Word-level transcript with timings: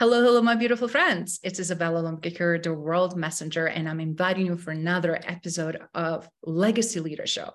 Hello, 0.00 0.24
hello, 0.24 0.42
my 0.42 0.56
beautiful 0.56 0.88
friends. 0.88 1.38
It's 1.44 1.60
Isabella 1.60 2.02
Lundberg, 2.02 2.64
the 2.64 2.74
World 2.74 3.16
Messenger, 3.16 3.68
and 3.68 3.88
I'm 3.88 4.00
inviting 4.00 4.46
you 4.46 4.56
for 4.56 4.72
another 4.72 5.14
episode 5.24 5.78
of 5.94 6.28
Legacy 6.42 6.98
Leader 6.98 7.28
Show. 7.28 7.52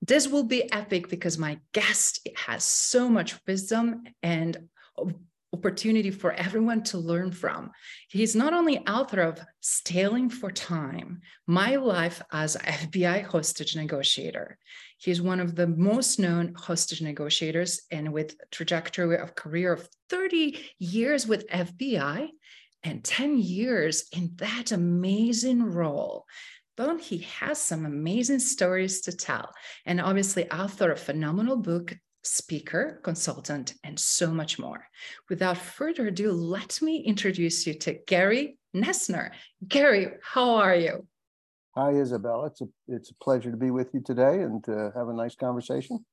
This 0.00 0.28
will 0.28 0.44
be 0.44 0.72
epic 0.72 1.08
because 1.08 1.36
my 1.36 1.58
guest 1.72 2.28
has 2.36 2.62
so 2.62 3.08
much 3.08 3.34
wisdom 3.44 4.04
and 4.22 4.68
opportunity 5.52 6.12
for 6.12 6.32
everyone 6.32 6.84
to 6.84 6.98
learn 6.98 7.32
from. 7.32 7.72
He's 8.08 8.36
not 8.36 8.52
only 8.52 8.86
author 8.86 9.22
of 9.22 9.40
Stalling 9.58 10.30
for 10.30 10.52
Time, 10.52 11.22
My 11.48 11.74
Life 11.74 12.22
as 12.30 12.56
FBI 12.56 13.24
Hostage 13.24 13.74
Negotiator. 13.74 14.58
He's 15.00 15.22
one 15.22 15.40
of 15.40 15.56
the 15.56 15.66
most 15.66 16.18
known 16.18 16.52
hostage 16.54 17.00
negotiators 17.00 17.80
and 17.90 18.12
with 18.12 18.32
a 18.32 18.46
trajectory 18.50 19.16
of 19.16 19.34
career 19.34 19.72
of 19.72 19.88
30 20.10 20.60
years 20.78 21.26
with 21.26 21.48
FBI 21.48 22.28
and 22.82 23.02
10 23.02 23.38
years 23.38 24.04
in 24.12 24.32
that 24.36 24.72
amazing 24.72 25.62
role. 25.62 26.26
Don't 26.76 27.00
he 27.00 27.18
has 27.40 27.58
some 27.58 27.86
amazing 27.86 28.40
stories 28.40 29.00
to 29.02 29.12
tell 29.12 29.50
and 29.86 30.02
obviously 30.02 30.50
author 30.50 30.90
of 30.92 31.00
phenomenal 31.00 31.56
book 31.56 31.96
speaker, 32.22 33.00
consultant, 33.02 33.72
and 33.82 33.98
so 33.98 34.30
much 34.30 34.58
more. 34.58 34.86
Without 35.30 35.56
further 35.56 36.08
ado, 36.08 36.30
let 36.30 36.80
me 36.82 36.98
introduce 36.98 37.66
you 37.66 37.72
to 37.72 37.94
Gary 38.06 38.58
Noesner. 38.76 39.30
Gary, 39.66 40.08
how 40.22 40.56
are 40.56 40.74
you? 40.74 41.06
Hi, 41.80 41.92
Isabella. 41.92 42.48
It's 42.48 42.60
a 42.60 42.68
it's 42.88 43.10
a 43.10 43.14
pleasure 43.24 43.50
to 43.50 43.56
be 43.56 43.70
with 43.70 43.94
you 43.94 44.02
today 44.02 44.42
and 44.42 44.62
to 44.64 44.92
have 44.94 45.08
a 45.08 45.14
nice 45.14 45.34
conversation. 45.34 46.04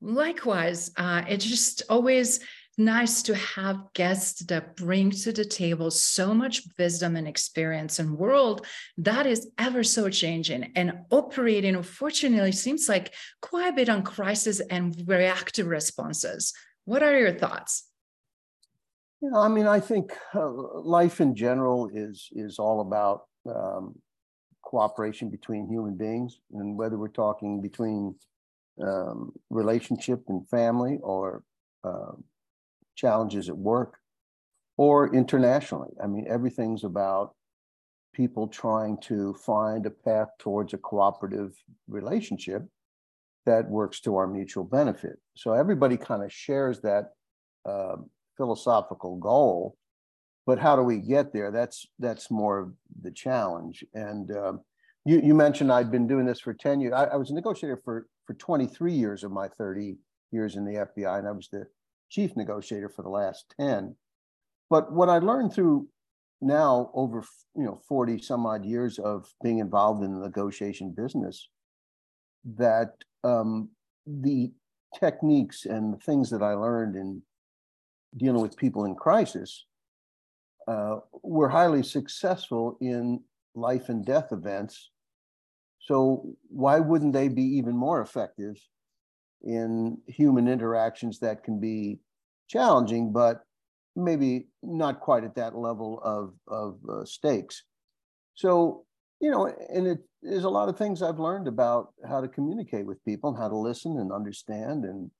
Likewise, 0.00 0.92
uh, 0.96 1.24
it's 1.26 1.44
just 1.44 1.82
always 1.88 2.38
nice 2.78 3.20
to 3.24 3.34
have 3.34 3.92
guests 3.94 4.44
that 4.44 4.76
bring 4.76 5.10
to 5.10 5.32
the 5.32 5.44
table 5.44 5.90
so 5.90 6.32
much 6.32 6.62
wisdom 6.78 7.16
and 7.16 7.26
experience 7.26 7.98
and 7.98 8.16
world 8.16 8.64
that 8.98 9.26
is 9.26 9.50
ever 9.58 9.82
so 9.82 10.08
changing 10.08 10.70
and 10.76 10.92
operating 11.10 11.74
unfortunately 11.74 12.52
seems 12.52 12.88
like 12.88 13.14
quite 13.40 13.70
a 13.70 13.72
bit 13.72 13.88
on 13.88 14.02
crisis 14.02 14.60
and 14.68 15.02
reactive 15.06 15.66
responses 15.66 16.52
what 16.84 17.02
are 17.02 17.18
your 17.18 17.32
thoughts 17.32 17.88
you 19.22 19.30
know 19.30 19.40
i 19.40 19.48
mean 19.48 19.66
i 19.66 19.80
think 19.80 20.12
uh, 20.34 20.50
life 20.98 21.18
in 21.18 21.34
general 21.34 21.88
is 21.94 22.28
is 22.32 22.58
all 22.58 22.82
about 22.82 23.22
um, 23.48 23.94
cooperation 24.66 25.30
between 25.30 25.68
human 25.68 25.96
beings 25.96 26.40
and 26.52 26.76
whether 26.76 26.98
we're 26.98 27.08
talking 27.24 27.62
between 27.62 28.14
um, 28.82 29.32
relationship 29.48 30.24
and 30.28 30.48
family 30.48 30.98
or 31.02 31.42
uh, 31.84 32.12
challenges 32.96 33.48
at 33.48 33.56
work 33.56 33.98
or 34.76 35.14
internationally. 35.14 35.92
I 36.02 36.08
mean, 36.08 36.26
everything's 36.28 36.84
about 36.84 37.34
people 38.12 38.48
trying 38.48 38.98
to 39.02 39.34
find 39.34 39.86
a 39.86 39.90
path 39.90 40.28
towards 40.38 40.74
a 40.74 40.78
cooperative 40.78 41.52
relationship 41.86 42.62
that 43.44 43.70
works 43.70 44.00
to 44.00 44.16
our 44.16 44.26
mutual 44.26 44.64
benefit. 44.64 45.18
So 45.36 45.52
everybody 45.52 45.96
kind 45.96 46.24
of 46.24 46.32
shares 46.32 46.80
that 46.80 47.12
uh, 47.64 47.96
philosophical 48.36 49.16
goal, 49.16 49.76
but 50.46 50.60
how 50.60 50.76
do 50.76 50.82
we 50.82 50.98
get 50.98 51.32
there? 51.32 51.50
That's 51.50 51.86
that's 51.98 52.30
more 52.30 52.72
the 53.02 53.10
challenge. 53.10 53.84
And 53.94 54.30
um, 54.30 54.60
you, 55.04 55.20
you 55.20 55.34
mentioned 55.34 55.72
I'd 55.72 55.90
been 55.90 56.06
doing 56.06 56.24
this 56.24 56.40
for 56.40 56.54
10 56.54 56.80
years. 56.80 56.94
I, 56.94 57.04
I 57.04 57.16
was 57.16 57.30
a 57.30 57.34
negotiator 57.34 57.80
for, 57.84 58.06
for 58.26 58.34
23 58.34 58.92
years 58.92 59.24
of 59.24 59.32
my 59.32 59.48
30 59.48 59.96
years 60.30 60.56
in 60.56 60.64
the 60.64 60.86
FBI, 60.96 61.18
and 61.18 61.28
I 61.28 61.32
was 61.32 61.48
the 61.50 61.66
chief 62.08 62.36
negotiator 62.36 62.88
for 62.88 63.02
the 63.02 63.08
last 63.08 63.52
10. 63.60 63.94
But 64.70 64.92
what 64.92 65.08
I 65.08 65.18
learned 65.18 65.52
through 65.52 65.88
now 66.40 66.90
over 66.94 67.24
you 67.54 67.64
know 67.64 67.80
40 67.88 68.20
some 68.20 68.46
odd 68.46 68.64
years 68.64 68.98
of 68.98 69.26
being 69.42 69.58
involved 69.58 70.04
in 70.04 70.12
the 70.12 70.20
negotiation 70.26 70.90
business 70.90 71.48
that 72.56 72.92
um, 73.24 73.70
the 74.06 74.52
techniques 74.98 75.64
and 75.64 75.94
the 75.94 75.98
things 75.98 76.30
that 76.30 76.42
I 76.42 76.52
learned 76.52 76.94
in 76.94 77.22
dealing 78.16 78.42
with 78.42 78.56
people 78.56 78.84
in 78.84 78.94
crisis 78.94 79.65
uh, 80.66 80.96
were 81.22 81.48
highly 81.48 81.82
successful 81.82 82.76
in 82.80 83.20
life 83.54 83.88
and 83.88 84.04
death 84.04 84.32
events. 84.32 84.90
So 85.80 86.34
why 86.48 86.80
wouldn't 86.80 87.12
they 87.12 87.28
be 87.28 87.44
even 87.58 87.76
more 87.76 88.00
effective 88.00 88.56
in 89.42 89.98
human 90.06 90.48
interactions 90.48 91.20
that 91.20 91.44
can 91.44 91.60
be 91.60 92.00
challenging, 92.48 93.12
but 93.12 93.42
maybe 93.94 94.48
not 94.62 95.00
quite 95.00 95.24
at 95.24 95.34
that 95.36 95.56
level 95.56 96.00
of, 96.04 96.34
of 96.48 96.78
uh, 96.88 97.04
stakes. 97.04 97.62
So, 98.34 98.84
you 99.20 99.30
know, 99.30 99.46
and 99.46 99.86
it 99.86 100.00
is 100.22 100.44
a 100.44 100.50
lot 100.50 100.68
of 100.68 100.76
things 100.76 101.00
I've 101.00 101.18
learned 101.18 101.48
about 101.48 101.94
how 102.06 102.20
to 102.20 102.28
communicate 102.28 102.86
with 102.86 103.04
people 103.04 103.30
and 103.30 103.38
how 103.38 103.48
to 103.48 103.56
listen 103.56 103.98
and 103.98 104.12
understand 104.12 104.84
and 104.84 105.10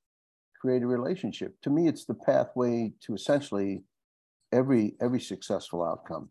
create 0.61 0.83
a 0.83 0.87
relationship. 0.87 1.55
To 1.63 1.71
me, 1.71 1.89
it's 1.89 2.05
the 2.05 2.15
pathway 2.15 2.93
to 3.03 3.15
essentially 3.15 3.83
every 4.53 4.95
every 5.01 5.21
successful 5.21 5.85
outcome. 5.85 6.31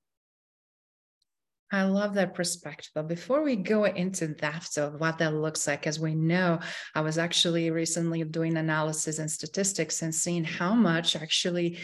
I 1.71 1.83
love 1.83 2.13
that 2.13 2.35
perspective. 2.35 2.91
But 2.93 3.07
before 3.07 3.43
we 3.43 3.55
go 3.55 3.85
into 3.85 4.27
depth 4.27 4.77
of 4.77 4.99
what 4.99 5.17
that 5.17 5.33
looks 5.33 5.67
like, 5.67 5.87
as 5.87 5.99
we 5.99 6.13
know, 6.13 6.59
I 6.93 7.01
was 7.01 7.17
actually 7.17 7.71
recently 7.71 8.23
doing 8.23 8.55
analysis 8.55 9.19
and 9.19 9.29
statistics 9.29 10.01
and 10.01 10.13
seeing 10.13 10.43
how 10.43 10.75
much 10.75 11.15
actually 11.15 11.79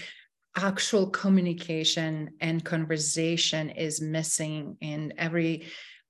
actual 0.55 1.09
communication 1.09 2.29
and 2.41 2.63
conversation 2.63 3.69
is 3.69 4.01
missing 4.01 4.77
in 4.81 5.13
every 5.17 5.65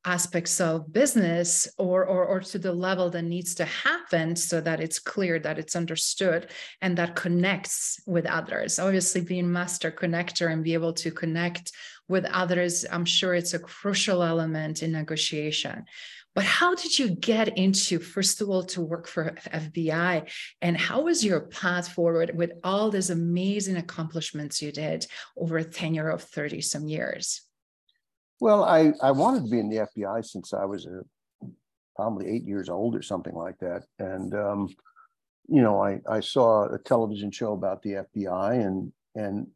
aspects 0.05 0.59
of 0.59 0.91
business 0.91 1.67
or, 1.77 2.05
or 2.05 2.25
or 2.25 2.39
to 2.39 2.57
the 2.57 2.73
level 2.73 3.09
that 3.09 3.21
needs 3.21 3.53
to 3.55 3.65
happen 3.65 4.35
so 4.35 4.59
that 4.59 4.79
it's 4.79 4.99
clear 4.99 5.39
that 5.39 5.59
it's 5.59 5.75
understood 5.75 6.49
and 6.81 6.97
that 6.97 7.15
connects 7.15 8.01
with 8.07 8.25
others. 8.25 8.79
Obviously 8.79 9.21
being 9.21 9.51
master 9.51 9.91
connector 9.91 10.51
and 10.51 10.63
be 10.63 10.73
able 10.73 10.93
to 10.93 11.11
connect 11.11 11.71
with 12.07 12.25
others 12.25 12.85
i'm 12.91 13.05
sure 13.05 13.33
it's 13.33 13.53
a 13.53 13.59
crucial 13.59 14.23
element 14.23 14.83
in 14.83 14.91
negotiation. 14.91 15.85
But 16.33 16.45
how 16.45 16.75
did 16.75 16.97
you 16.97 17.09
get 17.09 17.57
into 17.57 17.99
first 17.99 18.41
of 18.41 18.49
all 18.49 18.63
to 18.63 18.81
work 18.81 19.07
for 19.07 19.35
fbi 19.53 20.29
and 20.61 20.77
how 20.77 21.01
was 21.01 21.23
your 21.23 21.41
path 21.41 21.89
forward 21.89 22.31
with 22.35 22.51
all 22.63 22.89
these 22.89 23.09
amazing 23.09 23.77
accomplishments 23.77 24.61
you 24.61 24.71
did 24.71 25.05
over 25.37 25.57
a 25.57 25.63
tenure 25.63 26.09
of 26.09 26.23
30 26.23 26.61
some 26.61 26.87
years 26.87 27.41
well, 28.41 28.63
I, 28.63 28.91
I 29.03 29.11
wanted 29.11 29.45
to 29.45 29.51
be 29.51 29.59
in 29.59 29.69
the 29.69 29.87
FBI 29.95 30.25
since 30.25 30.51
I 30.51 30.65
was 30.65 30.87
a, 30.87 31.03
probably 31.95 32.27
eight 32.27 32.43
years 32.43 32.69
old 32.69 32.95
or 32.95 33.03
something 33.03 33.35
like 33.35 33.59
that. 33.59 33.83
And, 33.99 34.33
um, 34.33 34.67
you 35.47 35.61
know, 35.61 35.79
I, 35.79 35.99
I 36.09 36.21
saw 36.21 36.65
a 36.65 36.79
television 36.79 37.29
show 37.29 37.53
about 37.53 37.83
the 37.83 38.03
FBI 38.15 38.65
and, 38.65 38.91
and 39.13 39.47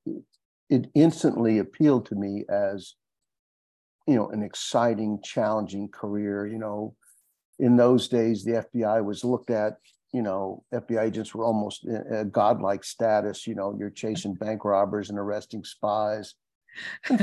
it 0.69 0.92
instantly 0.94 1.57
appealed 1.57 2.06
to 2.07 2.15
me 2.15 2.45
as, 2.48 2.94
you 4.06 4.13
know, 4.13 4.30
an 4.30 4.44
exciting, 4.44 5.19
challenging 5.24 5.89
career. 5.89 6.45
You 6.45 6.60
know, 6.60 6.95
in 7.57 7.77
those 7.77 8.07
days, 8.07 8.44
the 8.44 8.68
FBI 8.71 9.04
was 9.04 9.24
looked 9.24 9.50
at, 9.50 9.77
you 10.13 10.21
know, 10.21 10.63
FBI 10.71 11.07
agents 11.07 11.33
were 11.33 11.44
almost 11.44 11.86
a 11.86 12.24
godlike 12.24 12.83
status. 12.83 13.48
You 13.48 13.56
know, 13.56 13.75
you're 13.80 13.89
chasing 13.89 14.36
bank 14.36 14.63
robbers 14.63 15.10
and 15.10 15.18
arresting 15.18 15.63
spies 15.63 16.36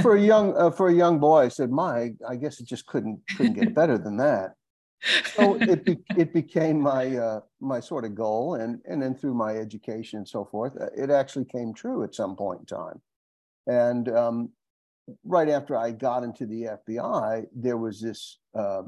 for 0.02 0.16
a 0.16 0.20
young 0.20 0.56
uh, 0.56 0.70
for 0.70 0.88
a 0.88 0.94
young 0.94 1.18
boy, 1.18 1.42
I 1.42 1.48
said, 1.48 1.70
"My, 1.70 2.12
I 2.28 2.36
guess 2.36 2.60
it 2.60 2.66
just 2.66 2.86
couldn't 2.86 3.20
couldn't 3.36 3.54
get 3.54 3.74
better 3.74 3.98
than 3.98 4.16
that." 4.18 4.54
So 5.34 5.56
it 5.60 5.84
be, 5.84 5.98
it 6.16 6.32
became 6.32 6.80
my 6.80 7.16
uh, 7.16 7.40
my 7.60 7.80
sort 7.80 8.04
of 8.04 8.14
goal, 8.14 8.54
and 8.54 8.80
and 8.84 9.02
then 9.02 9.14
through 9.14 9.34
my 9.34 9.56
education 9.56 10.18
and 10.18 10.28
so 10.28 10.44
forth, 10.44 10.74
uh, 10.80 10.86
it 10.96 11.10
actually 11.10 11.46
came 11.46 11.74
true 11.74 12.04
at 12.04 12.14
some 12.14 12.36
point 12.36 12.60
in 12.60 12.66
time. 12.66 13.00
And 13.66 14.08
um, 14.08 14.50
right 15.24 15.48
after 15.48 15.76
I 15.76 15.90
got 15.90 16.22
into 16.22 16.46
the 16.46 16.78
FBI, 16.88 17.46
there 17.54 17.76
was 17.76 18.00
this 18.00 18.38
uh, 18.54 18.82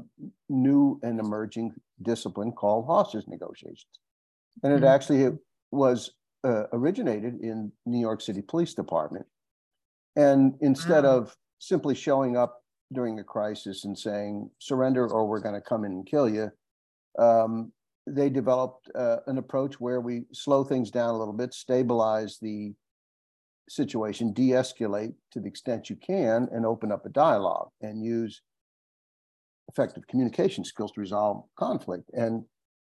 new 0.49 0.99
and 1.03 1.19
emerging 1.19 1.73
discipline 2.01 2.51
called 2.51 2.85
hostage 2.85 3.25
negotiations. 3.27 3.85
And 4.63 4.73
it 4.73 4.77
mm-hmm. 4.77 4.85
actually 4.85 5.37
was 5.71 6.11
uh, 6.43 6.63
originated 6.71 7.39
in 7.41 7.71
New 7.85 7.99
York 7.99 8.21
City 8.21 8.41
Police 8.41 8.73
Department. 8.73 9.25
And 10.15 10.55
instead 10.61 11.03
wow. 11.03 11.17
of 11.17 11.35
simply 11.59 11.95
showing 11.95 12.37
up 12.37 12.61
during 12.93 13.19
a 13.19 13.23
crisis 13.23 13.85
and 13.85 13.97
saying 13.97 14.49
surrender 14.59 15.07
or 15.07 15.27
we're 15.27 15.41
going 15.41 15.55
to 15.55 15.61
come 15.61 15.83
in 15.83 15.91
and 15.91 16.05
kill 16.05 16.29
you, 16.29 16.51
um, 17.19 17.71
they 18.07 18.29
developed 18.29 18.89
uh, 18.95 19.17
an 19.27 19.37
approach 19.37 19.79
where 19.79 19.99
we 19.99 20.23
slow 20.31 20.63
things 20.63 20.91
down 20.91 21.15
a 21.15 21.17
little 21.17 21.33
bit, 21.33 21.53
stabilize 21.53 22.37
the 22.41 22.73
situation, 23.67 24.31
de 24.31 24.49
escalate 24.49 25.13
to 25.31 25.39
the 25.39 25.47
extent 25.47 25.89
you 25.89 25.95
can, 25.95 26.47
and 26.51 26.65
open 26.65 26.91
up 26.91 27.05
a 27.05 27.09
dialogue 27.09 27.69
and 27.81 28.03
use 28.03 28.41
effective 29.69 30.05
communication 30.07 30.63
skills 30.63 30.91
to 30.91 31.01
resolve 31.01 31.43
conflict. 31.57 32.09
And 32.13 32.43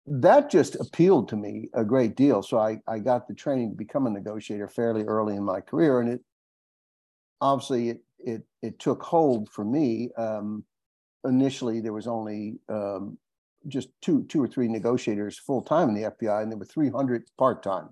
that 0.06 0.50
just 0.50 0.74
appealed 0.76 1.28
to 1.28 1.36
me 1.36 1.68
a 1.74 1.84
great 1.84 2.16
deal. 2.16 2.42
So 2.42 2.58
I, 2.58 2.78
I 2.88 2.98
got 2.98 3.28
the 3.28 3.34
training 3.34 3.70
to 3.70 3.76
become 3.76 4.06
a 4.06 4.10
negotiator 4.10 4.68
fairly 4.68 5.04
early 5.04 5.36
in 5.36 5.44
my 5.44 5.60
career. 5.60 6.00
And 6.00 6.10
it 6.10 6.20
obviously 7.40 7.90
it 7.90 8.00
it 8.18 8.42
it 8.62 8.78
took 8.78 9.02
hold 9.02 9.48
for 9.50 9.64
me. 9.64 10.10
Um, 10.16 10.64
initially, 11.24 11.80
there 11.80 11.92
was 11.92 12.06
only 12.06 12.58
um, 12.68 13.18
just 13.68 13.88
two 14.02 14.24
two 14.24 14.42
or 14.42 14.48
three 14.48 14.68
negotiators 14.68 15.38
full 15.38 15.62
time 15.62 15.88
in 15.88 15.94
the 15.94 16.10
FBI, 16.10 16.42
and 16.42 16.50
there 16.50 16.58
were 16.58 16.64
300 16.64 17.24
part 17.38 17.62
time. 17.62 17.90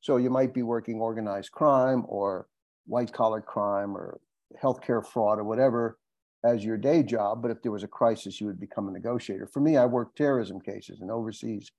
So 0.00 0.18
you 0.18 0.30
might 0.30 0.54
be 0.54 0.62
working 0.62 1.00
organized 1.00 1.52
crime 1.52 2.04
or 2.08 2.46
white 2.86 3.12
collar 3.12 3.40
crime 3.40 3.96
or 3.96 4.20
healthcare 4.62 5.04
fraud 5.04 5.38
or 5.38 5.44
whatever 5.44 5.98
as 6.44 6.64
your 6.64 6.76
day 6.76 7.02
job. 7.02 7.42
But 7.42 7.50
if 7.50 7.62
there 7.62 7.72
was 7.72 7.82
a 7.82 7.88
crisis, 7.88 8.40
you 8.40 8.46
would 8.46 8.60
become 8.60 8.88
a 8.88 8.92
negotiator. 8.92 9.46
For 9.46 9.60
me, 9.60 9.76
I 9.76 9.86
worked 9.86 10.16
terrorism 10.16 10.60
cases 10.60 11.00
and 11.00 11.10
overseas 11.10 11.72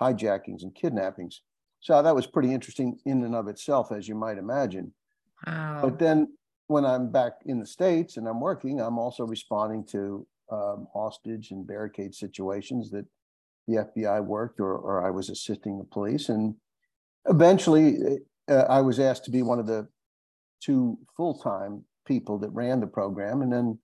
hijackings 0.00 0.62
and 0.62 0.74
kidnappings. 0.74 1.42
So 1.80 2.00
that 2.00 2.14
was 2.14 2.28
pretty 2.28 2.54
interesting 2.54 2.98
in 3.04 3.24
and 3.24 3.34
of 3.34 3.48
itself, 3.48 3.90
as 3.90 4.06
you 4.06 4.14
might 4.14 4.38
imagine. 4.38 4.92
Wow. 5.44 5.80
But 5.82 5.98
then 5.98 6.28
when 6.72 6.86
I'm 6.86 7.12
back 7.12 7.34
in 7.44 7.60
the 7.60 7.66
States 7.66 8.16
and 8.16 8.26
I'm 8.26 8.40
working, 8.40 8.80
I'm 8.80 8.98
also 8.98 9.24
responding 9.24 9.84
to 9.92 10.26
um, 10.50 10.88
hostage 10.92 11.50
and 11.50 11.66
barricade 11.66 12.14
situations 12.14 12.90
that 12.90 13.06
the 13.68 13.76
FBI 13.76 14.24
worked 14.24 14.58
or, 14.58 14.74
or 14.74 15.06
I 15.06 15.10
was 15.10 15.28
assisting 15.28 15.78
the 15.78 15.84
police. 15.84 16.30
And 16.30 16.54
eventually 17.28 17.98
uh, 18.50 18.64
I 18.68 18.80
was 18.80 18.98
asked 18.98 19.24
to 19.26 19.30
be 19.30 19.42
one 19.42 19.58
of 19.58 19.66
the 19.66 19.86
two 20.62 20.98
full-time 21.16 21.84
people 22.06 22.38
that 22.38 22.50
ran 22.50 22.80
the 22.80 22.86
program. 22.86 23.42
And 23.42 23.52
then 23.52 23.78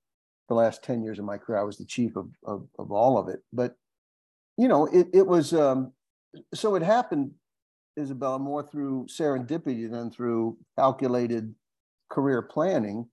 the 0.49 0.55
last 0.55 0.83
10 0.83 1.03
years 1.03 1.19
of 1.19 1.25
my 1.27 1.37
career, 1.37 1.61
I 1.61 1.65
was 1.65 1.77
the 1.77 1.85
chief 1.85 2.17
of, 2.17 2.31
of, 2.45 2.67
of 2.79 2.91
all 2.91 3.19
of 3.19 3.29
it. 3.29 3.41
But, 3.53 3.77
you 4.57 4.67
know, 4.67 4.87
it, 4.87 5.09
it 5.13 5.27
was, 5.27 5.53
um, 5.53 5.93
so 6.55 6.75
it 6.75 6.83
happened, 6.83 7.33
Isabella, 7.99 8.39
more 8.39 8.63
through 8.63 9.07
serendipity 9.07 9.91
than 9.91 10.11
through 10.11 10.57
calculated 10.77 11.55
career 12.09 12.43
planning. 12.43 13.09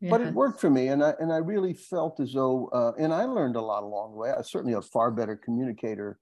Yes. 0.00 0.10
But 0.10 0.22
it 0.22 0.32
worked 0.32 0.60
for 0.60 0.70
me, 0.70 0.88
and 0.88 1.04
I 1.04 1.12
and 1.20 1.30
I 1.30 1.36
really 1.36 1.74
felt 1.74 2.18
as 2.18 2.32
though, 2.32 2.68
uh, 2.68 2.92
and 2.98 3.12
I 3.12 3.24
learned 3.24 3.56
a 3.56 3.60
lot 3.60 3.82
along 3.82 4.12
the 4.12 4.16
way. 4.16 4.30
I 4.30 4.38
was 4.38 4.50
certainly 4.50 4.72
a 4.72 4.80
far 4.80 5.10
better 5.10 5.36
communicator 5.36 6.18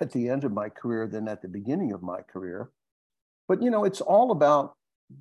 at 0.00 0.12
the 0.12 0.28
end 0.28 0.44
of 0.44 0.52
my 0.52 0.70
career 0.70 1.06
than 1.06 1.28
at 1.28 1.42
the 1.42 1.48
beginning 1.48 1.92
of 1.92 2.02
my 2.02 2.20
career. 2.22 2.70
But 3.48 3.62
you 3.62 3.70
know, 3.70 3.84
it's 3.84 4.00
all 4.00 4.30
about 4.30 4.76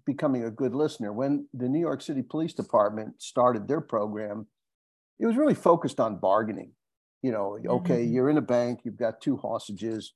becoming 0.06 0.46
a 0.46 0.52
good 0.52 0.74
listener. 0.74 1.12
When 1.12 1.48
the 1.54 1.68
New 1.68 1.80
York 1.80 2.02
City 2.02 2.22
Police 2.22 2.54
Department 2.54 3.22
started 3.22 3.68
their 3.68 3.82
program, 3.82 4.48
it 5.20 5.26
was 5.26 5.36
really 5.36 5.56
focused 5.56 6.00
on 6.00 6.18
bargaining. 6.18 6.72
You 7.22 7.32
know, 7.32 7.60
okay, 7.68 8.04
mm-hmm. 8.04 8.14
you're 8.14 8.30
in 8.30 8.38
a 8.38 8.42
bank, 8.42 8.80
you've 8.84 8.98
got 8.98 9.22
two 9.22 9.38
hostages, 9.38 10.14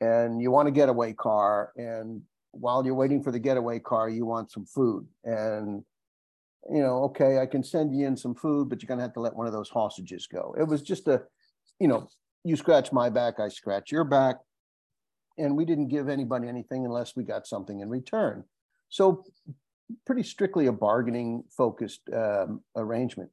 and 0.00 0.42
you 0.42 0.50
want 0.50 0.68
a 0.68 0.72
getaway 0.72 1.12
car, 1.14 1.72
and 1.76 2.22
while 2.58 2.84
you're 2.84 2.94
waiting 2.94 3.22
for 3.22 3.30
the 3.30 3.38
getaway 3.38 3.78
car, 3.78 4.08
you 4.08 4.26
want 4.26 4.50
some 4.50 4.64
food. 4.64 5.06
And, 5.24 5.84
you 6.70 6.80
know, 6.80 7.04
okay, 7.04 7.38
I 7.38 7.46
can 7.46 7.62
send 7.62 7.94
you 7.94 8.06
in 8.06 8.16
some 8.16 8.34
food, 8.34 8.68
but 8.68 8.82
you're 8.82 8.88
going 8.88 8.98
to 8.98 9.04
have 9.04 9.14
to 9.14 9.20
let 9.20 9.34
one 9.34 9.46
of 9.46 9.52
those 9.52 9.68
hostages 9.68 10.26
go. 10.26 10.54
It 10.58 10.64
was 10.64 10.82
just 10.82 11.08
a, 11.08 11.22
you 11.78 11.88
know, 11.88 12.08
you 12.44 12.56
scratch 12.56 12.92
my 12.92 13.10
back, 13.10 13.40
I 13.40 13.48
scratch 13.48 13.90
your 13.90 14.04
back. 14.04 14.36
And 15.36 15.56
we 15.56 15.64
didn't 15.64 15.88
give 15.88 16.08
anybody 16.08 16.48
anything 16.48 16.84
unless 16.84 17.16
we 17.16 17.24
got 17.24 17.46
something 17.46 17.80
in 17.80 17.88
return. 17.88 18.44
So, 18.88 19.24
pretty 20.06 20.22
strictly 20.22 20.66
a 20.66 20.72
bargaining 20.72 21.44
focused 21.50 22.02
um, 22.14 22.62
arrangement. 22.76 23.30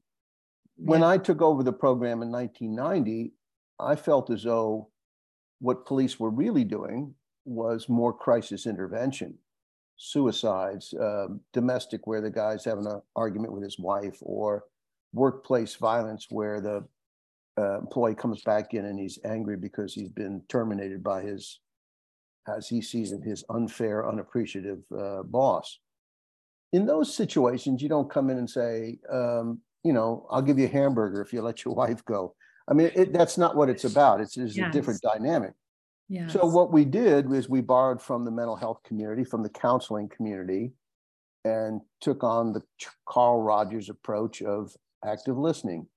When 0.77 1.03
I 1.03 1.17
took 1.17 1.41
over 1.41 1.61
the 1.61 1.71
program 1.71 2.23
in 2.23 2.31
1990, 2.31 3.33
I 3.79 3.95
felt 3.95 4.31
as 4.31 4.43
though 4.43 4.89
what 5.59 5.85
police 5.85 6.19
were 6.19 6.31
really 6.31 6.63
doing 6.63 7.13
was 7.45 7.89
more 7.89 8.13
crisis 8.13 8.65
intervention, 8.65 9.37
suicides, 9.97 10.93
uh, 10.93 11.27
domestic, 11.53 12.07
where 12.07 12.21
the 12.21 12.29
guy's 12.29 12.65
having 12.65 12.85
an 12.85 13.01
argument 13.15 13.53
with 13.53 13.63
his 13.63 13.79
wife, 13.79 14.17
or 14.21 14.65
workplace 15.13 15.75
violence, 15.75 16.27
where 16.29 16.61
the 16.61 16.83
uh, 17.57 17.79
employee 17.79 18.15
comes 18.15 18.41
back 18.43 18.73
in 18.73 18.85
and 18.85 18.99
he's 18.99 19.19
angry 19.25 19.57
because 19.57 19.93
he's 19.93 20.09
been 20.09 20.41
terminated 20.47 21.03
by 21.03 21.21
his, 21.21 21.59
as 22.47 22.67
he 22.67 22.81
sees 22.81 23.11
it, 23.11 23.23
his 23.23 23.43
unfair, 23.49 24.07
unappreciative 24.07 24.79
uh, 24.97 25.23
boss. 25.23 25.79
In 26.73 26.85
those 26.85 27.13
situations, 27.13 27.81
you 27.81 27.89
don't 27.89 28.09
come 28.09 28.29
in 28.29 28.37
and 28.37 28.49
say, 28.49 28.99
um, 29.11 29.59
you 29.83 29.93
know, 29.93 30.27
I'll 30.31 30.41
give 30.41 30.57
you 30.57 30.65
a 30.65 30.69
hamburger 30.69 31.21
if 31.21 31.33
you 31.33 31.41
let 31.41 31.65
your 31.65 31.73
wife 31.75 32.03
go. 32.05 32.35
I 32.67 32.73
mean, 32.73 32.91
it, 32.95 33.11
that's 33.11 33.37
not 33.37 33.55
what 33.55 33.69
it's 33.69 33.83
about. 33.83 34.21
It's, 34.21 34.37
it's 34.37 34.55
yes. 34.55 34.69
a 34.69 34.71
different 34.71 35.01
dynamic. 35.01 35.53
So 36.27 36.45
what 36.45 36.73
we 36.73 36.83
did 36.83 37.29
was 37.29 37.47
we 37.47 37.61
borrowed 37.61 38.01
from 38.01 38.25
the 38.25 38.31
mental 38.31 38.57
health 38.57 38.81
community, 38.83 39.23
from 39.23 39.43
the 39.43 39.49
counseling 39.49 40.09
community, 40.09 40.73
and 41.45 41.79
took 42.01 42.21
on 42.21 42.51
the 42.51 42.61
Carl 43.07 43.41
Rogers 43.41 43.89
approach 43.89 44.41
of 44.41 44.75
active 45.05 45.37
listening. 45.37 45.87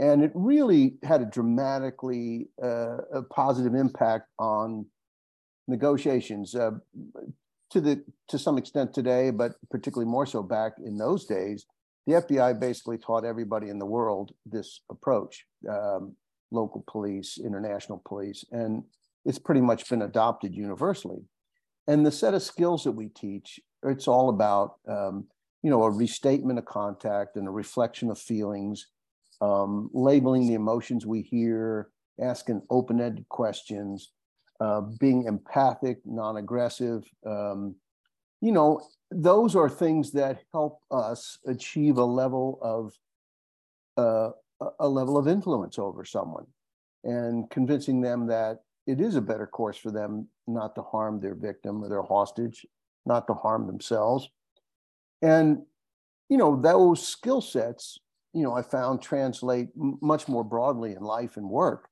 And 0.00 0.24
it 0.24 0.32
really 0.34 0.96
had 1.04 1.22
a 1.22 1.26
dramatically 1.26 2.48
uh, 2.60 2.96
a 3.14 3.22
positive 3.30 3.76
impact 3.76 4.26
on 4.40 4.86
negotiations 5.68 6.56
uh, 6.56 6.72
to 7.70 7.80
the 7.80 8.02
to 8.30 8.36
some 8.38 8.58
extent 8.58 8.92
today, 8.92 9.30
but 9.30 9.52
particularly 9.70 10.10
more 10.10 10.26
so 10.26 10.42
back 10.42 10.72
in 10.84 10.96
those 10.96 11.24
days. 11.26 11.66
The 12.08 12.14
FBI 12.14 12.58
basically 12.58 12.98
taught 12.98 13.24
everybody 13.24 13.68
in 13.68 13.78
the 13.78 13.86
world 13.86 14.32
this 14.44 14.80
approach, 14.90 15.44
um, 15.68 16.16
local 16.50 16.82
police, 16.88 17.38
international 17.38 18.02
police, 18.04 18.44
and 18.50 18.82
it's 19.24 19.38
pretty 19.38 19.60
much 19.60 19.88
been 19.88 20.02
adopted 20.02 20.54
universally. 20.54 21.24
And 21.86 22.04
the 22.04 22.12
set 22.12 22.34
of 22.34 22.42
skills 22.42 22.84
that 22.84 22.92
we 22.92 23.08
teach, 23.08 23.60
it's 23.82 24.08
all 24.08 24.28
about, 24.28 24.74
um, 24.88 25.26
you 25.62 25.70
know, 25.70 25.82
a 25.82 25.90
restatement 25.90 26.58
of 26.58 26.64
contact 26.64 27.36
and 27.36 27.48
a 27.48 27.50
reflection 27.50 28.10
of 28.10 28.18
feelings, 28.18 28.86
um, 29.40 29.90
labeling 29.92 30.46
the 30.46 30.54
emotions 30.54 31.06
we 31.06 31.22
hear, 31.22 31.90
asking 32.20 32.62
open-ended 32.70 33.28
questions, 33.28 34.12
uh, 34.60 34.82
being 35.00 35.24
empathic, 35.24 35.98
non-aggressive. 36.04 37.04
Um, 37.26 37.76
you 38.40 38.52
know, 38.52 38.80
those 39.10 39.56
are 39.56 39.68
things 39.68 40.12
that 40.12 40.40
help 40.52 40.80
us 40.90 41.38
achieve 41.46 41.98
a 41.98 42.04
level 42.04 42.58
of 42.62 42.92
uh, 43.96 44.30
a 44.78 44.88
level 44.88 45.16
of 45.18 45.26
influence 45.26 45.78
over 45.78 46.04
someone 46.04 46.46
and 47.04 47.50
convincing 47.50 48.00
them 48.00 48.26
that 48.26 48.60
it 48.90 49.00
is 49.00 49.16
a 49.16 49.20
better 49.20 49.46
course 49.46 49.76
for 49.76 49.90
them 49.90 50.28
not 50.46 50.74
to 50.74 50.82
harm 50.82 51.20
their 51.20 51.34
victim 51.34 51.82
or 51.82 51.88
their 51.88 52.02
hostage, 52.02 52.66
not 53.06 53.26
to 53.26 53.34
harm 53.34 53.66
themselves. 53.66 54.28
And, 55.22 55.62
you 56.28 56.36
know, 56.36 56.60
those 56.60 57.06
skill 57.06 57.40
sets, 57.40 57.98
you 58.32 58.42
know, 58.42 58.54
I 58.54 58.62
found 58.62 59.02
translate 59.02 59.68
much 59.76 60.28
more 60.28 60.44
broadly 60.44 60.92
in 60.92 61.02
life 61.02 61.36
and 61.36 61.48
work. 61.48 61.88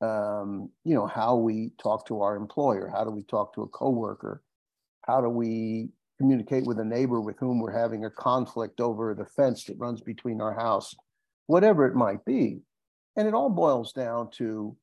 Um, 0.00 0.70
you 0.84 0.94
know, 0.94 1.06
how 1.06 1.36
we 1.36 1.72
talk 1.78 2.06
to 2.08 2.20
our 2.20 2.36
employer, 2.36 2.90
how 2.92 3.04
do 3.04 3.10
we 3.10 3.22
talk 3.22 3.54
to 3.54 3.62
a 3.62 3.68
coworker, 3.68 4.42
how 5.06 5.22
do 5.22 5.28
we 5.30 5.90
communicate 6.18 6.64
with 6.66 6.78
a 6.78 6.84
neighbor 6.84 7.20
with 7.20 7.38
whom 7.38 7.60
we're 7.60 7.78
having 7.78 8.04
a 8.04 8.10
conflict 8.10 8.80
over 8.80 9.14
the 9.14 9.24
fence 9.24 9.64
that 9.64 9.78
runs 9.78 10.00
between 10.00 10.40
our 10.40 10.54
house, 10.54 10.94
whatever 11.46 11.86
it 11.86 11.94
might 11.94 12.24
be. 12.24 12.60
And 13.16 13.26
it 13.26 13.34
all 13.34 13.50
boils 13.50 13.92
down 13.92 14.30
to 14.32 14.76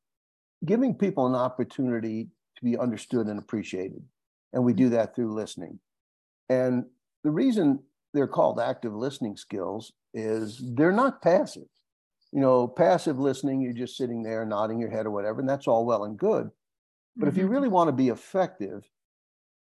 giving 0.65 0.95
people 0.95 1.27
an 1.27 1.35
opportunity 1.35 2.29
to 2.57 2.63
be 2.63 2.77
understood 2.77 3.27
and 3.27 3.39
appreciated. 3.39 4.03
And 4.53 4.63
we 4.63 4.73
do 4.73 4.89
that 4.89 5.15
through 5.15 5.33
listening. 5.33 5.79
And 6.49 6.85
the 7.23 7.31
reason 7.31 7.79
they're 8.13 8.27
called 8.27 8.59
active 8.59 8.93
listening 8.93 9.35
skills 9.37 9.91
is 10.13 10.61
they're 10.75 10.91
not 10.91 11.21
passive. 11.21 11.67
You 12.31 12.41
know, 12.41 12.67
passive 12.67 13.19
listening, 13.19 13.61
you're 13.61 13.73
just 13.73 13.97
sitting 13.97 14.23
there 14.23 14.45
nodding 14.45 14.79
your 14.79 14.89
head 14.89 15.05
or 15.05 15.11
whatever, 15.11 15.39
and 15.39 15.49
that's 15.49 15.67
all 15.67 15.85
well 15.85 16.03
and 16.03 16.17
good. 16.17 16.49
But 17.15 17.25
mm-hmm. 17.25 17.27
if 17.29 17.37
you 17.37 17.43
mm-hmm. 17.43 17.53
really 17.53 17.67
want 17.67 17.87
to 17.89 17.93
be 17.93 18.09
effective, 18.09 18.83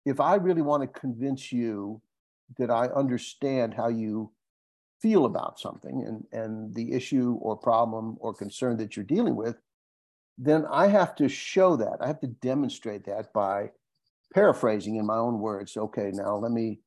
if 0.04 0.20
I 0.20 0.36
really 0.36 0.62
want 0.62 0.82
to 0.82 1.00
convince 1.00 1.52
you 1.52 2.00
that 2.58 2.70
I 2.70 2.86
understand 2.86 3.74
how 3.74 3.88
you 3.88 4.32
feel 5.00 5.24
about 5.24 5.58
something 5.58 6.04
and, 6.06 6.24
and 6.32 6.74
the 6.74 6.92
issue 6.92 7.36
or 7.40 7.56
problem 7.56 8.16
or 8.20 8.32
concern 8.32 8.76
that 8.76 8.96
you're 8.96 9.04
dealing 9.04 9.34
with, 9.34 9.56
then 10.38 10.64
I 10.70 10.86
have 10.86 11.14
to 11.16 11.28
show 11.28 11.76
that. 11.76 11.98
I 12.00 12.06
have 12.06 12.20
to 12.20 12.26
demonstrate 12.26 13.04
that 13.06 13.32
by 13.32 13.70
paraphrasing 14.34 14.96
in 14.96 15.06
my 15.06 15.16
own 15.16 15.38
words. 15.38 15.76
Okay, 15.76 16.10
now 16.12 16.36
let 16.36 16.52
me 16.52 16.80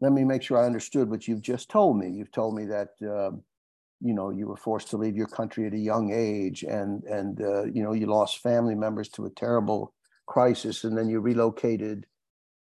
let 0.00 0.12
me 0.12 0.24
make 0.24 0.42
sure 0.42 0.58
I 0.58 0.66
understood 0.66 1.10
what 1.10 1.28
you've 1.28 1.42
just 1.42 1.68
told 1.68 1.98
me. 1.98 2.10
You've 2.10 2.32
told 2.32 2.54
me 2.54 2.66
that 2.66 2.88
uh, 3.02 3.36
you 4.00 4.14
know 4.14 4.30
you 4.30 4.46
were 4.46 4.56
forced 4.56 4.90
to 4.90 4.96
leave 4.96 5.16
your 5.16 5.26
country 5.26 5.66
at 5.66 5.74
a 5.74 5.78
young 5.78 6.12
age, 6.12 6.62
and 6.62 7.02
and 7.04 7.40
uh, 7.40 7.64
you 7.64 7.82
know 7.82 7.92
you 7.92 8.06
lost 8.06 8.38
family 8.38 8.74
members 8.74 9.08
to 9.10 9.26
a 9.26 9.30
terrible 9.30 9.94
crisis, 10.26 10.84
and 10.84 10.96
then 10.96 11.08
you 11.08 11.20
relocated 11.20 12.06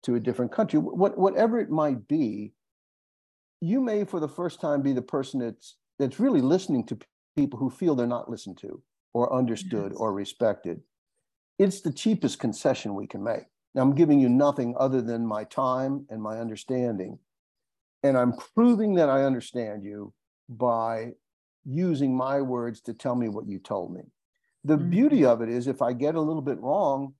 to 0.05 0.14
a 0.14 0.21
different 0.21 0.52
country. 0.52 0.78
What 0.78 1.19
whatever 1.19 1.59
it 1.59 1.71
might 1.71 2.07
be, 2.07 2.52
you 3.61 3.81
may 3.81 4.05
for 4.05 4.21
the 4.21 4.28
first 4.28 4.61
time 4.61 4.83
be 4.83 4.93
the 4.93 5.02
person 5.02 5.40
that's 5.40 5.76
that's 5.99 6.21
really 6.21 6.40
listening 6.40 6.87
to 6.87 6.99
people 7.37 7.59
who 7.59 7.71
feel 7.71 7.95
they're 7.95 8.07
not 8.07 8.31
listened 8.31 8.59
to 8.59 8.83
or 9.14 9.32
understood 9.32 9.92
yes. 9.92 10.00
or 10.00 10.12
respected. 10.12 10.80
It's 11.58 11.80
the 11.80 11.92
cheapest 11.92 12.38
concession 12.38 12.94
we 12.94 13.06
can 13.06 13.22
make. 13.22 13.44
Now, 13.74 13.82
I'm 13.82 13.94
giving 13.94 14.20
you 14.20 14.28
nothing 14.28 14.74
other 14.78 15.02
than 15.02 15.26
my 15.26 15.44
time 15.44 16.06
and 16.10 16.22
my 16.22 16.38
understanding. 16.38 17.18
And 18.02 18.16
I'm 18.16 18.32
proving 18.54 18.94
that 18.94 19.08
I 19.08 19.24
understand 19.24 19.82
you 19.82 20.12
by 20.48 21.12
using 21.64 22.16
my 22.16 22.40
words 22.40 22.80
to 22.82 22.94
tell 22.94 23.14
me 23.14 23.28
what 23.28 23.48
you 23.48 23.58
told 23.58 23.92
me. 23.92 24.02
The 24.64 24.76
mm-hmm. 24.76 24.90
beauty 24.90 25.24
of 25.24 25.42
it 25.42 25.48
is, 25.48 25.66
if 25.66 25.82
I 25.82 25.92
get 25.92 26.14
a 26.14 26.20
little 26.20 26.42
bit 26.42 26.60
wrong, 26.60 27.14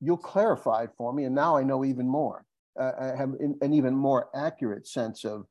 you'll 0.00 0.16
clarify 0.16 0.84
it 0.84 0.90
for 0.96 1.12
me. 1.12 1.24
And 1.24 1.34
now 1.34 1.56
I 1.56 1.62
know 1.62 1.84
even 1.84 2.08
more. 2.08 2.44
Uh, 2.78 2.92
I 3.00 3.04
have 3.16 3.34
an 3.40 3.72
even 3.72 3.94
more 3.94 4.28
accurate 4.34 4.86
sense 4.86 5.24
of, 5.24 5.46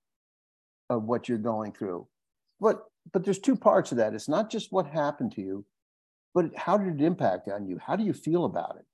of 0.90 1.04
what 1.04 1.28
you're 1.28 1.38
going 1.38 1.74
through. 1.74 2.08
But 2.60 2.84
but 3.12 3.24
there's 3.24 3.40
two 3.40 3.56
parts 3.56 3.92
of 3.92 3.98
that. 3.98 4.14
It's 4.14 4.30
not 4.30 4.50
just 4.50 4.72
what 4.72 4.88
happened 4.88 5.34
to 5.34 5.42
you, 5.42 5.66
but 6.34 6.56
how 6.56 6.78
did 6.78 7.00
it 7.00 7.06
impact 7.06 7.48
on 7.50 7.66
you? 7.66 7.80
How 7.84 7.96
do 7.96 8.04
you 8.04 8.14
feel 8.14 8.46
about 8.46 8.76
it? 8.78 8.86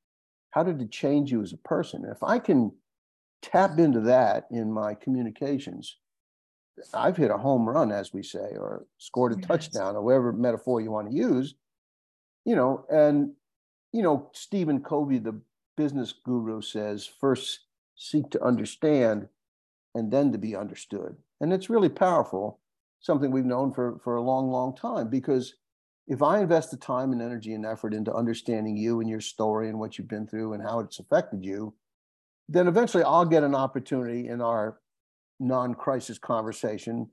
How 0.51 0.63
did 0.63 0.81
it 0.81 0.91
change 0.91 1.31
you 1.31 1.41
as 1.41 1.53
a 1.53 1.57
person? 1.57 2.05
if 2.05 2.23
I 2.23 2.39
can 2.39 2.71
tap 3.41 3.77
into 3.77 3.99
that 4.01 4.45
in 4.51 4.71
my 4.71 4.93
communications, 4.93 5.97
I've 6.93 7.17
hit 7.17 7.31
a 7.31 7.37
home 7.37 7.67
run, 7.67 7.91
as 7.91 8.13
we 8.13 8.23
say, 8.23 8.55
or 8.57 8.85
scored 8.97 9.33
a 9.33 9.35
yes. 9.35 9.45
touchdown, 9.47 9.95
or 9.95 10.01
whatever 10.01 10.33
metaphor 10.33 10.81
you 10.81 10.91
want 10.91 11.09
to 11.09 11.15
use. 11.15 11.55
You 12.45 12.55
know, 12.55 12.85
and 12.89 13.33
you 13.91 14.01
know, 14.01 14.29
Stephen 14.33 14.81
Covey, 14.81 15.19
the 15.19 15.39
business 15.77 16.13
guru, 16.25 16.61
says 16.61 17.09
first 17.19 17.61
seek 17.95 18.29
to 18.31 18.43
understand 18.43 19.27
and 19.93 20.11
then 20.11 20.31
to 20.31 20.37
be 20.37 20.55
understood. 20.55 21.15
And 21.39 21.53
it's 21.53 21.69
really 21.69 21.89
powerful 21.89 22.59
something 23.03 23.31
we've 23.31 23.45
known 23.45 23.71
for, 23.71 23.99
for 24.03 24.15
a 24.15 24.21
long, 24.21 24.49
long 24.49 24.75
time. 24.75 25.09
Because 25.09 25.53
if 26.07 26.23
I 26.23 26.39
invest 26.39 26.71
the 26.71 26.77
time 26.77 27.11
and 27.11 27.21
energy 27.21 27.53
and 27.53 27.65
effort 27.65 27.93
into 27.93 28.13
understanding 28.13 28.75
you 28.75 28.99
and 28.99 29.09
your 29.09 29.21
story 29.21 29.69
and 29.69 29.77
what 29.77 29.97
you've 29.97 30.07
been 30.07 30.25
through 30.25 30.53
and 30.53 30.63
how 30.63 30.79
it's 30.79 30.99
affected 30.99 31.45
you, 31.45 31.75
then 32.49 32.67
eventually 32.67 33.03
I'll 33.03 33.25
get 33.25 33.43
an 33.43 33.55
opportunity 33.55 34.27
in 34.27 34.41
our 34.41 34.79
non 35.39 35.75
crisis 35.75 36.17
conversation 36.17 37.09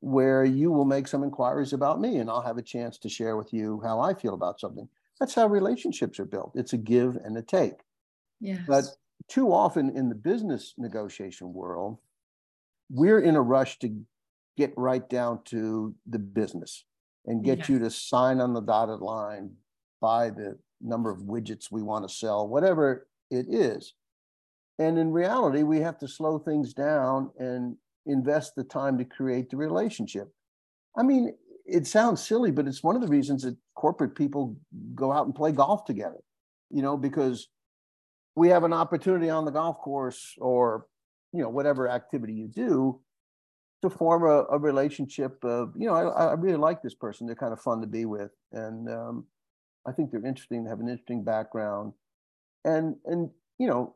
where 0.00 0.44
you 0.44 0.70
will 0.70 0.84
make 0.84 1.06
some 1.06 1.22
inquiries 1.22 1.72
about 1.72 2.00
me 2.00 2.16
and 2.16 2.28
I'll 2.28 2.42
have 2.42 2.58
a 2.58 2.62
chance 2.62 2.98
to 2.98 3.08
share 3.08 3.36
with 3.36 3.52
you 3.52 3.80
how 3.84 4.00
I 4.00 4.14
feel 4.14 4.34
about 4.34 4.60
something. 4.60 4.88
That's 5.20 5.34
how 5.34 5.46
relationships 5.46 6.18
are 6.18 6.26
built. 6.26 6.52
It's 6.54 6.74
a 6.74 6.78
give 6.78 7.16
and 7.16 7.36
a 7.36 7.42
take. 7.42 7.80
Yes. 8.40 8.60
But 8.66 8.84
too 9.28 9.52
often 9.52 9.90
in 9.96 10.08
the 10.08 10.14
business 10.14 10.74
negotiation 10.76 11.52
world, 11.52 11.98
we're 12.90 13.20
in 13.20 13.34
a 13.34 13.42
rush 13.42 13.78
to 13.80 13.98
get 14.56 14.72
right 14.76 15.08
down 15.08 15.40
to 15.46 15.94
the 16.06 16.18
business 16.18 16.84
and 17.26 17.44
get 17.44 17.68
you 17.68 17.78
to 17.78 17.90
sign 17.90 18.40
on 18.40 18.54
the 18.54 18.60
dotted 18.60 19.00
line, 19.00 19.50
buy 20.00 20.30
the 20.30 20.58
number 20.80 21.10
of 21.10 21.20
widgets 21.20 21.70
we 21.70 21.82
want 21.82 22.08
to 22.08 22.14
sell, 22.14 22.48
whatever 22.48 23.08
it 23.30 23.46
is. 23.48 23.94
And 24.78 24.98
in 24.98 25.10
reality, 25.10 25.62
we 25.62 25.80
have 25.80 25.98
to 25.98 26.08
slow 26.08 26.38
things 26.38 26.72
down 26.74 27.30
and 27.38 27.76
invest 28.06 28.54
the 28.54 28.64
time 28.64 28.98
to 28.98 29.04
create 29.04 29.50
the 29.50 29.56
relationship. 29.56 30.28
I 30.96 31.02
mean, 31.02 31.34
it 31.64 31.86
sounds 31.86 32.24
silly, 32.24 32.52
but 32.52 32.68
it's 32.68 32.82
one 32.82 32.94
of 32.94 33.02
the 33.02 33.08
reasons 33.08 33.42
that 33.42 33.56
corporate 33.74 34.14
people 34.14 34.56
go 34.94 35.12
out 35.12 35.26
and 35.26 35.34
play 35.34 35.50
golf 35.50 35.84
together, 35.84 36.20
you 36.70 36.82
know, 36.82 36.96
because 36.96 37.48
we 38.36 38.48
have 38.50 38.64
an 38.64 38.72
opportunity 38.72 39.30
on 39.30 39.44
the 39.44 39.50
golf 39.50 39.78
course 39.78 40.34
or, 40.38 40.86
you 41.32 41.42
know, 41.42 41.48
whatever 41.48 41.88
activity 41.88 42.34
you 42.34 42.46
do 42.46 43.00
to 43.88 43.96
form 43.96 44.24
a, 44.24 44.44
a 44.50 44.58
relationship 44.58 45.42
of, 45.44 45.72
you 45.76 45.86
know, 45.86 45.94
I, 45.94 46.26
I, 46.26 46.32
really 46.34 46.56
like 46.56 46.82
this 46.82 46.94
person. 46.94 47.26
They're 47.26 47.36
kind 47.36 47.52
of 47.52 47.60
fun 47.60 47.80
to 47.80 47.86
be 47.86 48.04
with. 48.04 48.30
And 48.52 48.88
um, 48.88 49.26
I 49.86 49.92
think 49.92 50.10
they're 50.10 50.24
interesting, 50.24 50.64
they 50.64 50.70
have 50.70 50.80
an 50.80 50.88
interesting 50.88 51.24
background. 51.24 51.92
And, 52.64 52.96
and, 53.04 53.30
you 53.58 53.66
know, 53.66 53.94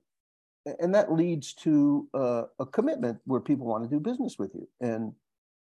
and 0.78 0.94
that 0.94 1.12
leads 1.12 1.54
to 1.54 2.08
uh, 2.14 2.44
a 2.58 2.66
commitment 2.66 3.18
where 3.24 3.40
people 3.40 3.66
want 3.66 3.84
to 3.84 3.90
do 3.90 3.98
business 3.98 4.38
with 4.38 4.54
you. 4.54 4.68
And, 4.80 5.12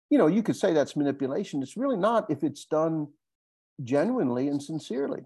you 0.10 0.18
know, 0.18 0.28
you 0.28 0.42
could 0.42 0.56
say 0.56 0.74
that's 0.74 0.96
manipulation. 0.96 1.62
It's 1.62 1.78
really 1.78 1.98
not 1.98 2.30
if 2.30 2.44
it's 2.44 2.66
done 2.66 3.08
genuinely 3.84 4.48
and 4.48 4.62
sincerely. 4.62 5.24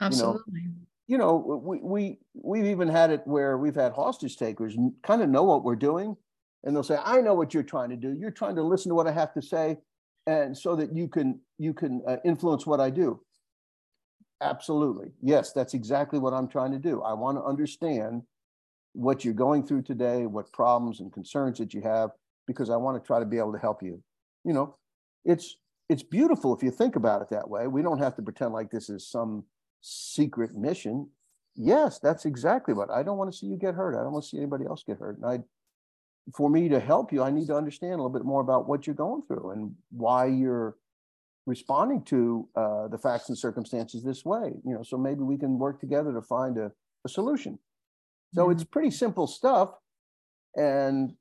Absolutely. 0.00 0.60
You 1.08 1.18
know, 1.18 1.36
you 1.42 1.48
know 1.48 1.60
we, 1.62 1.78
we, 1.78 2.18
we've 2.34 2.66
even 2.66 2.88
had 2.88 3.10
it 3.10 3.22
where 3.26 3.58
we've 3.58 3.74
had 3.74 3.92
hostage 3.92 4.36
takers 4.36 4.76
kind 5.02 5.22
of 5.22 5.28
know 5.28 5.42
what 5.42 5.64
we're 5.64 5.76
doing 5.76 6.16
and 6.66 6.76
they'll 6.76 6.82
say, 6.82 6.98
"I 7.02 7.22
know 7.22 7.34
what 7.34 7.54
you're 7.54 7.62
trying 7.62 7.90
to 7.90 7.96
do. 7.96 8.12
You're 8.12 8.30
trying 8.30 8.56
to 8.56 8.62
listen 8.62 8.90
to 8.90 8.94
what 8.94 9.06
I 9.06 9.12
have 9.12 9.32
to 9.34 9.42
say, 9.42 9.78
and 10.26 10.56
so 10.56 10.76
that 10.76 10.94
you 10.94 11.08
can 11.08 11.40
you 11.56 11.72
can 11.72 12.02
uh, 12.06 12.16
influence 12.24 12.66
what 12.66 12.80
I 12.80 12.90
do." 12.90 13.20
Absolutely, 14.42 15.12
yes, 15.22 15.52
that's 15.52 15.72
exactly 15.72 16.18
what 16.18 16.34
I'm 16.34 16.48
trying 16.48 16.72
to 16.72 16.78
do. 16.78 17.00
I 17.00 17.14
want 17.14 17.38
to 17.38 17.44
understand 17.44 18.22
what 18.92 19.24
you're 19.24 19.34
going 19.34 19.66
through 19.66 19.82
today, 19.82 20.26
what 20.26 20.52
problems 20.52 21.00
and 21.00 21.12
concerns 21.12 21.58
that 21.58 21.72
you 21.72 21.82
have, 21.82 22.10
because 22.46 22.68
I 22.68 22.76
want 22.76 23.02
to 23.02 23.06
try 23.06 23.20
to 23.20 23.26
be 23.26 23.38
able 23.38 23.52
to 23.52 23.58
help 23.58 23.82
you. 23.82 24.02
You 24.44 24.52
know, 24.52 24.76
it's 25.24 25.56
it's 25.88 26.02
beautiful 26.02 26.54
if 26.54 26.62
you 26.62 26.70
think 26.70 26.96
about 26.96 27.22
it 27.22 27.28
that 27.30 27.48
way. 27.48 27.68
We 27.68 27.82
don't 27.82 27.98
have 27.98 28.16
to 28.16 28.22
pretend 28.22 28.52
like 28.52 28.70
this 28.70 28.90
is 28.90 29.08
some 29.08 29.44
secret 29.82 30.54
mission. 30.54 31.08
Yes, 31.54 31.98
that's 32.00 32.24
exactly 32.24 32.74
what 32.74 32.90
I 32.90 33.02
don't 33.02 33.18
want 33.18 33.32
to 33.32 33.36
see 33.36 33.46
you 33.46 33.56
get 33.56 33.74
hurt. 33.74 33.94
I 33.94 34.02
don't 34.02 34.12
want 34.12 34.24
to 34.24 34.28
see 34.28 34.38
anybody 34.38 34.66
else 34.66 34.82
get 34.84 34.98
hurt. 34.98 35.16
And 35.16 35.26
I 35.26 35.38
for 36.34 36.50
me 36.50 36.68
to 36.68 36.80
help 36.80 37.12
you, 37.12 37.22
I 37.22 37.30
need 37.30 37.46
to 37.46 37.56
understand 37.56 37.94
a 37.94 37.96
little 37.96 38.10
bit 38.10 38.24
more 38.24 38.40
about 38.40 38.68
what 38.68 38.86
you're 38.86 38.96
going 38.96 39.22
through 39.22 39.50
and 39.50 39.74
why 39.90 40.26
you're 40.26 40.76
responding 41.46 42.02
to 42.04 42.48
uh, 42.56 42.88
the 42.88 42.98
facts 42.98 43.28
and 43.28 43.38
circumstances 43.38 44.02
this 44.02 44.24
way. 44.24 44.52
You 44.64 44.74
know, 44.74 44.82
so 44.82 44.98
maybe 44.98 45.20
we 45.20 45.38
can 45.38 45.58
work 45.58 45.80
together 45.80 46.12
to 46.12 46.22
find 46.22 46.58
a, 46.58 46.72
a 47.04 47.08
solution. 47.08 47.58
So 48.34 48.42
mm-hmm. 48.42 48.52
it's 48.52 48.64
pretty 48.64 48.90
simple 48.90 49.26
stuff, 49.26 49.70
and 50.56 51.14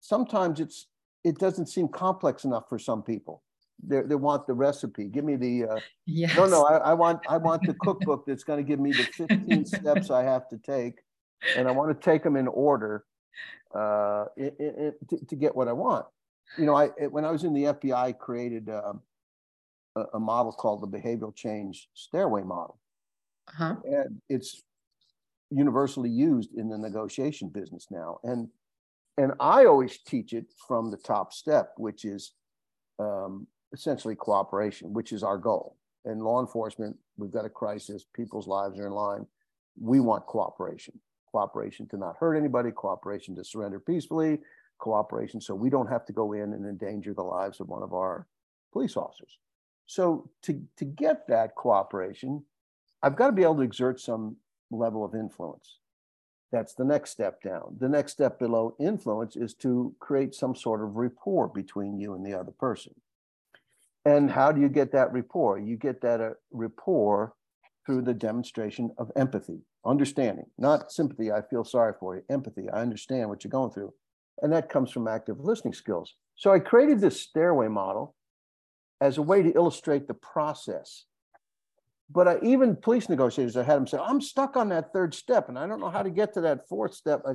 sometimes 0.00 0.60
it's 0.60 0.86
it 1.24 1.38
doesn't 1.38 1.66
seem 1.66 1.88
complex 1.88 2.44
enough 2.44 2.68
for 2.68 2.78
some 2.78 3.02
people. 3.02 3.42
They, 3.86 4.00
they 4.00 4.14
want 4.14 4.46
the 4.46 4.54
recipe. 4.54 5.08
Give 5.08 5.24
me 5.24 5.36
the 5.36 5.64
uh, 5.64 5.80
yes. 6.06 6.34
no 6.36 6.46
no. 6.46 6.64
I, 6.64 6.78
I 6.78 6.94
want 6.94 7.20
I 7.28 7.36
want 7.36 7.62
the 7.66 7.74
cookbook 7.74 8.24
that's 8.26 8.44
going 8.44 8.64
to 8.64 8.68
give 8.68 8.80
me 8.80 8.92
the 8.92 9.04
15 9.04 9.66
steps 9.66 10.10
I 10.10 10.22
have 10.22 10.48
to 10.48 10.56
take, 10.56 10.94
and 11.54 11.68
I 11.68 11.72
want 11.72 11.90
to 11.90 12.04
take 12.04 12.22
them 12.22 12.36
in 12.36 12.48
order 12.48 13.04
uh, 13.74 14.24
it, 14.36 14.56
it, 14.58 15.08
to, 15.10 15.26
to, 15.26 15.36
get 15.36 15.54
what 15.54 15.68
I 15.68 15.72
want. 15.72 16.06
You 16.56 16.66
know, 16.66 16.74
I 16.74 16.88
when 17.08 17.24
I 17.24 17.30
was 17.30 17.44
in 17.44 17.52
the 17.52 17.64
FBI, 17.64 17.94
I 17.94 18.12
created 18.12 18.68
um, 18.70 19.02
a, 19.96 20.04
a, 20.14 20.20
model 20.20 20.52
called 20.52 20.80
the 20.80 20.98
behavioral 20.98 21.34
change 21.34 21.88
stairway 21.94 22.42
model, 22.42 22.78
uh-huh. 23.48 23.76
and 23.84 24.20
it's 24.28 24.62
universally 25.50 26.10
used 26.10 26.54
in 26.54 26.68
the 26.68 26.78
negotiation 26.78 27.48
business 27.50 27.88
now. 27.90 28.18
And 28.24 28.48
and 29.18 29.32
I 29.40 29.66
always 29.66 29.98
teach 29.98 30.32
it 30.32 30.46
from 30.66 30.90
the 30.90 30.96
top 30.96 31.32
step, 31.34 31.72
which 31.76 32.04
is 32.04 32.32
um, 32.98 33.46
essentially 33.72 34.14
cooperation, 34.14 34.92
which 34.92 35.12
is 35.12 35.22
our 35.22 35.36
goal. 35.36 35.76
In 36.04 36.20
law 36.20 36.40
enforcement, 36.40 36.96
we've 37.18 37.32
got 37.32 37.44
a 37.44 37.50
crisis; 37.50 38.06
people's 38.14 38.48
lives 38.48 38.78
are 38.78 38.86
in 38.86 38.92
line. 38.92 39.26
We 39.78 40.00
want 40.00 40.24
cooperation 40.24 40.98
cooperation 41.30 41.86
to 41.88 41.96
not 41.96 42.16
hurt 42.18 42.36
anybody, 42.36 42.70
cooperation 42.70 43.34
to 43.36 43.44
surrender 43.44 43.80
peacefully, 43.80 44.38
cooperation 44.78 45.40
so 45.40 45.54
we 45.54 45.70
don't 45.70 45.88
have 45.88 46.06
to 46.06 46.12
go 46.12 46.32
in 46.32 46.52
and 46.52 46.66
endanger 46.66 47.12
the 47.12 47.22
lives 47.22 47.60
of 47.60 47.68
one 47.68 47.82
of 47.82 47.92
our 47.92 48.26
police 48.72 48.96
officers. 48.96 49.38
So 49.86 50.28
to, 50.42 50.62
to 50.76 50.84
get 50.84 51.26
that 51.28 51.54
cooperation, 51.54 52.44
I've 53.02 53.16
got 53.16 53.26
to 53.26 53.32
be 53.32 53.42
able 53.42 53.56
to 53.56 53.62
exert 53.62 54.00
some 54.00 54.36
level 54.70 55.04
of 55.04 55.14
influence. 55.14 55.78
That's 56.50 56.74
the 56.74 56.84
next 56.84 57.10
step 57.10 57.42
down. 57.42 57.76
The 57.78 57.88
next 57.88 58.12
step 58.12 58.38
below 58.38 58.74
influence 58.78 59.36
is 59.36 59.54
to 59.54 59.94
create 59.98 60.34
some 60.34 60.54
sort 60.54 60.82
of 60.82 60.96
rapport 60.96 61.48
between 61.48 61.98
you 61.98 62.14
and 62.14 62.24
the 62.24 62.38
other 62.38 62.52
person. 62.52 62.94
And 64.04 64.30
how 64.30 64.52
do 64.52 64.60
you 64.60 64.68
get 64.68 64.92
that 64.92 65.12
rapport? 65.12 65.58
You 65.58 65.76
get 65.76 66.00
that 66.00 66.20
uh, 66.20 66.30
rapport 66.50 67.34
through 67.84 68.02
the 68.02 68.14
demonstration 68.14 68.90
of 68.96 69.10
empathy, 69.16 69.60
understanding, 69.84 70.46
not 70.58 70.92
sympathy, 70.92 71.32
I 71.32 71.42
feel 71.42 71.64
sorry 71.64 71.94
for 71.98 72.16
you, 72.16 72.22
empathy, 72.30 72.68
I 72.70 72.80
understand 72.80 73.28
what 73.28 73.44
you're 73.44 73.50
going 73.50 73.70
through. 73.70 73.92
And 74.42 74.52
that 74.52 74.68
comes 74.68 74.90
from 74.90 75.08
active 75.08 75.40
listening 75.40 75.74
skills. 75.74 76.14
So 76.36 76.52
I 76.52 76.60
created 76.60 77.00
this 77.00 77.20
stairway 77.20 77.68
model 77.68 78.14
as 79.00 79.18
a 79.18 79.22
way 79.22 79.42
to 79.42 79.52
illustrate 79.54 80.06
the 80.06 80.14
process 80.14 81.04
but 82.10 82.26
I, 82.26 82.38
even 82.42 82.76
police 82.76 83.08
negotiators, 83.08 83.56
I 83.56 83.62
had 83.62 83.76
them 83.76 83.86
say, 83.86 83.98
I'm 83.98 84.20
stuck 84.20 84.56
on 84.56 84.70
that 84.70 84.92
third 84.92 85.14
step 85.14 85.48
and 85.48 85.58
I 85.58 85.66
don't 85.66 85.80
know 85.80 85.90
how 85.90 86.02
to 86.02 86.10
get 86.10 86.32
to 86.34 86.40
that 86.42 86.68
fourth 86.68 86.94
step. 86.94 87.22
I 87.26 87.34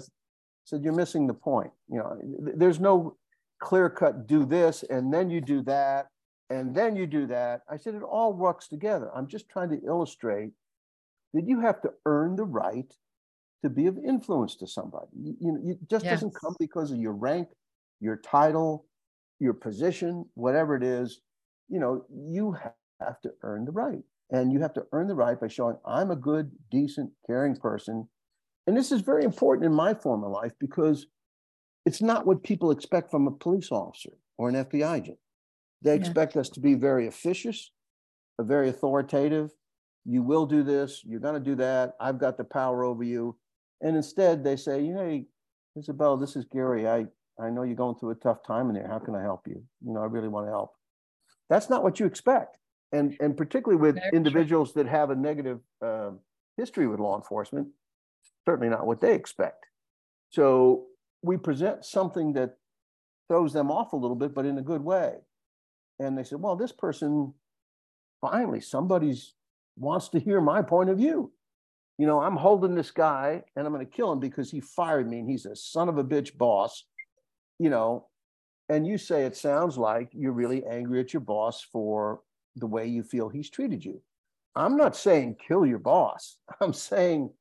said, 0.66 0.84
You're 0.84 0.94
missing 0.94 1.28
the 1.28 1.34
point. 1.34 1.72
You 1.90 2.00
know, 2.00 2.18
there's 2.56 2.80
no 2.80 3.16
clear 3.60 3.90
cut 3.90 4.28
do 4.28 4.46
this 4.46 4.84
and 4.90 5.14
then 5.14 5.30
you 5.30 5.42
do 5.42 5.62
that 5.64 6.08
and 6.50 6.76
then 6.76 6.96
you 6.96 7.06
do 7.06 7.28
that. 7.28 7.62
I 7.70 7.78
said, 7.78 7.94
It 7.94 8.02
all 8.02 8.34
works 8.34 8.68
together. 8.68 9.12
I'm 9.16 9.28
just 9.28 9.48
trying 9.48 9.70
to 9.70 9.80
illustrate 9.86 10.52
that 11.34 11.48
you 11.48 11.60
have 11.62 11.82
to 11.82 11.92
earn 12.06 12.36
the 12.36 12.44
right 12.44 12.94
to 13.64 13.70
be 13.70 13.88
of 13.88 13.98
influence 13.98 14.56
to 14.58 14.68
somebody. 14.68 15.08
You, 15.16 15.38
you 15.40 15.52
know, 15.52 15.62
it 15.72 15.78
just 15.90 16.06
yes. 16.06 16.16
doesn't 16.16 16.36
come 16.36 16.56
because 16.60 16.92
of 16.92 16.98
your 16.98 17.14
rank, 17.14 17.48
your 18.00 18.18
title, 18.18 18.86
your 19.40 19.54
position, 19.54 20.26
whatever 20.36 20.76
it 20.76 20.84
is. 20.84 21.22
You 21.70 21.80
know, 21.80 22.06
you 22.10 22.58
have 23.00 23.22
to 23.22 23.32
earn 23.42 23.66
the 23.66 23.72
right. 23.72 24.04
And 24.32 24.52
you 24.52 24.62
have 24.62 24.74
to 24.74 24.86
earn 24.92 25.08
the 25.08 25.16
right 25.16 25.40
by 25.40 25.48
showing 25.48 25.78
I'm 25.86 26.12
a 26.12 26.16
good, 26.16 26.52
decent, 26.72 27.12
caring 27.28 27.56
person. 27.56 28.08
And 28.68 28.76
this 28.76 28.92
is 28.92 29.02
very 29.02 29.24
important 29.24 29.66
in 29.66 29.74
my 29.74 29.94
former 29.94 30.28
life 30.28 30.54
because 30.60 31.08
it's 31.86 32.02
not 32.02 32.26
what 32.26 32.44
people 32.44 32.72
expect 32.72 33.12
from 33.12 33.28
a 33.28 33.32
police 33.32 33.72
officer 33.72 34.12
or 34.38 34.50
an 34.50 34.56
FBI 34.56 34.98
agent. 34.98 35.18
They 35.82 35.92
yeah. 35.92 36.00
expect 36.00 36.38
us 36.38 36.50
to 36.50 36.60
be 36.60 36.74
very 36.74 37.08
officious, 37.08 37.72
very 38.40 38.70
authoritative. 38.70 39.52
You 40.06 40.22
will 40.22 40.46
do 40.46 40.64
this, 40.64 41.02
you're 41.06 41.20
going 41.20 41.42
to 41.42 41.50
do 41.50 41.56
that. 41.56 41.94
I've 42.00 42.20
got 42.20 42.38
the 42.38 42.44
power 42.44 42.84
over 42.84 43.04
you. 43.04 43.38
And 43.82 43.96
instead, 43.96 44.44
they 44.44 44.56
say, 44.56 44.86
Hey, 44.86 45.26
Isabel, 45.78 46.18
this 46.18 46.36
is 46.36 46.46
Gary. 46.46 46.88
I, 46.88 47.06
I 47.40 47.50
know 47.50 47.64
you're 47.64 47.76
going 47.76 47.96
through 47.96 48.12
a 48.12 48.16
tough 48.16 48.46
time 48.46 48.70
in 48.70 48.76
there. 48.76 48.88
How 48.88 49.00
can 49.00 49.16
I 49.16 49.22
help 49.22 49.48
you? 49.48 49.64
You 49.86 49.94
know, 49.94 50.02
I 50.02 50.06
really 50.06 50.28
want 50.28 50.48
to 50.48 50.52
help. 50.52 50.74
That's 51.50 51.70
not 51.70 51.84
what 51.84 52.00
you 52.00 52.06
expect 52.06 52.58
and 52.94 53.18
and 53.20 53.36
particularly 53.36 53.82
with 53.82 53.96
Very 53.96 54.12
individuals 54.14 54.72
true. 54.72 54.84
that 54.84 54.90
have 54.90 55.10
a 55.10 55.16
negative 55.16 55.60
uh, 55.82 56.12
history 56.56 56.88
with 56.88 57.00
law 57.00 57.18
enforcement, 57.18 57.68
certainly 58.46 58.70
not 58.70 58.86
what 58.88 59.02
they 59.02 59.16
expect. 59.16 59.66
So 60.30 60.86
we 61.22 61.36
present 61.38 61.84
something 61.84 62.34
that 62.34 62.58
throws 63.28 63.52
them 63.52 63.72
off 63.72 63.94
a 63.94 63.98
little 63.98 64.16
bit, 64.16 64.34
but 64.34 64.46
in 64.46 64.58
a 64.58 64.62
good 64.62 64.82
way. 64.82 65.16
And 66.00 66.18
they 66.18 66.24
said, 66.24 66.40
"Well, 66.40 66.56
this 66.56 66.72
person, 66.72 67.34
finally, 68.22 68.62
somebody's 68.62 69.34
wants 69.76 70.10
to 70.10 70.20
hear 70.20 70.42
my 70.42 70.62
point 70.62 70.90
of 70.90 70.98
view." 70.98 71.32
You 71.98 72.08
know, 72.08 72.22
I'm 72.22 72.36
holding 72.36 72.76
this 72.76 72.92
guy 72.92 73.44
and 73.56 73.68
I'm 73.68 73.74
going 73.74 73.86
to 73.86 73.92
kill 73.92 74.12
him 74.12 74.20
because 74.20 74.50
he 74.50 74.60
fired 74.60 75.10
me 75.10 75.20
and 75.20 75.30
he's 75.30 75.46
a 75.46 75.56
son 75.56 75.90
of 75.90 75.98
a 75.98 76.04
bitch 76.04 76.38
boss. 76.38 76.86
You 77.60 77.70
know, 77.70 78.08
and 78.70 78.88
you 78.88 78.98
say 78.98 79.26
it 79.26 79.38
sounds 79.38 79.78
like 79.78 80.10
you're 80.12 80.32
really 80.32 80.66
angry 80.66 81.00
at 81.00 81.14
your 81.14 81.22
boss 81.22 81.62
for 81.62 82.22
the 82.56 82.68
way 82.68 82.88
you 82.88 83.04
feel 83.04 83.30
he's 83.30 83.50
treated 83.50 83.84
you. 83.84 84.02
I'm 84.56 84.78
not 84.78 84.96
saying 84.96 85.38
kill 85.48 85.66
your 85.66 85.80
boss. 85.80 86.38
I'm 86.62 86.74
saying 86.74 87.32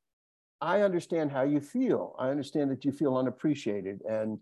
I 0.60 0.82
understand 0.82 1.32
how 1.32 1.42
you 1.42 1.60
feel. 1.60 2.14
I 2.18 2.28
understand 2.28 2.70
that 2.70 2.84
you 2.84 2.92
feel 2.92 3.16
unappreciated 3.16 4.02
and 4.08 4.38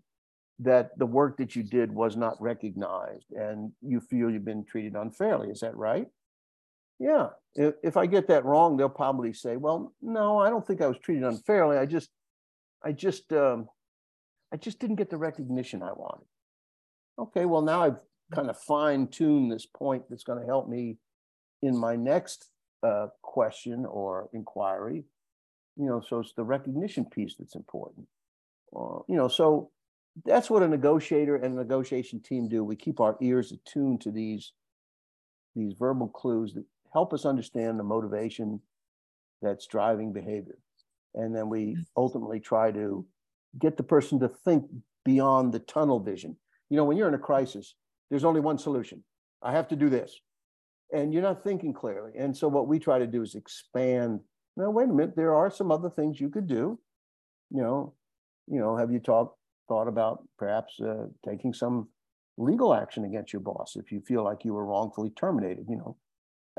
that 0.59 0.97
the 0.99 1.05
work 1.05 1.37
that 1.37 1.55
you 1.55 1.63
did 1.63 1.91
was 1.91 2.15
not 2.15 2.39
recognized 2.39 3.31
and 3.31 3.71
you 3.81 3.99
feel 3.99 4.29
you've 4.29 4.45
been 4.45 4.63
treated 4.63 4.95
unfairly. 4.95 5.49
Is 5.49 5.61
that 5.61 5.75
right? 5.75 6.07
Yeah. 7.01 7.29
If, 7.55 7.73
if 7.83 7.97
I 7.97 8.05
get 8.05 8.27
that 8.27 8.45
wrong, 8.45 8.77
they'll 8.77 8.87
probably 8.87 9.33
say, 9.33 9.57
well, 9.57 9.91
no, 10.01 10.37
I 10.37 10.51
don't 10.51 10.65
think 10.65 10.81
I 10.81 10.87
was 10.87 10.99
treated 10.99 11.23
unfairly. 11.23 11.77
I 11.77 11.87
just, 11.87 12.09
I 12.85 12.91
just, 12.91 13.33
um, 13.33 13.67
I 14.53 14.57
just 14.57 14.79
didn't 14.79 14.97
get 14.97 15.09
the 15.09 15.17
recognition 15.17 15.81
I 15.81 15.93
wanted. 15.93 16.27
Okay, 17.17 17.45
well, 17.45 17.63
now 17.63 17.83
I've 17.83 17.99
kind 18.33 18.49
of 18.49 18.57
fine 18.57 19.07
tune 19.07 19.49
this 19.49 19.65
point 19.65 20.03
that's 20.09 20.23
going 20.23 20.39
to 20.39 20.45
help 20.45 20.69
me 20.69 20.97
in 21.63 21.75
my 21.75 21.95
next 21.95 22.51
uh, 22.83 23.07
question 23.23 23.85
or 23.85 24.29
inquiry. 24.33 25.03
You 25.77 25.87
know, 25.87 26.01
so 26.07 26.19
it's 26.19 26.33
the 26.33 26.43
recognition 26.43 27.05
piece 27.05 27.35
that's 27.37 27.55
important. 27.55 28.07
Uh, 28.75 28.99
you 29.07 29.15
know, 29.15 29.27
so 29.27 29.71
that's 30.23 30.49
what 30.49 30.61
a 30.61 30.67
negotiator 30.67 31.35
and 31.35 31.55
a 31.55 31.57
negotiation 31.57 32.19
team 32.21 32.47
do. 32.47 32.63
We 32.63 32.75
keep 32.75 32.99
our 32.99 33.17
ears 33.21 33.51
attuned 33.51 34.01
to 34.01 34.11
these 34.11 34.53
these 35.55 35.73
verbal 35.77 36.07
clues 36.07 36.53
that 36.53 36.63
help 36.93 37.13
us 37.13 37.25
understand 37.25 37.79
the 37.79 37.83
motivation 37.83 38.59
that's 39.41 39.67
driving 39.67 40.13
behavior, 40.13 40.57
and 41.15 41.35
then 41.35 41.49
we 41.49 41.75
mm. 41.75 41.85
ultimately 41.97 42.39
try 42.39 42.71
to 42.71 43.05
get 43.59 43.77
the 43.77 43.83
person 43.83 44.19
to 44.19 44.27
think 44.27 44.65
beyond 45.03 45.53
the 45.53 45.59
tunnel 45.59 45.99
vision. 45.99 46.37
You 46.69 46.77
know, 46.77 46.85
when 46.85 46.97
you're 46.97 47.07
in 47.07 47.13
a 47.13 47.19
crisis, 47.19 47.75
there's 48.09 48.23
only 48.23 48.39
one 48.39 48.57
solution. 48.57 49.03
I 49.41 49.51
have 49.51 49.67
to 49.69 49.75
do 49.75 49.89
this. 49.89 50.19
And 50.93 51.13
you're 51.13 51.23
not 51.23 51.43
thinking 51.43 51.73
clearly. 51.73 52.11
And 52.17 52.35
so 52.35 52.47
what 52.47 52.67
we 52.67 52.77
try 52.77 52.99
to 52.99 53.07
do 53.07 53.21
is 53.21 53.35
expand. 53.35 54.19
Now, 54.57 54.69
wait 54.69 54.89
a 54.89 54.93
minute, 54.93 55.15
there 55.15 55.33
are 55.33 55.49
some 55.49 55.71
other 55.71 55.89
things 55.89 56.19
you 56.19 56.29
could 56.29 56.47
do. 56.47 56.77
You 57.49 57.61
know, 57.61 57.93
you 58.47 58.59
know, 58.59 58.75
have 58.75 58.91
you 58.91 58.99
talked 58.99 59.37
thought 59.67 59.87
about 59.87 60.23
perhaps 60.37 60.79
uh, 60.81 61.05
taking 61.25 61.53
some 61.53 61.87
legal 62.37 62.73
action 62.73 63.05
against 63.05 63.31
your 63.31 63.41
boss 63.41 63.77
if 63.77 63.91
you 63.91 64.01
feel 64.01 64.23
like 64.23 64.43
you 64.43 64.53
were 64.53 64.65
wrongfully 64.65 65.11
terminated, 65.11 65.65
you 65.69 65.77
know, 65.77 65.95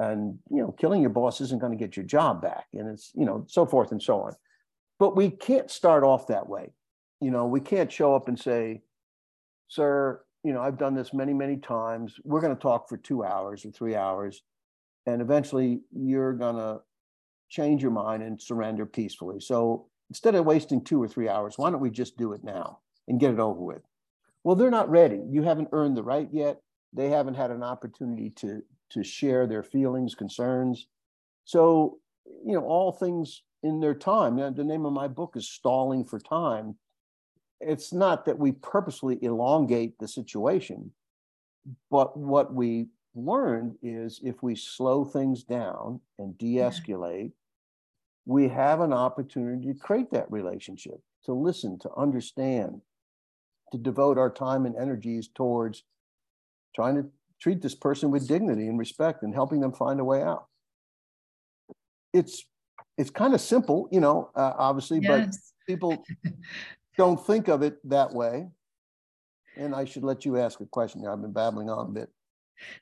and 0.02 0.38
you 0.50 0.60
know, 0.62 0.72
killing 0.72 1.00
your 1.00 1.10
boss 1.10 1.40
isn't 1.40 1.60
going 1.60 1.72
to 1.72 1.78
get 1.78 1.96
your 1.96 2.06
job 2.06 2.42
back, 2.42 2.66
and 2.72 2.88
it's 2.88 3.12
you 3.14 3.24
know, 3.24 3.44
so 3.48 3.66
forth 3.66 3.92
and 3.92 4.02
so 4.02 4.20
on. 4.20 4.34
But 4.98 5.16
we 5.16 5.30
can't 5.30 5.70
start 5.70 6.04
off 6.04 6.26
that 6.28 6.48
way. 6.48 6.72
You 7.20 7.30
know, 7.30 7.46
we 7.46 7.60
can't 7.60 7.90
show 7.90 8.14
up 8.14 8.28
and 8.28 8.38
say, 8.38 8.82
"Sir, 9.68 10.22
you 10.44 10.52
know, 10.52 10.60
I've 10.60 10.78
done 10.78 10.94
this 10.94 11.14
many, 11.14 11.32
many 11.32 11.56
times. 11.56 12.16
We're 12.24 12.40
going 12.40 12.54
to 12.54 12.60
talk 12.60 12.88
for 12.88 12.96
two 12.96 13.24
hours 13.24 13.64
or 13.64 13.70
three 13.70 13.94
hours, 13.94 14.42
and 15.06 15.22
eventually 15.22 15.80
you're 15.92 16.32
going 16.32 16.56
to 16.56 16.80
change 17.48 17.82
your 17.82 17.92
mind 17.92 18.22
and 18.22 18.40
surrender 18.40 18.86
peacefully. 18.86 19.40
So 19.40 19.86
instead 20.10 20.34
of 20.34 20.44
wasting 20.44 20.82
two 20.82 21.02
or 21.02 21.08
three 21.08 21.28
hours, 21.28 21.54
why 21.56 21.70
don't 21.70 21.80
we 21.80 21.90
just 21.90 22.16
do 22.16 22.32
it 22.32 22.42
now 22.42 22.80
and 23.08 23.20
get 23.20 23.32
it 23.32 23.38
over 23.38 23.60
with? 23.60 23.82
Well, 24.42 24.56
they're 24.56 24.70
not 24.70 24.90
ready. 24.90 25.20
You 25.30 25.42
haven't 25.42 25.68
earned 25.72 25.96
the 25.96 26.02
right 26.02 26.28
yet. 26.32 26.60
They 26.92 27.08
haven't 27.08 27.34
had 27.34 27.50
an 27.50 27.62
opportunity 27.62 28.30
to 28.36 28.62
to 28.92 29.02
share 29.02 29.46
their 29.46 29.62
feelings, 29.62 30.14
concerns. 30.14 30.86
So, 31.44 31.98
you 32.44 32.52
know, 32.52 32.64
all 32.64 32.92
things 32.92 33.42
in 33.62 33.80
their 33.80 33.94
time. 33.94 34.36
The 34.36 34.64
name 34.64 34.86
of 34.86 34.92
my 34.92 35.08
book 35.08 35.34
is 35.36 35.48
Stalling 35.48 36.04
for 36.04 36.18
Time 36.18 36.76
it's 37.62 37.92
not 37.92 38.24
that 38.24 38.38
we 38.38 38.52
purposely 38.52 39.18
elongate 39.22 39.98
the 39.98 40.08
situation, 40.08 40.90
but 41.90 42.16
what 42.16 42.52
we 42.52 42.88
learned 43.14 43.76
is 43.82 44.20
if 44.24 44.42
we 44.42 44.56
slow 44.56 45.04
things 45.04 45.44
down 45.44 46.00
and 46.18 46.36
de-escalate, 46.38 47.24
yeah. 47.24 47.30
we 48.26 48.48
have 48.48 48.80
an 48.80 48.92
opportunity 48.92 49.72
to 49.72 49.78
create 49.78 50.10
that 50.10 50.30
relationship, 50.30 51.00
to 51.24 51.32
listen, 51.32 51.78
to 51.78 51.90
understand, 51.96 52.80
to 53.70 53.78
devote 53.78 54.18
our 54.18 54.30
time 54.30 54.66
and 54.66 54.76
energies 54.76 55.28
towards 55.28 55.84
trying 56.74 56.96
to 56.96 57.06
treat 57.42 57.60
this 57.60 57.74
person 57.74 58.10
with 58.10 58.28
dignity 58.28 58.68
and 58.68 58.78
respect 58.78 59.24
and 59.24 59.34
helping 59.34 59.60
them 59.60 59.72
find 59.72 59.98
a 59.98 60.04
way 60.04 60.22
out. 60.22 60.46
It's 62.12 62.44
it's 62.96 63.10
kind 63.10 63.34
of 63.34 63.40
simple, 63.40 63.88
you 63.90 64.00
know, 64.00 64.30
uh, 64.36 64.52
obviously, 64.56 65.00
yes. 65.00 65.52
but 65.66 65.72
people 65.72 66.04
don't 66.96 67.24
think 67.26 67.48
of 67.48 67.62
it 67.62 67.76
that 67.88 68.12
way. 68.12 68.48
And 69.56 69.74
I 69.74 69.84
should 69.84 70.04
let 70.04 70.24
you 70.24 70.38
ask 70.38 70.60
a 70.60 70.66
question. 70.66 71.06
I've 71.06 71.20
been 71.20 71.32
babbling 71.32 71.68
on 71.68 71.86
a 71.86 71.90
bit. 71.90 72.10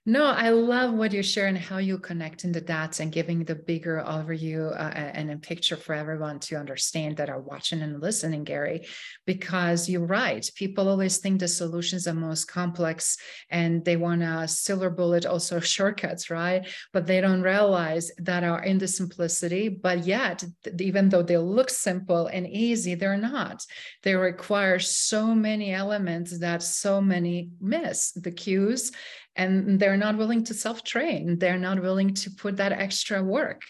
No, 0.06 0.26
I 0.26 0.50
love 0.50 0.94
what 0.94 1.12
you 1.12 1.22
share 1.22 1.46
and 1.46 1.58
how 1.58 1.78
you 1.78 1.98
connecting 1.98 2.52
the 2.52 2.60
dots 2.60 3.00
and 3.00 3.12
giving 3.12 3.44
the 3.44 3.54
bigger 3.54 4.02
overview 4.06 4.72
uh, 4.72 4.94
and 4.94 5.30
a 5.30 5.36
picture 5.36 5.76
for 5.76 5.94
everyone 5.94 6.40
to 6.40 6.56
understand 6.56 7.16
that 7.18 7.28
are 7.28 7.40
watching 7.40 7.82
and 7.82 8.00
listening, 8.00 8.44
Gary. 8.44 8.86
Because 9.26 9.88
you're 9.88 10.06
right, 10.06 10.48
people 10.54 10.88
always 10.88 11.18
think 11.18 11.40
the 11.40 11.48
solutions 11.48 12.06
are 12.06 12.14
most 12.14 12.46
complex 12.46 13.18
and 13.50 13.84
they 13.84 13.96
want 13.96 14.22
a 14.22 14.48
silver 14.48 14.90
bullet, 14.90 15.26
also 15.26 15.60
shortcuts, 15.60 16.30
right? 16.30 16.66
But 16.92 17.06
they 17.06 17.20
don't 17.20 17.42
realize 17.42 18.10
that 18.18 18.42
are 18.42 18.62
in 18.62 18.78
the 18.78 18.88
simplicity. 18.88 19.68
But 19.68 20.06
yet, 20.06 20.44
even 20.78 21.08
though 21.08 21.22
they 21.22 21.38
look 21.38 21.70
simple 21.70 22.26
and 22.26 22.46
easy, 22.48 22.94
they're 22.94 23.16
not. 23.16 23.64
They 24.02 24.14
require 24.14 24.78
so 24.78 25.34
many 25.34 25.72
elements 25.72 26.38
that 26.38 26.62
so 26.62 27.00
many 27.00 27.50
miss 27.60 28.12
the 28.12 28.30
cues 28.30 28.92
and 29.40 29.78
they're 29.80 30.02
not 30.06 30.16
willing 30.16 30.42
to 30.44 30.54
self 30.54 30.78
train 30.92 31.38
they're 31.38 31.64
not 31.68 31.78
willing 31.80 32.12
to 32.22 32.28
put 32.42 32.56
that 32.56 32.72
extra 32.72 33.22
work. 33.22 33.62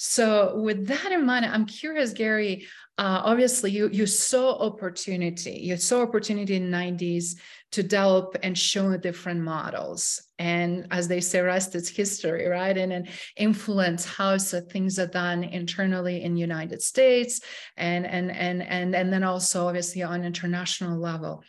So 0.00 0.60
with 0.66 0.86
that 0.92 1.10
in 1.10 1.26
mind 1.26 1.44
i'm 1.44 1.66
curious 1.66 2.12
gary 2.12 2.52
uh, 2.98 3.22
obviously 3.24 3.70
you 3.70 3.88
you 3.92 4.06
saw 4.06 4.58
opportunity. 4.58 5.60
You 5.62 5.76
saw 5.76 6.02
opportunity 6.02 6.56
in 6.56 6.68
90s 6.68 7.36
to 7.70 7.82
develop 7.84 8.36
and 8.42 8.58
show 8.58 8.96
different 8.96 9.40
models. 9.40 10.20
And 10.40 10.88
as 10.90 11.06
they 11.06 11.20
say 11.20 11.40
rest 11.40 11.76
is 11.76 11.88
history 11.88 12.48
right? 12.48 12.76
And, 12.76 12.92
and 12.92 13.08
influence 13.36 14.04
how 14.04 14.36
so 14.38 14.60
things 14.60 14.98
are 14.98 15.06
done 15.06 15.44
internally 15.44 16.22
in 16.24 16.36
united 16.36 16.82
states 16.82 17.40
and 17.76 18.04
and 18.04 18.32
and 18.32 18.62
and 18.62 18.96
and 18.96 19.12
then 19.12 19.22
also 19.22 19.68
obviously 19.68 20.02
on 20.02 20.24
international 20.24 20.98
level 20.98 21.44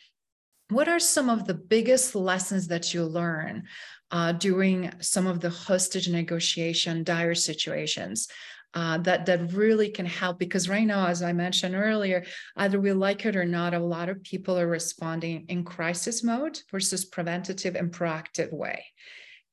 what 0.70 0.88
are 0.88 1.00
some 1.00 1.30
of 1.30 1.46
the 1.46 1.54
biggest 1.54 2.16
lessons 2.16 2.68
that 2.68 2.94
you 2.94 3.04
learn 3.04 3.64
uh, 4.12 4.32
during 4.34 4.92
some 5.02 5.28
of 5.28 5.40
the 5.40 5.50
hostage 5.50 6.08
negotiation 6.08 7.04
dire 7.04 7.36
situations 7.36 8.28
uh, 8.76 9.00
that 9.00 9.26
that 9.26 9.52
really 9.54 9.90
can 9.90 10.06
help? 10.06 10.38
Because 10.38 10.70
right 10.70 10.86
now 10.86 11.08
as 11.08 11.24
i 11.24 11.34
mentioned 11.34 11.76
earlier 11.76 12.24
either 12.58 12.80
we 12.80 12.92
like 12.92 13.26
it 13.26 13.36
or 13.36 13.46
not 13.46 13.74
a 13.74 13.80
lot 13.80 14.10
of 14.10 14.24
people 14.24 14.58
are 14.58 14.68
responding 14.68 15.46
in 15.50 15.64
crisis 15.64 16.24
mode 16.24 16.60
versus 16.72 17.06
preventative 17.06 17.76
and 17.76 17.92
proactive 17.92 18.54
way. 18.54 18.86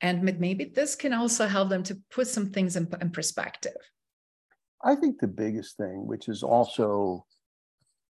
And 0.02 0.22
maybe 0.38 0.64
this 0.64 0.94
can 0.94 1.14
also 1.14 1.46
help 1.46 1.70
them 1.70 1.82
to 1.84 1.98
put 2.10 2.28
some 2.28 2.50
things 2.50 2.76
in, 2.76 2.86
in 3.00 3.10
perspective. 3.10 3.76
I 4.84 4.94
think 4.94 5.18
the 5.18 5.28
biggest 5.28 5.78
thing 5.78 6.06
which 6.06 6.28
is 6.28 6.42
also 6.42 7.24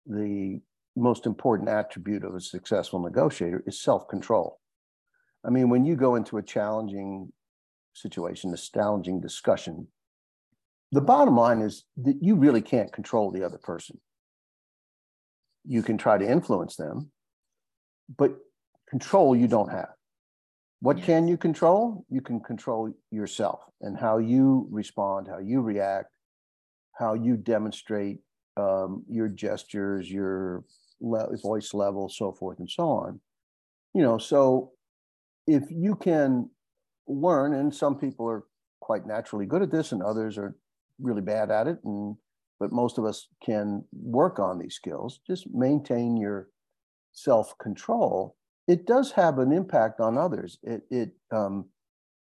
the 0.06 0.60
most 0.96 1.26
important 1.26 1.68
attribute 1.68 2.24
of 2.24 2.34
a 2.34 2.40
successful 2.40 3.00
negotiator 3.00 3.62
is 3.66 3.80
self-control 3.80 4.58
i 5.44 5.50
mean 5.50 5.68
when 5.68 5.84
you 5.84 5.96
go 5.96 6.14
into 6.14 6.38
a 6.38 6.42
challenging 6.42 7.32
situation 7.94 8.52
a 8.52 8.56
challenging 8.56 9.20
discussion 9.20 9.86
the 10.92 11.00
bottom 11.00 11.36
line 11.36 11.60
is 11.60 11.84
that 11.96 12.16
you 12.20 12.34
really 12.34 12.62
can't 12.62 12.92
control 12.92 13.30
the 13.30 13.44
other 13.44 13.58
person 13.58 13.98
you 15.64 15.82
can 15.82 15.98
try 15.98 16.18
to 16.18 16.28
influence 16.28 16.76
them 16.76 17.10
but 18.16 18.36
control 18.88 19.36
you 19.36 19.46
don't 19.46 19.70
have 19.70 19.90
what 20.80 20.96
yes. 20.96 21.06
can 21.06 21.28
you 21.28 21.36
control? 21.36 22.04
You 22.08 22.22
can 22.22 22.40
control 22.40 22.90
yourself 23.10 23.60
and 23.82 23.96
how 23.96 24.18
you 24.18 24.66
respond, 24.70 25.28
how 25.28 25.38
you 25.38 25.60
react, 25.60 26.08
how 26.92 27.14
you 27.14 27.36
demonstrate 27.36 28.20
um, 28.56 29.04
your 29.08 29.28
gestures, 29.28 30.10
your 30.10 30.64
le- 31.00 31.36
voice 31.42 31.74
level, 31.74 32.08
so 32.08 32.32
forth 32.32 32.58
and 32.58 32.70
so 32.70 32.88
on. 32.88 33.20
You 33.94 34.02
know, 34.02 34.18
so 34.18 34.72
if 35.46 35.64
you 35.70 35.96
can 35.96 36.50
learn, 37.08 37.54
and 37.54 37.74
some 37.74 37.96
people 37.96 38.28
are 38.28 38.44
quite 38.80 39.06
naturally 39.06 39.46
good 39.46 39.62
at 39.62 39.70
this, 39.70 39.92
and 39.92 40.02
others 40.02 40.38
are 40.38 40.54
really 41.00 41.22
bad 41.22 41.50
at 41.50 41.66
it, 41.66 41.78
and 41.84 42.16
but 42.58 42.72
most 42.72 42.98
of 42.98 43.04
us 43.04 43.28
can 43.42 43.84
work 43.92 44.38
on 44.38 44.58
these 44.58 44.74
skills. 44.74 45.20
Just 45.26 45.46
maintain 45.52 46.16
your 46.16 46.48
self 47.12 47.56
control 47.58 48.36
it 48.70 48.86
does 48.86 49.10
have 49.12 49.40
an 49.40 49.52
impact 49.52 49.98
on 49.98 50.16
others. 50.16 50.58
It 50.62 50.82
it 50.90 51.10
um, 51.32 51.66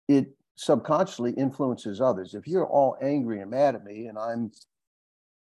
it 0.06 0.36
subconsciously 0.54 1.32
influences 1.32 2.00
others. 2.00 2.32
If 2.34 2.46
you're 2.46 2.66
all 2.66 2.96
angry 3.02 3.40
and 3.40 3.50
mad 3.50 3.74
at 3.74 3.84
me, 3.84 4.06
and 4.06 4.16
I'm 4.16 4.52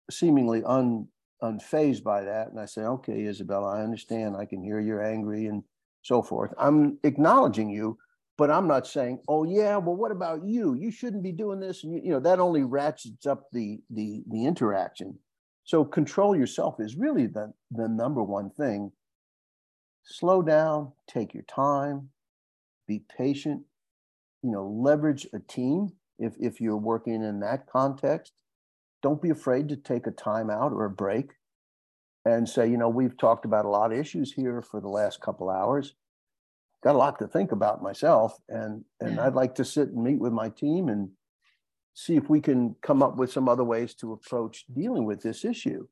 seemingly 0.08 0.62
un 0.62 1.08
unfazed 1.42 2.02
by 2.02 2.22
that, 2.24 2.48
and 2.48 2.60
I 2.60 2.66
say, 2.66 2.82
"Okay, 2.82 3.26
Isabella, 3.26 3.76
I 3.76 3.82
understand. 3.82 4.36
I 4.36 4.46
can 4.46 4.62
hear 4.62 4.80
you're 4.80 5.02
angry 5.02 5.46
and 5.46 5.62
so 6.02 6.22
forth." 6.22 6.52
I'm 6.58 6.98
acknowledging 7.04 7.70
you, 7.70 7.98
but 8.38 8.50
I'm 8.50 8.68
not 8.68 8.86
saying, 8.86 9.20
"Oh 9.28 9.44
yeah, 9.44 9.76
well, 9.76 9.96
what 9.96 10.12
about 10.12 10.44
you? 10.44 10.74
You 10.74 10.90
shouldn't 10.90 11.22
be 11.22 11.32
doing 11.32 11.60
this." 11.60 11.84
And 11.84 11.92
you, 11.94 12.00
you 12.04 12.10
know 12.12 12.20
that 12.20 12.40
only 12.40 12.64
ratchets 12.64 13.26
up 13.26 13.48
the 13.52 13.82
the 13.90 14.24
the 14.28 14.44
interaction. 14.46 15.18
So 15.64 15.84
control 15.84 16.36
yourself 16.36 16.80
is 16.80 16.96
really 16.96 17.26
the 17.26 17.52
the 17.70 17.88
number 17.88 18.22
one 18.22 18.50
thing 18.50 18.92
slow 20.04 20.42
down, 20.42 20.92
take 21.08 21.34
your 21.34 21.44
time, 21.44 22.10
be 22.86 23.02
patient, 23.16 23.62
you 24.42 24.50
know, 24.50 24.66
leverage 24.66 25.26
a 25.32 25.38
team 25.40 25.90
if, 26.18 26.34
if 26.38 26.60
you're 26.60 26.76
working 26.76 27.22
in 27.22 27.40
that 27.40 27.66
context. 27.66 28.32
Don't 29.04 29.22
be 29.22 29.30
afraid 29.30 29.68
to 29.68 29.76
take 29.76 30.06
a 30.06 30.10
time 30.10 30.50
out 30.50 30.72
or 30.72 30.86
a 30.86 30.90
break 30.90 31.32
and 32.24 32.48
say, 32.48 32.66
you 32.66 32.78
know, 32.78 32.88
we've 32.88 33.16
talked 33.18 33.44
about 33.44 33.66
a 33.66 33.68
lot 33.68 33.92
of 33.92 33.98
issues 33.98 34.32
here 34.32 34.62
for 34.62 34.80
the 34.80 34.88
last 34.88 35.20
couple 35.20 35.50
hours. 35.50 35.94
Got 36.82 36.94
a 36.94 36.98
lot 36.98 37.18
to 37.18 37.28
think 37.28 37.52
about 37.52 37.82
myself, 37.82 38.38
and 38.48 38.84
and. 39.00 39.20
I'd 39.20 39.34
like 39.34 39.54
to 39.56 39.64
sit 39.64 39.90
and 39.90 40.02
meet 40.02 40.18
with 40.18 40.32
my 40.32 40.48
team 40.48 40.88
and 40.88 41.10
see 41.92 42.16
if 42.16 42.28
we 42.28 42.40
can 42.40 42.74
come 42.82 43.02
up 43.02 43.16
with 43.16 43.30
some 43.30 43.48
other 43.48 43.64
ways 43.64 43.94
to 43.96 44.12
approach 44.12 44.64
dealing 44.74 45.04
with 45.04 45.22
this 45.22 45.44
issue. 45.44 45.86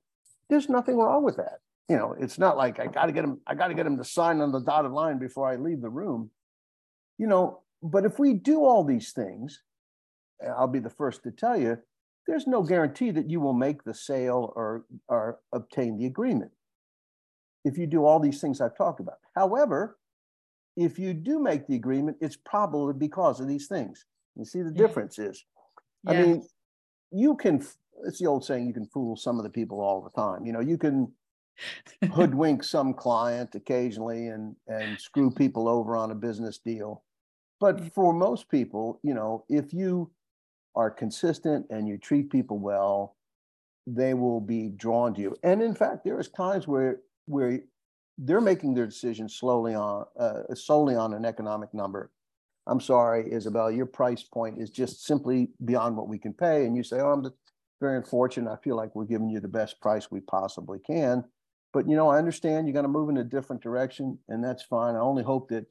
There's 0.49 0.69
nothing 0.69 0.97
wrong 0.97 1.23
with 1.23 1.37
that 1.37 1.61
you 1.93 1.99
know, 1.99 2.15
it's 2.19 2.39
not 2.39 2.57
like 2.57 2.81
I 2.81 2.87
got 2.87 3.07
to 3.07 3.13
get 3.13 3.25
him, 3.25 3.41
I 3.47 3.55
got 3.55 3.69
to 3.69 3.75
get 3.75 3.87
him 3.87 3.99
to 3.99 4.05
sign 4.05 4.41
on 4.41 4.51
the 4.51 4.61
dotted 4.61 4.93
line 4.93 5.19
before 5.19 5.47
I 5.47 5.57
leave 5.57 5.83
the 5.83 5.91
room. 5.91 6.31
You 7.19 7.27
know, 7.27 7.61
but 7.83 8.07
if 8.07 8.19
we 8.19 8.33
do 8.33 8.65
all 8.65 8.83
these 8.83 9.13
things, 9.13 9.63
I'll 10.57 10.69
be 10.69 10.79
the 10.79 10.89
first 10.89 11.23
to 11.25 11.31
tell 11.31 11.61
you, 11.61 11.79
there's 12.27 12.47
no 12.47 12.63
guarantee 12.63 13.11
that 13.11 13.31
you 13.31 13.41
will 13.41 13.53
make 13.53 13.83
the 13.83 13.95
sale 13.95 14.53
or, 14.57 14.85
or 15.09 15.39
obtain 15.53 15.99
the 15.99 16.07
agreement 16.07 16.53
if 17.65 17.79
you 17.79 17.87
do 17.87 18.05
all 18.05 18.19
these 18.19 18.41
things 18.41 18.61
I've 18.61 18.77
talked 18.77 19.01
about. 19.01 19.19
However, 19.35 19.99
if 20.77 20.99
you 20.99 21.15
do 21.15 21.39
make 21.39 21.67
the 21.67 21.75
agreement, 21.75 22.17
it's 22.21 22.37
probably 22.37 22.95
because 22.95 23.41
of 23.41 23.49
these 23.49 23.67
things. 23.67 24.07
You 24.37 24.45
see, 24.45 24.63
the 24.63 24.71
difference 24.71 25.19
is, 25.19 25.45
yeah. 26.05 26.13
I 26.13 26.23
mean, 26.23 26.49
you 27.11 27.37
can, 27.37 27.65
it's 28.05 28.19
the 28.19 28.27
old 28.27 28.45
saying, 28.45 28.67
you 28.67 28.73
can 28.73 28.87
fool 28.87 29.17
some 29.17 29.39
of 29.39 29.45
the 29.45 29.51
people 29.51 29.81
all 29.81 30.01
the 30.01 30.11
time. 30.11 30.47
You 30.47 30.53
know, 30.53 30.61
you 30.61 30.79
can 30.79 31.13
hoodwink 32.11 32.65
some 32.65 32.95
client 32.95 33.55
occasionally 33.55 34.29
and 34.29 34.57
and 34.67 34.99
screw 34.99 35.31
people 35.31 35.69
over 35.69 35.97
on 35.97 36.11
a 36.11 36.15
business 36.15 36.59
deal. 36.59 37.03
But 37.61 37.93
for 37.95 38.13
most 38.13 38.49
people, 38.49 38.99
you 39.03 39.15
know, 39.15 39.45
if 39.49 39.73
you 39.73 40.11
are 40.75 40.91
consistent 40.91 41.67
and 41.71 41.89
you 41.89 41.99
treat 41.99 42.31
people 42.31 42.59
well, 42.59 43.17
they 43.87 44.15
will 44.15 44.41
be 44.41 44.69
drawn 44.69 45.15
to 45.15 45.21
you. 45.21 45.37
And 45.43 45.63
in 45.63 45.75
fact, 45.75 46.05
there 46.05 46.19
is 46.21 46.29
times 46.29 46.69
where 46.69 47.01
where 47.27 47.61
they're 48.19 48.41
making 48.41 48.75
their 48.75 48.87
decision 48.87 49.29
slowly 49.29 49.75
on 49.75 50.05
uh, 50.19 50.55
solely 50.55 50.95
on 50.95 51.15
an 51.15 51.25
economic 51.25 51.73
number. 51.75 52.11
I'm 52.67 52.81
sorry, 52.81 53.33
Isabel, 53.33 53.71
your 53.71 53.87
price 53.87 54.23
point 54.23 54.61
is 54.61 54.71
just 54.71 55.05
simply 55.05 55.51
beyond 55.65 55.97
what 55.97 56.09
we 56.09 56.19
can 56.19 56.33
pay. 56.33 56.65
And 56.65 56.77
you 56.77 56.85
say, 56.85 57.01
Oh, 57.01 57.13
I'm 57.13 57.27
very 57.81 57.97
unfortunate. 57.97 58.51
I 58.51 58.57
feel 58.63 58.77
like 58.77 58.95
we're 58.95 59.05
giving 59.05 59.29
you 59.29 59.41
the 59.41 59.49
best 59.49 59.81
price 59.81 60.11
we 60.11 60.21
possibly 60.21 60.79
can. 60.79 61.25
But 61.73 61.89
you 61.89 61.97
know, 61.97 62.09
I 62.09 62.19
understand 62.19 62.69
you 62.69 62.75
got 62.75 62.83
to 62.83 62.89
move 62.89 63.09
in 63.09 63.17
a 63.17 63.25
different 63.25 63.63
direction, 63.63 64.19
and 64.29 64.45
that's 64.45 64.63
fine. 64.63 64.95
I 64.95 65.01
only 65.01 65.23
hope 65.25 65.49
that 65.49 65.67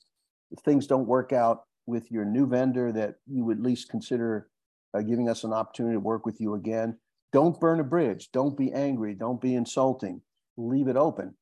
if 0.51 0.59
things 0.59 0.87
don't 0.87 1.07
work 1.07 1.31
out 1.31 1.63
with 1.85 2.11
your 2.11 2.25
new 2.25 2.47
vendor, 2.47 2.91
that 2.91 3.15
you 3.27 3.45
would 3.45 3.57
at 3.57 3.63
least 3.63 3.89
consider 3.89 4.49
uh, 4.93 5.01
giving 5.01 5.29
us 5.29 5.43
an 5.43 5.53
opportunity 5.53 5.95
to 5.95 5.99
work 5.99 6.25
with 6.25 6.39
you 6.39 6.55
again. 6.55 6.97
Don't 7.33 7.59
burn 7.59 7.79
a 7.79 7.83
bridge. 7.83 8.29
Don't 8.33 8.57
be 8.57 8.71
angry. 8.73 9.15
Don't 9.15 9.39
be 9.39 9.55
insulting. 9.55 10.21
Leave 10.57 10.87
it 10.87 10.97
open. 10.97 11.33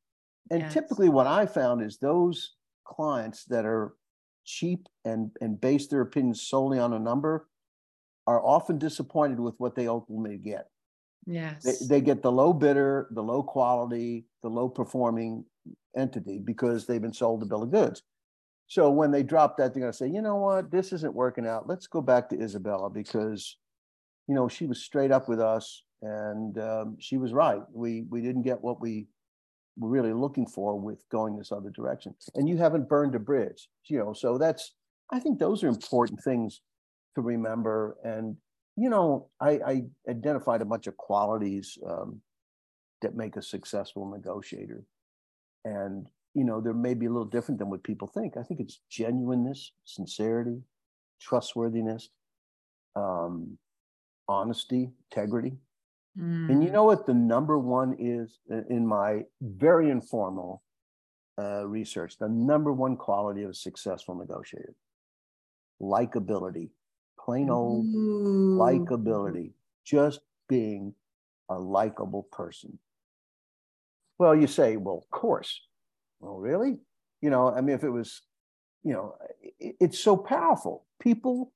And 0.51 0.61
yes. 0.61 0.73
typically, 0.73 1.09
what 1.09 1.27
I 1.27 1.45
found 1.45 1.81
is 1.81 1.97
those 1.97 2.55
clients 2.85 3.45
that 3.45 3.65
are 3.65 3.93
cheap 4.45 4.87
and 5.05 5.31
and 5.41 5.59
base 5.59 5.87
their 5.87 6.01
opinions 6.01 6.41
solely 6.41 6.79
on 6.79 6.93
a 6.93 6.99
number 6.99 7.47
are 8.25 8.43
often 8.43 8.77
disappointed 8.77 9.39
with 9.39 9.55
what 9.57 9.75
they 9.75 9.87
ultimately 9.87 10.37
get. 10.37 10.67
Yes. 11.25 11.63
They, 11.63 11.85
they 11.87 12.01
get 12.01 12.21
the 12.21 12.31
low 12.31 12.53
bidder, 12.53 13.07
the 13.11 13.23
low 13.23 13.43
quality, 13.43 14.25
the 14.41 14.49
low 14.49 14.69
performing 14.69 15.45
entity 15.95 16.39
because 16.39 16.85
they've 16.85 17.01
been 17.01 17.13
sold 17.13 17.43
a 17.43 17.45
bill 17.45 17.63
of 17.63 17.71
goods. 17.71 18.03
So 18.69 18.91
when 18.91 19.09
they 19.09 19.23
drop 19.23 19.57
that, 19.57 19.73
they're 19.73 19.81
going 19.81 19.91
to 19.91 19.97
say, 19.97 20.07
you 20.07 20.21
know 20.21 20.35
what, 20.35 20.71
this 20.71 20.93
isn't 20.93 21.13
working 21.13 21.47
out. 21.47 21.67
Let's 21.67 21.87
go 21.87 22.01
back 22.01 22.29
to 22.29 22.39
Isabella 22.39 22.89
because, 22.89 23.57
you 24.27 24.35
know, 24.35 24.47
she 24.47 24.67
was 24.67 24.83
straight 24.83 25.11
up 25.11 25.27
with 25.27 25.41
us 25.41 25.83
and 26.03 26.57
um, 26.59 26.95
she 26.99 27.17
was 27.17 27.33
right. 27.33 27.61
We 27.73 28.05
we 28.09 28.21
didn't 28.21 28.43
get 28.43 28.61
what 28.61 28.79
we 28.79 29.07
were 29.75 29.89
really 29.89 30.13
looking 30.13 30.45
for 30.45 30.79
with 30.79 31.03
going 31.09 31.35
this 31.35 31.51
other 31.51 31.71
direction. 31.71 32.13
And 32.35 32.47
you 32.47 32.57
haven't 32.57 32.87
burned 32.87 33.15
a 33.15 33.19
bridge, 33.19 33.67
you 33.85 33.97
know. 33.97 34.13
So 34.13 34.37
that's 34.37 34.75
I 35.11 35.19
think 35.19 35.39
those 35.39 35.63
are 35.63 35.67
important 35.67 36.23
things 36.23 36.61
to 37.15 37.21
remember. 37.21 37.97
And 38.03 38.37
you 38.77 38.89
know, 38.89 39.29
I, 39.41 39.59
I 39.65 39.81
identified 40.07 40.61
a 40.61 40.65
bunch 40.65 40.87
of 40.87 40.95
qualities 40.95 41.75
um, 41.85 42.21
that 43.01 43.15
make 43.15 43.35
a 43.35 43.41
successful 43.41 44.09
negotiator. 44.09 44.83
And, 45.65 46.07
you 46.33 46.43
know, 46.43 46.61
there 46.61 46.73
may 46.73 46.93
be 46.93 47.05
a 47.05 47.09
little 47.09 47.25
different 47.25 47.59
than 47.59 47.69
what 47.69 47.83
people 47.83 48.07
think. 48.07 48.37
I 48.37 48.43
think 48.43 48.59
it's 48.59 48.79
genuineness, 48.89 49.71
sincerity, 49.85 50.61
trustworthiness, 51.19 52.09
um, 52.95 53.57
honesty, 54.27 54.91
integrity. 55.11 55.57
Mm. 56.17 56.49
And 56.49 56.63
you 56.63 56.69
mm. 56.69 56.73
know 56.73 56.85
what 56.85 57.05
the 57.05 57.13
number 57.13 57.57
one 57.57 57.95
is 57.99 58.39
in 58.69 58.85
my 58.85 59.23
very 59.41 59.89
informal 59.89 60.61
uh, 61.39 61.65
research? 61.65 62.17
The 62.17 62.29
number 62.29 62.73
one 62.73 62.95
quality 62.95 63.43
of 63.43 63.51
a 63.51 63.53
successful 63.53 64.15
negotiator 64.15 64.75
likability 65.81 66.69
plain 67.29 67.49
old 67.49 67.85
Ooh. 67.85 68.57
likability, 68.57 69.51
just 69.85 70.21
being 70.47 70.93
a 71.49 71.59
likable 71.59 72.23
person. 72.31 72.79
Well, 74.17 74.35
you 74.35 74.47
say, 74.47 74.77
well, 74.77 74.97
of 74.97 75.09
course. 75.11 75.61
Well, 76.19 76.37
really? 76.37 76.77
You 77.21 77.29
know, 77.29 77.49
I 77.49 77.61
mean, 77.61 77.75
if 77.75 77.83
it 77.83 77.89
was, 77.89 78.21
you 78.83 78.93
know, 78.93 79.15
it, 79.59 79.75
it's 79.79 79.99
so 79.99 80.15
powerful. 80.15 80.85
People 81.01 81.53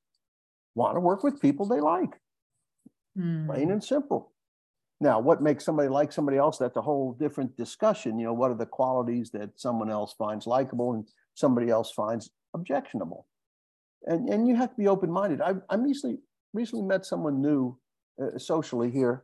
want 0.75 0.95
to 0.95 0.99
work 0.99 1.23
with 1.23 1.41
people 1.41 1.67
they 1.67 1.79
like, 1.79 2.11
mm. 3.17 3.45
plain 3.45 3.71
and 3.71 3.83
simple. 3.83 4.31
Now, 4.99 5.19
what 5.19 5.41
makes 5.41 5.65
somebody 5.65 5.89
like 5.89 6.11
somebody 6.11 6.37
else? 6.37 6.57
That's 6.57 6.77
a 6.77 6.81
whole 6.81 7.13
different 7.13 7.57
discussion. 7.57 8.17
You 8.17 8.27
know, 8.27 8.33
what 8.33 8.51
are 8.51 8.57
the 8.57 8.65
qualities 8.65 9.31
that 9.31 9.59
someone 9.59 9.89
else 9.89 10.13
finds 10.13 10.47
likable 10.47 10.93
and 10.93 11.07
somebody 11.33 11.69
else 11.69 11.91
finds 11.91 12.29
objectionable? 12.53 13.27
And 14.05 14.29
and 14.29 14.47
you 14.47 14.55
have 14.55 14.69
to 14.69 14.77
be 14.77 14.87
open 14.87 15.11
minded. 15.11 15.41
I 15.41 15.55
I 15.69 15.75
recently 15.75 16.19
recently 16.53 16.85
met 16.85 17.05
someone 17.05 17.41
new 17.41 17.77
uh, 18.21 18.37
socially 18.37 18.91
here, 18.91 19.23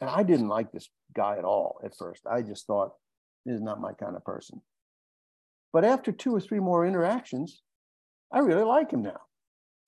and 0.00 0.10
I 0.10 0.22
didn't 0.22 0.48
like 0.48 0.70
this 0.70 0.88
guy 1.14 1.38
at 1.38 1.44
all 1.44 1.80
at 1.84 1.96
first. 1.96 2.22
I 2.30 2.42
just 2.42 2.66
thought 2.66 2.92
this 3.44 3.56
is 3.56 3.62
not 3.62 3.80
my 3.80 3.94
kind 3.94 4.14
of 4.14 4.24
person. 4.24 4.60
But 5.72 5.84
after 5.84 6.12
two 6.12 6.34
or 6.34 6.40
three 6.40 6.60
more 6.60 6.86
interactions, 6.86 7.62
I 8.32 8.40
really 8.40 8.64
like 8.64 8.90
him 8.90 9.02
now. 9.02 9.20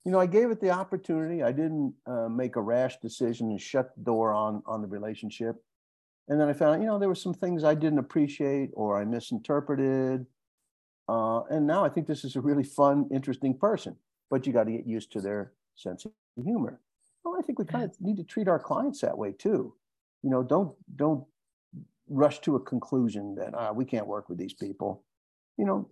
You 0.05 0.13
know, 0.13 0.21
I 0.21 0.27
gave 0.27 0.51
it 0.51 0.61
the 0.61 0.71
opportunity. 0.71 1.43
I 1.43 1.53
didn't 1.53 1.95
uh, 2.07 2.29
make 2.29 2.57
a 2.57 2.61
rash 2.61 2.99
decision 2.99 3.51
and 3.51 3.61
shut 3.61 3.95
the 3.97 4.03
door 4.03 4.33
on 4.33 4.63
on 4.67 4.81
the 4.81 4.89
relationship. 4.89 5.57
And 6.29 6.39
then 6.41 6.49
I 6.49 6.53
found, 6.53 6.83
you 6.83 6.87
know, 6.87 6.99
there 6.99 7.09
were 7.09 7.15
some 7.15 7.35
things 7.35 7.65
I 7.65 7.75
didn't 7.75 7.99
appreciate 7.99 8.71
or 8.75 9.01
I 9.01 9.05
misinterpreted. 9.05 10.27
Uh, 11.09 11.41
and 11.45 11.67
now 11.67 11.85
I 11.85 11.89
think 11.89 12.07
this 12.07 12.23
is 12.23 12.37
a 12.37 12.41
really 12.41 12.65
fun, 12.65 13.09
interesting 13.11 13.57
person. 13.57 13.97
But 14.31 14.47
you 14.47 14.53
got 14.53 14.65
to 14.65 14.73
get 14.73 14.87
used 14.87 15.11
to 15.13 15.23
their 15.23 15.53
sense 15.75 16.05
of 16.05 16.13
humor. 16.37 16.81
Well, 17.25 17.37
I 17.39 17.43
think 17.43 17.59
we 17.59 17.65
kind 17.65 17.85
of 17.85 17.99
need 18.01 18.19
to 18.19 18.25
treat 18.25 18.47
our 18.47 18.59
clients 18.59 19.01
that 19.01 19.17
way 19.17 19.33
too. 19.33 19.75
You 20.23 20.31
know, 20.31 20.43
don't 20.43 20.75
don't 20.97 21.25
rush 22.09 22.41
to 22.41 22.57
a 22.57 22.61
conclusion 22.61 23.35
that 23.37 23.55
ah, 23.55 23.73
we 23.73 23.85
can't 23.85 24.07
work 24.07 24.29
with 24.29 24.39
these 24.39 24.53
people. 24.53 25.05
You 25.59 25.67
know, 25.67 25.89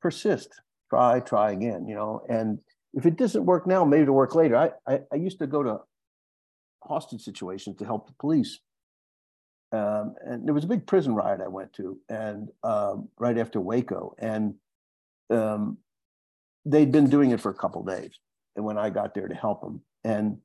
persist, 0.00 0.48
try, 0.88 1.20
try 1.20 1.52
again. 1.52 1.86
You 1.86 1.94
know, 1.94 2.22
and 2.28 2.60
if 2.94 3.04
it 3.04 3.16
doesn't 3.16 3.44
work 3.44 3.66
now, 3.66 3.84
maybe 3.84 4.04
it'll 4.04 4.14
work 4.14 4.34
later. 4.34 4.56
I, 4.56 4.70
I, 4.86 5.00
I 5.12 5.16
used 5.16 5.40
to 5.40 5.46
go 5.46 5.62
to 5.62 5.80
hostage 6.82 7.22
situations 7.22 7.76
to 7.78 7.84
help 7.84 8.06
the 8.06 8.14
police. 8.20 8.60
Um, 9.72 10.14
and 10.24 10.46
there 10.46 10.54
was 10.54 10.64
a 10.64 10.68
big 10.68 10.86
prison 10.86 11.14
riot 11.14 11.40
I 11.42 11.48
went 11.48 11.72
to, 11.74 11.98
and 12.08 12.48
um, 12.62 13.08
right 13.18 13.36
after 13.36 13.60
Waco, 13.60 14.14
and 14.18 14.54
um, 15.30 15.78
they'd 16.64 16.92
been 16.92 17.10
doing 17.10 17.32
it 17.32 17.40
for 17.40 17.50
a 17.50 17.54
couple 17.54 17.82
days. 17.82 18.20
And 18.54 18.64
when 18.64 18.78
I 18.78 18.90
got 18.90 19.14
there 19.14 19.26
to 19.26 19.34
help 19.34 19.62
them, 19.62 19.80
and 20.04 20.38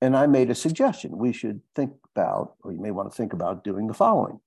and 0.00 0.16
I 0.16 0.26
made 0.26 0.50
a 0.50 0.54
suggestion, 0.54 1.18
we 1.18 1.32
should 1.32 1.60
think 1.74 1.92
about, 2.14 2.54
or 2.62 2.72
you 2.72 2.80
may 2.80 2.92
want 2.92 3.10
to 3.10 3.16
think 3.16 3.32
about 3.32 3.64
doing 3.64 3.88
the 3.88 3.94
following. 3.94 4.38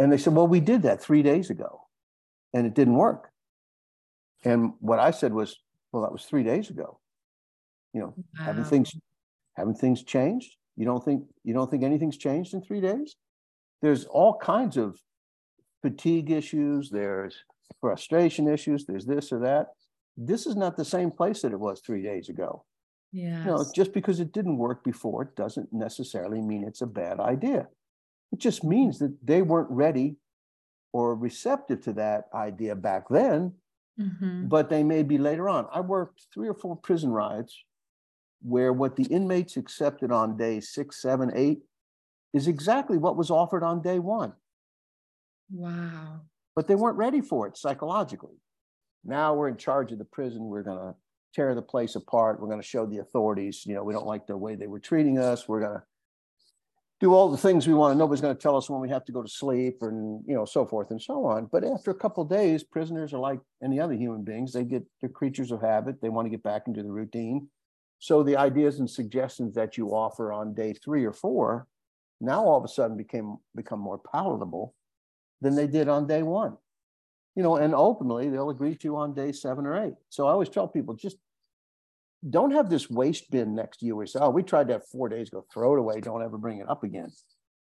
And 0.00 0.10
they 0.10 0.18
said, 0.18 0.34
well, 0.34 0.48
we 0.48 0.60
did 0.60 0.82
that 0.82 1.00
three 1.00 1.22
days 1.22 1.50
ago, 1.50 1.82
and 2.54 2.66
it 2.66 2.74
didn't 2.74 2.96
work. 2.96 3.30
And 4.44 4.72
what 4.80 4.98
I 4.98 5.10
said 5.10 5.32
was, 5.32 5.56
well, 5.92 6.02
that 6.02 6.12
was 6.12 6.24
three 6.24 6.42
days 6.42 6.70
ago. 6.70 6.98
You 7.92 8.00
know, 8.00 8.14
wow. 8.16 8.44
haven't 8.44 8.64
things 8.64 8.94
haven't 9.56 9.76
things 9.76 10.04
changed? 10.04 10.56
You 10.76 10.84
don't 10.84 11.04
think 11.04 11.24
you 11.42 11.54
don't 11.54 11.70
think 11.70 11.82
anything's 11.82 12.16
changed 12.16 12.54
in 12.54 12.62
three 12.62 12.80
days? 12.80 13.16
There's 13.82 14.04
all 14.04 14.36
kinds 14.36 14.76
of 14.76 14.98
fatigue 15.82 16.30
issues, 16.30 16.90
there's 16.90 17.36
frustration 17.80 18.48
issues, 18.48 18.84
there's 18.86 19.06
this 19.06 19.32
or 19.32 19.40
that. 19.40 19.68
This 20.16 20.46
is 20.46 20.56
not 20.56 20.76
the 20.76 20.84
same 20.84 21.10
place 21.10 21.42
that 21.42 21.52
it 21.52 21.60
was 21.60 21.80
three 21.80 22.02
days 22.02 22.28
ago. 22.28 22.64
Yeah. 23.12 23.40
You 23.40 23.46
know, 23.46 23.64
just 23.74 23.92
because 23.92 24.20
it 24.20 24.32
didn't 24.32 24.58
work 24.58 24.84
before 24.84 25.22
it 25.22 25.36
doesn't 25.36 25.72
necessarily 25.72 26.40
mean 26.40 26.64
it's 26.64 26.82
a 26.82 26.86
bad 26.86 27.20
idea. 27.20 27.68
It 28.32 28.38
just 28.38 28.64
means 28.64 28.98
that 28.98 29.16
they 29.24 29.42
weren't 29.42 29.70
ready 29.70 30.16
or 30.92 31.14
receptive 31.14 31.80
to 31.82 31.92
that 31.92 32.28
idea 32.34 32.74
back 32.74 33.04
then 33.10 33.52
mm-hmm. 34.00 34.46
but 34.46 34.68
they 34.68 34.82
may 34.82 35.02
be 35.02 35.18
later 35.18 35.48
on. 35.48 35.66
I 35.72 35.80
worked 35.80 36.26
three 36.32 36.48
or 36.48 36.54
four 36.54 36.76
prison 36.76 37.10
riots 37.10 37.64
where 38.42 38.72
what 38.72 38.96
the 38.96 39.04
inmates 39.04 39.56
accepted 39.56 40.12
on 40.12 40.36
day 40.36 40.60
six, 40.60 41.02
seven, 41.02 41.32
eight 41.34 41.62
is 42.32 42.46
exactly 42.46 42.98
what 42.98 43.16
was 43.16 43.30
offered 43.30 43.62
on 43.62 43.82
day 43.82 43.98
one. 43.98 44.32
Wow. 45.50 46.20
But 46.54 46.68
they 46.68 46.74
weren't 46.74 46.98
ready 46.98 47.20
for 47.20 47.46
it 47.46 47.56
psychologically. 47.56 48.36
Now 49.04 49.34
we're 49.34 49.48
in 49.48 49.56
charge 49.56 49.92
of 49.92 49.98
the 49.98 50.04
prison. 50.04 50.44
We're 50.44 50.62
going 50.62 50.78
to 50.78 50.94
tear 51.34 51.54
the 51.54 51.62
place 51.62 51.94
apart. 51.94 52.40
We're 52.40 52.48
going 52.48 52.60
to 52.60 52.66
show 52.66 52.86
the 52.86 52.98
authorities, 52.98 53.64
you 53.66 53.74
know, 53.74 53.84
we 53.84 53.92
don't 53.92 54.06
like 54.06 54.26
the 54.26 54.36
way 54.36 54.54
they 54.54 54.66
were 54.66 54.80
treating 54.80 55.18
us. 55.18 55.48
We're 55.48 55.60
going 55.60 55.74
to 55.74 55.82
do 57.00 57.14
all 57.14 57.30
the 57.30 57.36
things 57.36 57.66
we 57.66 57.74
want. 57.74 57.96
Nobody's 57.96 58.20
going 58.20 58.34
to 58.34 58.40
tell 58.40 58.56
us 58.56 58.68
when 58.68 58.80
we 58.80 58.88
have 58.88 59.04
to 59.04 59.12
go 59.12 59.22
to 59.22 59.28
sleep 59.28 59.78
and 59.82 60.22
you 60.26 60.34
know 60.34 60.44
so 60.44 60.66
forth 60.66 60.90
and 60.90 61.00
so 61.00 61.24
on. 61.24 61.48
But 61.50 61.64
after 61.64 61.90
a 61.90 61.94
couple 61.94 62.24
days, 62.24 62.64
prisoners 62.64 63.12
are 63.12 63.20
like 63.20 63.40
any 63.62 63.78
other 63.78 63.94
human 63.94 64.24
beings. 64.24 64.52
They 64.52 64.64
get 64.64 64.84
they're 65.00 65.10
creatures 65.10 65.52
of 65.52 65.60
habit. 65.60 66.00
They 66.00 66.08
want 66.08 66.26
to 66.26 66.30
get 66.30 66.42
back 66.42 66.62
into 66.66 66.82
the 66.82 66.90
routine. 66.90 67.48
So 68.00 68.22
the 68.22 68.36
ideas 68.36 68.78
and 68.78 68.88
suggestions 68.88 69.54
that 69.54 69.76
you 69.76 69.88
offer 69.88 70.32
on 70.32 70.54
day 70.54 70.72
three 70.72 71.04
or 71.04 71.12
four 71.12 71.66
now 72.20 72.44
all 72.44 72.58
of 72.58 72.64
a 72.64 72.68
sudden 72.68 72.96
became 72.96 73.36
become 73.54 73.80
more 73.80 73.98
palatable 73.98 74.74
than 75.40 75.54
they 75.54 75.66
did 75.66 75.88
on 75.88 76.06
day 76.06 76.22
one. 76.22 76.56
You 77.36 77.42
know, 77.44 77.56
and 77.56 77.74
ultimately 77.74 78.28
they'll 78.28 78.50
agree 78.50 78.74
to 78.76 78.96
on 78.96 79.14
day 79.14 79.30
seven 79.30 79.66
or 79.66 79.84
eight. 79.84 79.94
So 80.08 80.26
I 80.26 80.32
always 80.32 80.48
tell 80.48 80.66
people 80.66 80.94
just 80.94 81.18
don't 82.28 82.52
have 82.52 82.68
this 82.68 82.90
waste 82.90 83.30
bin 83.30 83.54
next 83.54 83.78
to 83.78 83.86
you 83.86 83.96
where 83.96 84.04
you 84.04 84.08
say, 84.08 84.18
oh, 84.20 84.30
we 84.30 84.42
tried 84.42 84.68
that 84.68 84.88
four 84.90 85.08
days 85.08 85.28
ago, 85.28 85.44
throw 85.52 85.74
it 85.74 85.78
away, 85.78 86.00
don't 86.00 86.22
ever 86.22 86.38
bring 86.38 86.58
it 86.58 86.68
up 86.68 86.82
again. 86.82 87.10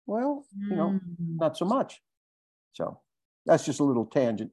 Well, 0.07 0.45
you 0.59 0.75
know, 0.75 0.89
mm. 0.91 1.01
not 1.39 1.57
so 1.57 1.65
much. 1.65 2.01
So 2.73 3.01
that's 3.47 3.65
just 3.65 3.81
a 3.81 3.85
little 3.85 4.07
tangent. 4.07 4.51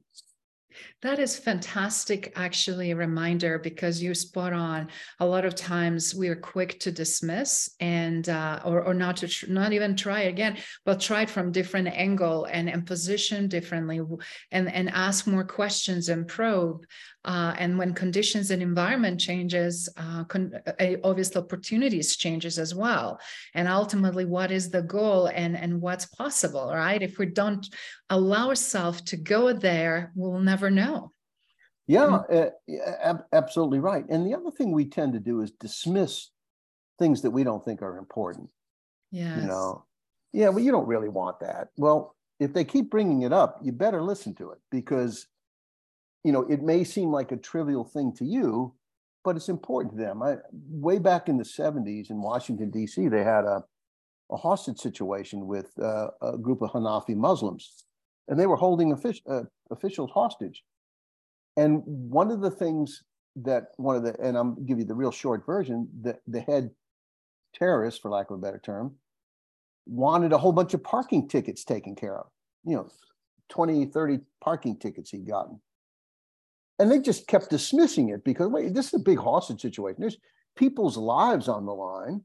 That 1.01 1.19
is 1.19 1.37
fantastic, 1.37 2.33
actually, 2.35 2.91
a 2.91 2.95
reminder 2.95 3.59
because 3.59 4.01
you're 4.01 4.13
spot 4.13 4.51
on. 4.51 4.87
A 5.19 5.25
lot 5.25 5.45
of 5.45 5.53
times 5.53 6.15
we 6.15 6.27
are 6.27 6.35
quick 6.35 6.79
to 6.81 6.91
dismiss 6.91 7.69
and 7.79 8.27
uh, 8.27 8.61
or, 8.65 8.83
or 8.83 8.93
not 8.93 9.17
to 9.17 9.27
tr- 9.27 9.49
not 9.49 9.73
even 9.73 9.95
try 9.95 10.21
again, 10.21 10.57
but 10.85 10.99
try 10.99 11.21
it 11.21 11.29
from 11.29 11.51
different 11.51 11.87
angle 11.87 12.45
and, 12.45 12.67
and 12.67 12.85
position 12.85 13.47
differently 13.47 14.01
and, 14.51 14.71
and 14.73 14.89
ask 14.89 15.27
more 15.27 15.43
questions 15.43 16.09
and 16.09 16.27
probe. 16.27 16.83
Uh, 17.23 17.53
and 17.59 17.77
when 17.77 17.93
conditions 17.93 18.51
and 18.51 18.61
environment 18.61 19.19
changes, 19.19 19.89
uh, 19.97 20.23
con- 20.23 20.53
obviously 21.03 21.41
opportunities 21.41 22.15
changes 22.15 22.57
as 22.57 22.73
well. 22.73 23.19
And 23.53 23.67
ultimately, 23.67 24.25
what 24.25 24.49
is 24.49 24.69
the 24.69 24.81
goal 24.81 25.27
and, 25.27 25.55
and 25.57 25.81
what's 25.81 26.05
possible, 26.05 26.71
right? 26.73 27.01
If 27.01 27.19
we 27.19 27.25
don't 27.25 27.67
allow 28.09 28.47
ourselves 28.47 29.01
to 29.01 29.17
go 29.17 29.51
there, 29.51 30.13
we'll 30.15 30.39
never 30.39 30.56
know. 30.69 31.11
Yeah, 31.87 32.19
uh, 32.29 33.17
absolutely 33.31 33.79
right. 33.79 34.03
And 34.09 34.25
the 34.25 34.35
other 34.35 34.51
thing 34.51 34.71
we 34.71 34.85
tend 34.85 35.13
to 35.13 35.19
do 35.19 35.41
is 35.41 35.51
dismiss 35.51 36.31
things 36.99 37.21
that 37.21 37.31
we 37.31 37.45
don't 37.45 37.63
think 37.63 37.81
are 37.81 37.97
important. 37.97 38.51
Yeah. 39.11 39.39
You 39.39 39.47
know, 39.47 39.85
yeah, 40.33 40.49
well, 40.49 40.59
you 40.59 40.71
don't 40.71 40.87
really 40.87 41.07
want 41.07 41.39
that. 41.39 41.69
Well, 41.77 42.15
if 42.41 42.53
they 42.53 42.65
keep 42.65 42.89
bringing 42.89 43.21
it 43.21 43.31
up, 43.31 43.59
you 43.63 43.71
better 43.71 44.01
listen 44.01 44.35
to 44.35 44.51
it 44.51 44.59
because 44.69 45.27
you 46.27 46.33
know, 46.33 46.41
it 46.49 46.61
may 46.61 46.83
seem 46.83 47.09
like 47.09 47.31
a 47.31 47.37
trivial 47.37 47.85
thing 47.85 48.11
to 48.17 48.25
you, 48.25 48.73
but 49.23 49.37
it's 49.37 49.47
important 49.47 49.95
to 49.95 50.03
them. 50.03 50.21
I, 50.21 50.35
way 50.51 50.99
back 50.99 51.29
in 51.29 51.37
the 51.37 51.45
70s 51.45 52.09
in 52.09 52.21
Washington, 52.21 52.69
D.C., 52.69 53.07
they 53.07 53.23
had 53.23 53.45
a, 53.45 53.63
a 54.29 54.35
hostage 54.35 54.77
situation 54.77 55.47
with 55.47 55.71
uh, 55.81 56.07
a 56.21 56.37
group 56.37 56.61
of 56.61 56.71
Hanafi 56.71 57.15
Muslims, 57.15 57.85
and 58.27 58.37
they 58.37 58.45
were 58.45 58.57
holding 58.57 58.93
offic- 58.93 59.21
uh, 59.29 59.43
officials 59.71 60.11
hostage. 60.13 60.63
And 61.55 61.81
one 61.85 62.31
of 62.31 62.41
the 62.41 62.51
things 62.51 63.03
that 63.37 63.67
one 63.77 63.95
of 63.95 64.03
the, 64.03 64.19
and 64.19 64.37
I'm 64.37 64.65
give 64.65 64.79
you 64.79 64.85
the 64.85 64.95
real 64.95 65.11
short 65.11 65.45
version, 65.45 65.87
the, 66.01 66.17
the 66.27 66.41
head 66.41 66.71
terrorist, 67.53 68.01
for 68.01 68.11
lack 68.11 68.29
of 68.29 68.37
a 68.37 68.41
better 68.41 68.59
term, 68.63 68.95
wanted 69.85 70.33
a 70.33 70.37
whole 70.37 70.51
bunch 70.51 70.73
of 70.73 70.83
parking 70.83 71.27
tickets 71.27 71.63
taken 71.63 71.95
care 71.95 72.17
of. 72.17 72.27
You 72.65 72.75
know, 72.75 72.89
20, 73.49 73.85
30 73.85 74.19
parking 74.41 74.77
tickets 74.77 75.11
he'd 75.11 75.27
gotten. 75.27 75.59
And 76.79 76.91
they 76.91 76.99
just 76.99 77.27
kept 77.27 77.49
dismissing 77.49 78.09
it 78.09 78.23
because, 78.23 78.49
wait, 78.49 78.73
this 78.73 78.87
is 78.87 78.93
a 78.93 79.03
big 79.03 79.17
hostage 79.17 79.61
situation. 79.61 79.99
There's 79.99 80.17
people's 80.55 80.97
lives 80.97 81.47
on 81.47 81.65
the 81.65 81.73
line. 81.73 82.23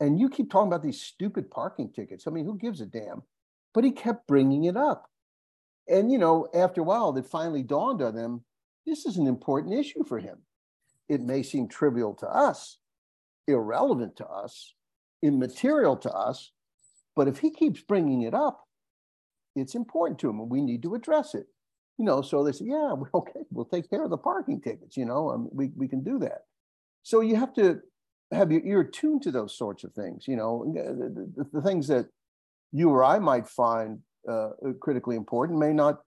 And 0.00 0.18
you 0.18 0.28
keep 0.28 0.50
talking 0.50 0.68
about 0.68 0.82
these 0.82 1.00
stupid 1.00 1.50
parking 1.50 1.92
tickets. 1.92 2.26
I 2.26 2.30
mean, 2.30 2.46
who 2.46 2.58
gives 2.58 2.80
a 2.80 2.86
damn? 2.86 3.22
But 3.72 3.84
he 3.84 3.92
kept 3.92 4.26
bringing 4.26 4.64
it 4.64 4.76
up. 4.76 5.10
And, 5.90 6.10
you 6.10 6.18
know, 6.18 6.48
after 6.54 6.80
a 6.80 6.84
while, 6.84 7.16
it 7.16 7.26
finally 7.26 7.62
dawned 7.62 8.00
on 8.00 8.14
them 8.14 8.44
this 8.86 9.04
is 9.04 9.18
an 9.18 9.26
important 9.26 9.74
issue 9.74 10.04
for 10.04 10.18
him. 10.18 10.38
It 11.08 11.20
may 11.20 11.42
seem 11.42 11.68
trivial 11.68 12.14
to 12.14 12.28
us, 12.28 12.78
irrelevant 13.46 14.16
to 14.16 14.26
us, 14.26 14.74
immaterial 15.22 15.96
to 15.98 16.10
us, 16.10 16.52
but 17.14 17.28
if 17.28 17.38
he 17.38 17.50
keeps 17.50 17.82
bringing 17.82 18.22
it 18.22 18.32
up, 18.32 18.66
it's 19.54 19.74
important 19.74 20.18
to 20.20 20.30
him 20.30 20.40
and 20.40 20.50
we 20.50 20.62
need 20.62 20.82
to 20.82 20.94
address 20.94 21.34
it 21.34 21.46
you 22.00 22.06
know, 22.06 22.22
so 22.22 22.42
they 22.42 22.52
say, 22.52 22.64
yeah, 22.64 22.94
okay, 23.14 23.40
we'll 23.50 23.66
take 23.66 23.90
care 23.90 24.02
of 24.02 24.10
the 24.10 24.16
parking 24.16 24.60
tickets, 24.60 24.96
you 24.96 25.04
know, 25.04 25.30
um, 25.30 25.50
we, 25.52 25.70
we 25.76 25.86
can 25.86 26.02
do 26.02 26.18
that. 26.20 26.46
So 27.02 27.20
you 27.20 27.36
have 27.36 27.52
to 27.54 27.80
have 28.32 28.50
your 28.50 28.64
ear 28.64 28.84
tuned 28.84 29.22
to 29.22 29.30
those 29.30 29.56
sorts 29.56 29.84
of 29.84 29.92
things, 29.92 30.26
you 30.26 30.34
know, 30.34 30.64
the, 30.74 31.30
the, 31.36 31.46
the 31.52 31.62
things 31.62 31.88
that 31.88 32.06
you 32.72 32.88
or 32.88 33.04
I 33.04 33.18
might 33.18 33.46
find 33.46 33.98
uh, 34.28 34.50
critically 34.80 35.16
important 35.16 35.58
may 35.58 35.72
not 35.72 36.00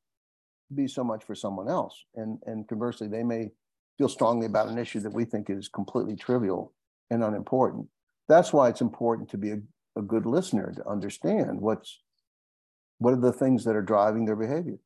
be 0.74 0.88
so 0.88 1.04
much 1.04 1.24
for 1.24 1.36
someone 1.36 1.70
else. 1.70 2.06
And, 2.16 2.40
and 2.46 2.68
conversely, 2.68 3.08
they 3.08 3.24
may 3.24 3.52
feel 3.98 4.10
strongly 4.10 4.48
about 4.48 4.70
an 4.70 4.78
issue 4.78 5.00
that 5.02 5.14
we 5.14 5.26
think 5.26 5.50
is 5.50 5.68
completely 5.68 6.16
trivial 6.16 6.74
and 7.10 7.24
unimportant. 7.24 7.88
That's 8.28 8.54
why 8.54 8.70
it's 8.70 8.82
important 8.82 9.30
to 9.30 9.38
be 9.38 9.52
a, 9.52 9.60
a 9.98 10.02
good 10.02 10.26
listener 10.26 10.74
to 10.76 10.88
understand 10.88 11.60
what's 11.62 12.02
what 13.00 13.14
are 13.14 13.20
the 13.20 13.34
things 13.34 13.66
that 13.66 13.76
are 13.76 13.82
driving 13.82 14.26
their 14.26 14.36
behavior. 14.36 14.78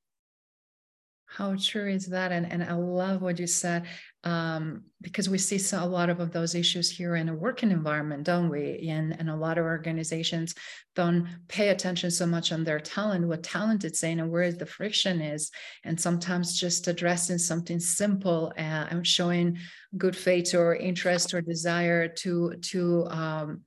How 1.30 1.56
true 1.60 1.90
is 1.90 2.06
that? 2.08 2.32
And 2.32 2.50
and 2.52 2.64
I 2.64 2.74
love 2.74 3.22
what 3.22 3.38
you 3.38 3.48
said 3.48 3.84
um, 4.24 4.84
because 5.02 5.30
we 5.30 5.38
see 5.38 5.58
so, 5.58 5.84
a 5.84 5.86
lot 5.86 6.10
of, 6.10 6.22
of 6.22 6.32
those 6.32 6.56
issues 6.56 6.90
here 6.90 7.18
in 7.18 7.28
a 7.28 7.36
working 7.36 7.70
environment, 7.70 8.24
don't 8.24 8.50
we? 8.50 8.88
And 8.90 9.14
and 9.20 9.30
a 9.30 9.36
lot 9.36 9.58
of 9.58 9.66
organizations 9.66 10.56
don't 10.96 11.28
pay 11.50 11.70
attention 11.70 12.12
so 12.12 12.26
much 12.26 12.54
on 12.54 12.64
their 12.64 12.80
talent, 12.80 13.28
what 13.28 13.44
talent 13.44 13.84
it's 13.84 14.00
saying, 14.00 14.22
and 14.22 14.32
where 14.32 14.52
the 14.54 14.66
friction 14.66 15.22
is. 15.22 15.52
And 15.84 16.00
sometimes 16.00 16.58
just 16.58 16.88
addressing 16.88 17.40
something 17.40 17.80
simple 17.80 18.54
uh, 18.58 18.88
and 18.90 19.06
showing 19.06 19.58
good 19.98 20.16
faith 20.16 20.56
or 20.56 20.76
interest 20.78 21.34
or 21.34 21.42
desire 21.42 22.08
to 22.08 22.54
to 22.72 23.06
um, 23.08 23.62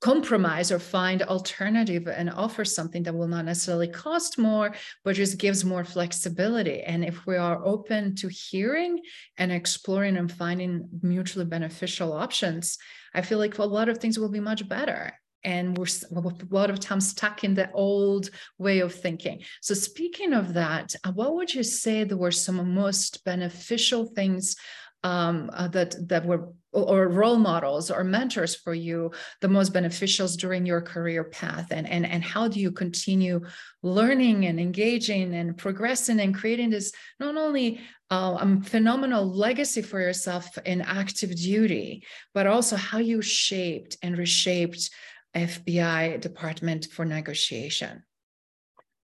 compromise 0.00 0.70
or 0.70 0.78
find 0.78 1.22
alternative 1.22 2.06
and 2.06 2.30
offer 2.30 2.64
something 2.64 3.02
that 3.02 3.14
will 3.14 3.28
not 3.28 3.44
necessarily 3.44 3.88
cost 3.88 4.38
more 4.38 4.74
but 5.04 5.16
just 5.16 5.38
gives 5.38 5.64
more 5.64 5.84
flexibility 5.84 6.82
and 6.82 7.04
if 7.04 7.26
we 7.26 7.36
are 7.36 7.64
open 7.64 8.14
to 8.14 8.28
hearing 8.28 9.00
and 9.38 9.52
exploring 9.52 10.16
and 10.16 10.32
finding 10.32 10.88
mutually 11.02 11.44
beneficial 11.44 12.12
options 12.12 12.78
i 13.14 13.20
feel 13.20 13.38
like 13.38 13.58
a 13.58 13.64
lot 13.64 13.88
of 13.88 13.98
things 13.98 14.18
will 14.18 14.30
be 14.30 14.40
much 14.40 14.66
better 14.68 15.12
and 15.44 15.76
we're 15.76 15.86
a 16.14 16.20
lot 16.50 16.70
of 16.70 16.80
times 16.80 17.08
stuck 17.08 17.44
in 17.44 17.54
the 17.54 17.70
old 17.72 18.30
way 18.58 18.80
of 18.80 18.94
thinking. 18.94 19.42
So, 19.62 19.74
speaking 19.74 20.32
of 20.32 20.54
that, 20.54 20.94
uh, 21.04 21.12
what 21.12 21.34
would 21.34 21.54
you 21.54 21.62
say 21.62 22.04
there 22.04 22.18
were 22.18 22.30
some 22.30 22.74
most 22.74 23.24
beneficial 23.24 24.06
things 24.14 24.56
um, 25.02 25.50
uh, 25.52 25.68
that 25.68 26.08
that 26.08 26.26
were 26.26 26.52
or 26.72 27.08
role 27.08 27.38
models 27.38 27.90
or 27.90 28.04
mentors 28.04 28.54
for 28.54 28.74
you 28.74 29.10
the 29.40 29.48
most 29.48 29.72
beneficials 29.72 30.36
during 30.36 30.66
your 30.66 30.80
career 30.80 31.24
path? 31.24 31.68
And 31.70 31.88
and 31.88 32.06
and 32.06 32.22
how 32.22 32.48
do 32.48 32.60
you 32.60 32.70
continue 32.70 33.40
learning 33.82 34.46
and 34.46 34.60
engaging 34.60 35.34
and 35.34 35.56
progressing 35.56 36.20
and 36.20 36.34
creating 36.34 36.70
this 36.70 36.92
not 37.18 37.36
only 37.36 37.80
uh, 38.10 38.36
a 38.40 38.60
phenomenal 38.62 39.24
legacy 39.26 39.82
for 39.82 40.00
yourself 40.00 40.58
in 40.66 40.80
active 40.80 41.34
duty 41.36 42.04
but 42.34 42.46
also 42.46 42.76
how 42.76 42.98
you 42.98 43.22
shaped 43.22 43.96
and 44.02 44.18
reshaped 44.18 44.90
fbi 45.34 46.20
department 46.20 46.86
for 46.92 47.04
negotiation? 47.04 48.02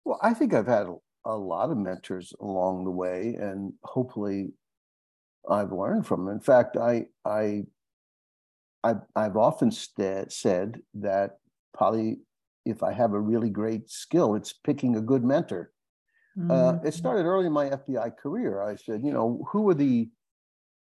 Well 0.04 0.20
i 0.22 0.34
think 0.34 0.54
i've 0.54 0.68
had 0.68 0.88
a 1.26 1.36
lot 1.36 1.72
of 1.72 1.78
mentors 1.78 2.34
along 2.39 2.86
the 2.86 2.91
way 2.91 3.36
and 3.39 3.74
hopefully 3.84 4.50
I've 5.49 5.71
learned 5.71 6.05
from. 6.05 6.27
In 6.29 6.39
fact, 6.39 6.77
I 6.77 7.05
I 7.23 7.63
I've, 8.84 9.01
I've 9.15 9.38
often 9.38 9.71
st- 9.71 10.31
said 10.31 10.81
that 10.95 11.39
probably 11.73 12.19
if 12.65 12.84
I 12.84 12.93
have 12.93 13.13
a 13.13 13.19
really 13.19 13.49
great 13.49 13.89
skill, 13.89 14.36
it's 14.36 14.53
picking 14.53 14.95
a 14.95 15.01
good 15.01 15.23
mentor. 15.23 15.71
Mm-hmm. 16.38 16.51
Uh, 16.51 16.88
it 16.88 16.93
started 16.93 17.25
early 17.25 17.45
in 17.45 17.51
my 17.53 17.69
FBI 17.69 18.17
career. 18.17 18.62
I 18.62 18.75
said, 18.75 19.01
you 19.03 19.12
know, 19.12 19.45
who 19.51 19.69
are 19.69 19.73
the 19.73 20.10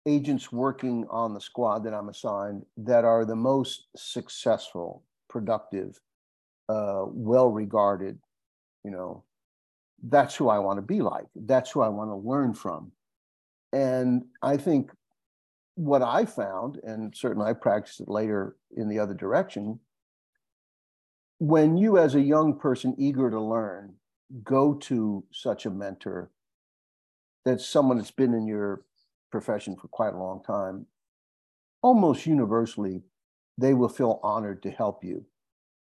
agents 0.06 0.50
working 0.52 1.06
on 1.10 1.34
the 1.34 1.40
squad 1.40 1.84
that 1.84 1.92
I'm 1.92 2.08
assigned 2.08 2.64
that 2.78 3.04
are 3.04 3.24
the 3.24 3.36
most 3.36 3.88
successful, 3.96 5.04
productive, 5.28 6.00
uh, 6.68 7.04
well 7.06 7.50
regarded, 7.50 8.18
you 8.84 8.90
know, 8.90 9.24
that's 10.02 10.36
who 10.36 10.48
I 10.48 10.58
want 10.58 10.78
to 10.78 10.82
be 10.82 11.02
like. 11.02 11.26
That's 11.34 11.70
who 11.70 11.82
I 11.82 11.88
want 11.88 12.10
to 12.10 12.16
learn 12.16 12.54
from. 12.54 12.92
And 13.72 14.24
I 14.42 14.56
think 14.56 14.90
what 15.74 16.02
I 16.02 16.24
found, 16.24 16.80
and 16.82 17.14
certainly 17.14 17.48
I 17.48 17.52
practiced 17.52 18.00
it 18.00 18.08
later 18.08 18.56
in 18.76 18.88
the 18.88 18.98
other 18.98 19.14
direction, 19.14 19.80
when 21.38 21.76
you, 21.76 21.98
as 21.98 22.14
a 22.14 22.20
young 22.20 22.58
person 22.58 22.94
eager 22.98 23.30
to 23.30 23.40
learn, 23.40 23.94
go 24.42 24.74
to 24.74 25.24
such 25.30 25.66
a 25.66 25.70
mentor 25.70 26.30
that's 27.44 27.66
someone 27.66 27.98
that's 27.98 28.10
been 28.10 28.34
in 28.34 28.46
your 28.46 28.82
profession 29.30 29.76
for 29.76 29.88
quite 29.88 30.14
a 30.14 30.18
long 30.18 30.42
time, 30.42 30.86
almost 31.82 32.26
universally, 32.26 33.02
they 33.58 33.74
will 33.74 33.88
feel 33.88 34.18
honored 34.22 34.62
to 34.62 34.70
help 34.70 35.04
you. 35.04 35.24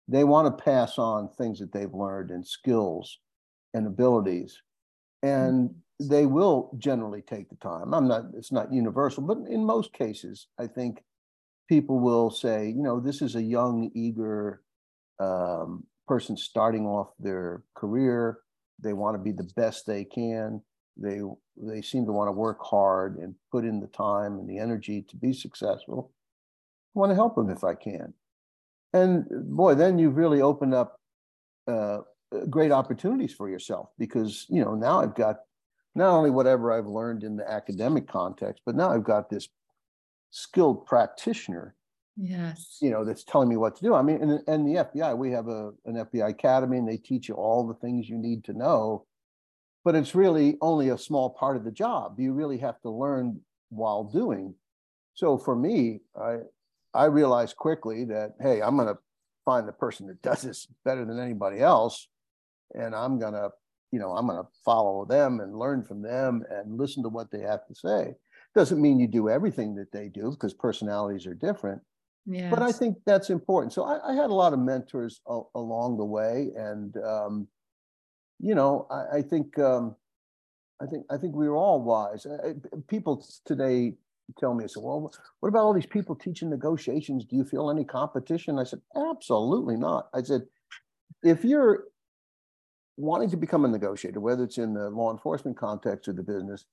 They 0.09 0.25
want 0.25 0.47
to 0.47 0.65
pass 0.65 0.99
on 0.99 1.29
things 1.29 1.59
that 1.59 1.73
they've 1.73 1.93
learned 1.93 2.31
and 2.31 2.47
skills 2.47 3.19
and 3.75 3.87
abilities. 3.87 4.61
And 5.23 5.71
mm-hmm. 5.71 5.79
They 6.01 6.25
will 6.25 6.71
generally 6.79 7.23
take 7.23 7.51
the 7.51 7.57
time. 7.57 7.93
I'm 7.93 8.09
not, 8.09 8.25
it's 8.35 8.53
not 8.53 8.73
universal, 8.73 9.23
but 9.23 9.39
in 9.49 9.65
most 9.65 9.93
cases, 9.93 10.49
I 10.59 10.67
think 10.67 11.03
people 11.69 12.01
will 12.01 12.31
say, 12.31 12.69
you 12.69 12.83
know, 12.83 13.01
this 13.01 13.21
is 13.21 13.37
a 13.37 13.43
young, 13.43 13.91
eager 13.95 14.63
um, 15.19 15.85
person 16.09 16.37
starting 16.37 16.87
off 16.87 17.11
their 17.19 17.63
career. 17.77 18.39
They 18.83 18.95
want 18.95 19.15
to 19.15 19.23
be 19.23 19.33
the 19.33 19.51
best 19.57 19.87
they 19.87 20.05
can. 20.05 20.63
They 20.97 21.21
they 21.57 21.83
seem 21.83 22.07
to 22.07 22.13
want 22.13 22.29
to 22.29 22.33
work 22.33 22.59
hard 22.63 23.19
and 23.19 23.35
put 23.53 23.65
in 23.65 23.81
the 23.81 23.87
time 23.87 24.39
and 24.39 24.49
the 24.49 24.59
energy 24.59 25.03
to 25.03 25.17
be 25.17 25.33
successful. 25.33 26.13
I 26.97 26.99
want 26.99 27.11
to 27.11 27.15
help 27.15 27.37
them 27.37 27.51
if 27.51 27.63
I 27.63 27.75
can. 27.75 28.15
And 28.93 29.27
boy, 29.55 29.75
then 29.75 29.99
you've 29.99 30.17
really 30.17 30.41
opened 30.41 30.75
up 30.75 30.99
uh, 31.69 31.99
great 32.49 32.73
opportunities 32.73 33.35
for 33.35 33.49
yourself 33.49 33.91
because 33.99 34.47
you 34.49 34.65
know 34.65 34.75
now 34.75 35.01
I've 35.01 35.15
got 35.15 35.37
not 35.95 36.11
only 36.11 36.31
whatever 36.31 36.73
I've 36.73 36.87
learned 36.87 37.25
in 37.25 37.37
the 37.37 37.51
academic 37.51 38.09
context, 38.09 38.63
but 38.65 38.75
now 38.75 38.91
I've 38.91 39.05
got 39.05 39.29
this 39.29 39.49
skilled 40.31 40.87
practitioner. 40.87 41.75
Yes. 42.17 42.79
You 42.81 42.91
know, 42.91 43.05
that's 43.05 43.25
telling 43.25 43.49
me 43.49 43.57
what 43.57 43.77
to 43.77 43.83
do. 43.83 43.95
I 43.95 44.03
mean, 44.03 44.23
and, 44.23 44.41
and 44.47 44.67
the 44.67 44.85
FBI, 44.85 45.17
we 45.17 45.31
have 45.33 45.49
a, 45.49 45.73
an 45.87 45.95
FBI 45.95 46.29
academy 46.29 46.79
and 46.79 46.89
they 46.89 46.99
teach 46.99 47.29
you 47.29 47.35
all 47.35 47.67
the 47.67 47.75
things 47.75 48.09
you 48.09 48.19
need 48.19 48.45
to 48.45 48.53
know, 48.53 49.07
but 49.85 49.95
it's 49.95 50.15
really 50.15 50.59
only 50.61 50.91
a 50.91 50.99
small 50.99 51.31
part 51.31 51.57
of 51.57 51.65
the 51.65 51.71
job. 51.71 52.19
You 52.19 52.33
really 52.33 52.59
have 52.59 52.81
to 52.83 52.91
learn 52.91 53.41
while 53.71 54.05
doing. 54.05 54.55
So 55.15 55.39
for 55.39 55.57
me, 55.57 56.01
I 56.21 56.39
I 56.93 57.05
realized 57.05 57.57
quickly 57.57 58.05
that 58.07 58.33
hey, 58.41 58.61
I'm 58.61 58.77
gonna 58.77 58.99
find 59.45 59.67
the 59.67 59.73
person 59.73 60.07
that 60.09 60.23
does 60.23 60.43
this 60.43 60.67
better 60.85 61.05
than 61.05 61.19
anybody 61.19 61.61
else, 61.61 62.09
and 62.75 62.95
I'm 62.95 63.19
gonna 63.19 63.51
you 63.93 63.99
know, 63.99 64.11
I'm 64.13 64.27
going 64.27 64.43
to 64.43 64.49
follow 64.65 65.05
them 65.05 65.41
and 65.41 65.59
learn 65.59 65.85
from 65.85 66.03
them 66.03 66.45
and 66.51 66.79
listen 66.79 67.03
to 67.03 67.09
what 67.09 67.31
they 67.31 67.41
have 67.41 67.67
to 67.67 67.75
say. 67.75 68.15
Doesn't 68.55 68.81
mean 68.81 68.99
you 68.99 69.07
do 69.07 69.29
everything 69.29 69.75
that 69.77 69.93
they 69.93 70.09
do 70.09 70.31
because 70.31 70.55
personalities 70.55 71.27
are 71.27 71.35
different. 71.35 71.81
Yes. 72.27 72.51
But 72.51 72.63
I 72.63 72.73
think 72.73 72.99
that's 73.07 73.31
important. 73.31 73.73
So 73.73 73.85
I, 73.85 74.11
I 74.11 74.15
had 74.15 74.31
a 74.31 74.35
lot 74.35 74.53
of 74.53 74.59
mentors 74.59 75.21
a, 75.27 75.41
along 75.55 75.97
the 75.97 76.05
way, 76.05 76.51
and 76.57 76.97
um, 76.99 77.49
you 78.39 78.55
know, 78.55 78.87
I, 78.91 79.19
I 79.19 79.23
think 79.23 79.59
um, 79.59 79.97
I 80.83 80.87
think 80.87 81.07
I 81.11 81.17
think 81.17 81.35
we 81.35 81.49
were 81.49 81.57
all 81.57 81.83
wise. 81.83 82.27
I, 82.27 82.55
people 82.89 83.25
today 83.45 83.95
tell 84.39 84.55
me, 84.55 84.65
I 84.65 84.67
said, 84.67 84.83
well, 84.83 85.13
what 85.41 85.49
about 85.49 85.61
all 85.65 85.75
these 85.75 85.87
people 85.87 86.15
teaching 86.15 86.51
negotiations? 86.51 87.25
Do 87.25 87.37
you 87.37 87.45
feel 87.45 87.71
any 87.71 87.85
competition? 87.85 88.59
I 88.59 88.65
said, 88.65 88.81
absolutely 88.95 89.77
not. 89.77 90.09
I 90.15 90.23
said, 90.23 90.43
if 91.23 91.45
you're 91.45 91.85
wanting 93.01 93.31
to 93.31 93.37
become 93.37 93.65
a 93.65 93.69
negotiator, 93.69 94.21
whether 94.21 94.45
it's 94.45 94.59
in 94.59 94.75
the 94.75 94.91
law 94.91 95.11
enforcement 95.11 95.57
context 95.57 96.09
or 96.09 96.13
the 96.13 96.23
business, 96.23 96.65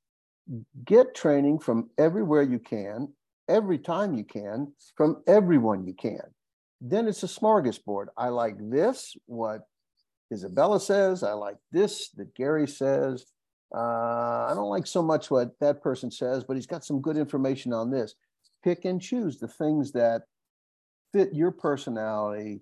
get 0.85 1.15
training 1.15 1.59
from 1.59 1.89
everywhere 1.97 2.41
you 2.41 2.59
can, 2.59 3.09
every 3.49 3.77
time 3.77 4.13
you 4.13 4.23
can, 4.23 4.71
from 4.95 5.23
everyone 5.27 5.85
you 5.85 5.93
can. 5.93 6.21
Then 6.81 7.07
it's 7.07 7.23
a 7.23 7.27
smorgasbord. 7.27 8.07
I 8.17 8.29
like 8.29 8.55
this, 8.59 9.15
what 9.25 9.61
Isabella 10.31 10.79
says. 10.79 11.23
I 11.23 11.33
like 11.33 11.57
this 11.71 12.09
that 12.11 12.35
Gary 12.35 12.67
says. 12.67 13.25
Uh, 13.75 14.47
I 14.49 14.51
don't 14.53 14.69
like 14.69 14.87
so 14.87 15.01
much 15.01 15.31
what 15.31 15.59
that 15.59 15.81
person 15.81 16.11
says, 16.11 16.43
but 16.43 16.55
he's 16.55 16.67
got 16.67 16.85
some 16.85 17.01
good 17.01 17.17
information 17.17 17.73
on 17.73 17.89
this. 17.89 18.15
Pick 18.63 18.85
and 18.85 19.01
choose 19.01 19.39
the 19.39 19.47
things 19.47 19.91
that 19.93 20.23
fit 21.13 21.33
your 21.33 21.51
personality 21.51 22.61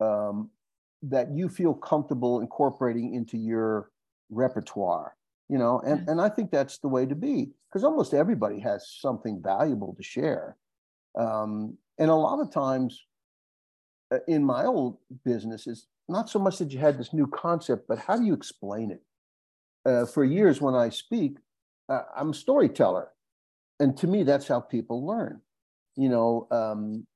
um, 0.00 0.50
that 1.02 1.30
you 1.34 1.48
feel 1.48 1.74
comfortable 1.74 2.40
incorporating 2.40 3.14
into 3.14 3.36
your 3.36 3.90
repertoire 4.30 5.16
you 5.48 5.58
know 5.58 5.80
and, 5.80 6.08
and 6.08 6.20
i 6.20 6.28
think 6.28 6.50
that's 6.50 6.78
the 6.78 6.88
way 6.88 7.06
to 7.06 7.14
be 7.14 7.52
because 7.70 7.84
almost 7.84 8.14
everybody 8.14 8.58
has 8.58 8.90
something 9.00 9.40
valuable 9.42 9.94
to 9.94 10.02
share. 10.02 10.56
Um, 11.16 11.76
and 11.98 12.10
a 12.10 12.14
lot 12.14 12.40
of 12.40 12.52
times 12.52 13.04
uh, 14.12 14.18
in 14.26 14.44
my 14.44 14.64
old 14.64 14.98
business 15.24 15.66
is 15.66 15.86
not 16.08 16.28
so 16.28 16.38
much 16.38 16.58
that 16.58 16.72
you 16.72 16.78
had 16.78 16.98
this 16.98 17.12
new 17.12 17.26
concept 17.26 17.86
but 17.88 17.98
how 17.98 18.16
do 18.16 18.24
you 18.24 18.34
explain 18.34 18.90
it? 18.90 19.02
Uh, 19.86 20.04
for 20.04 20.24
years 20.24 20.60
when 20.60 20.74
i 20.74 20.90
speak 20.90 21.38
uh, 21.88 22.02
i'm 22.14 22.30
a 22.30 22.34
storyteller 22.34 23.08
and 23.78 23.96
to 23.96 24.06
me 24.06 24.22
that's 24.22 24.46
how 24.46 24.60
people 24.60 25.06
learn 25.06 25.40
you 25.96 26.10
know 26.10 26.46
um, 26.50 27.06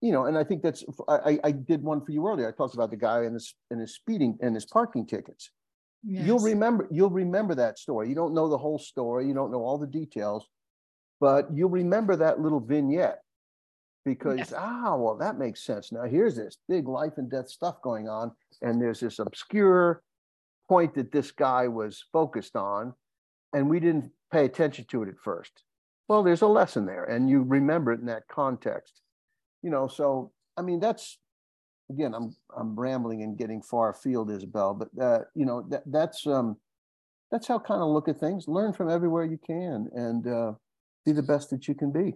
you 0.00 0.12
know, 0.12 0.26
and 0.26 0.36
I 0.38 0.44
think 0.44 0.62
that's 0.62 0.84
I, 1.08 1.38
I 1.44 1.50
did 1.52 1.82
one 1.82 2.04
for 2.04 2.12
you 2.12 2.26
earlier. 2.26 2.48
I 2.48 2.52
talked 2.52 2.74
about 2.74 2.90
the 2.90 2.96
guy 2.96 3.22
and 3.24 3.34
his 3.34 3.54
and 3.70 3.80
his 3.80 3.94
speeding 3.94 4.38
and 4.40 4.54
his 4.54 4.66
parking 4.66 5.06
tickets. 5.06 5.50
Yes. 6.02 6.26
You'll 6.26 6.40
remember 6.40 6.88
you'll 6.90 7.10
remember 7.10 7.54
that 7.56 7.78
story. 7.78 8.08
You 8.08 8.14
don't 8.14 8.34
know 8.34 8.48
the 8.48 8.58
whole 8.58 8.78
story, 8.78 9.26
you 9.26 9.34
don't 9.34 9.50
know 9.52 9.62
all 9.62 9.78
the 9.78 9.86
details, 9.86 10.46
but 11.20 11.48
you'll 11.54 11.70
remember 11.70 12.16
that 12.16 12.40
little 12.40 12.60
vignette. 12.60 13.20
because 14.06 14.38
Yes. 14.38 14.54
ah 14.56 14.96
well 14.96 15.16
that 15.18 15.36
makes 15.38 15.62
sense 15.62 15.92
now 15.92 16.04
here's 16.04 16.34
this 16.36 16.56
big 16.68 16.88
life 16.88 17.14
and 17.18 17.30
death 17.30 17.50
stuff 17.50 17.76
going 17.82 18.08
on 18.08 18.32
and 18.62 18.80
there's 18.80 19.00
this 19.00 19.18
obscure 19.18 20.02
point 20.70 20.94
that 20.94 21.12
this 21.12 21.30
guy 21.32 21.68
was 21.68 22.04
focused 22.10 22.56
on 22.56 22.94
and 23.52 23.68
we 23.68 23.78
didn't 23.78 24.10
pay 24.32 24.46
attention 24.46 24.86
to 24.88 25.02
it 25.02 25.08
at 25.10 25.18
first 25.22 25.52
well 26.08 26.22
there's 26.22 26.40
a 26.40 26.46
lesson 26.60 26.86
there 26.86 27.04
and 27.04 27.28
you 27.28 27.42
remember 27.42 27.92
it 27.92 28.00
in 28.00 28.06
that 28.06 28.26
context 28.28 29.02
you 29.62 29.70
know 29.70 29.86
so 29.86 30.32
i 30.56 30.62
mean 30.62 30.80
that's 30.80 31.18
again 31.90 32.14
i'm 32.14 32.34
i'm 32.56 32.78
rambling 32.78 33.22
and 33.22 33.36
getting 33.36 33.60
far 33.62 33.90
afield 33.90 34.30
isabel 34.30 34.74
but 34.74 34.88
uh, 35.02 35.20
you 35.34 35.44
know 35.44 35.62
that 35.68 35.82
that's 35.86 36.26
um 36.26 36.56
that's 37.30 37.46
how 37.46 37.58
kind 37.58 37.80
of 37.80 37.88
look 37.88 38.08
at 38.08 38.18
things. 38.18 38.48
Learn 38.48 38.72
from 38.72 38.90
everywhere 38.90 39.24
you 39.24 39.38
can 39.38 39.88
and 39.94 40.26
uh, 40.26 40.52
be 41.04 41.12
the 41.12 41.22
best 41.22 41.50
that 41.50 41.68
you 41.68 41.74
can 41.74 41.92
be 41.92 42.14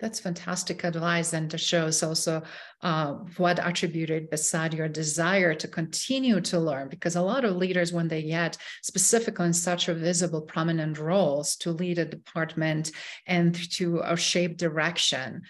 That's 0.00 0.18
fantastic 0.18 0.82
advice, 0.82 1.32
and 1.34 1.48
to 1.50 1.58
shows 1.58 2.02
also 2.02 2.42
uh, 2.82 3.12
what 3.36 3.64
attributed 3.64 4.28
beside 4.28 4.74
your 4.74 4.88
desire 4.88 5.54
to 5.54 5.68
continue 5.68 6.40
to 6.40 6.58
learn. 6.58 6.88
Because 6.88 7.14
a 7.14 7.22
lot 7.22 7.44
of 7.44 7.54
leaders, 7.56 7.92
when 7.92 8.08
they 8.08 8.24
get 8.24 8.58
specifically 8.82 9.46
in 9.46 9.52
such 9.52 9.88
a 9.88 9.94
visible, 9.94 10.42
prominent 10.42 10.98
roles 10.98 11.54
to 11.56 11.70
lead 11.70 11.98
a 11.98 12.04
department 12.04 12.90
and 13.28 13.54
to 13.74 14.02
uh, 14.02 14.16
shape 14.16 14.56
direction, 14.56 15.42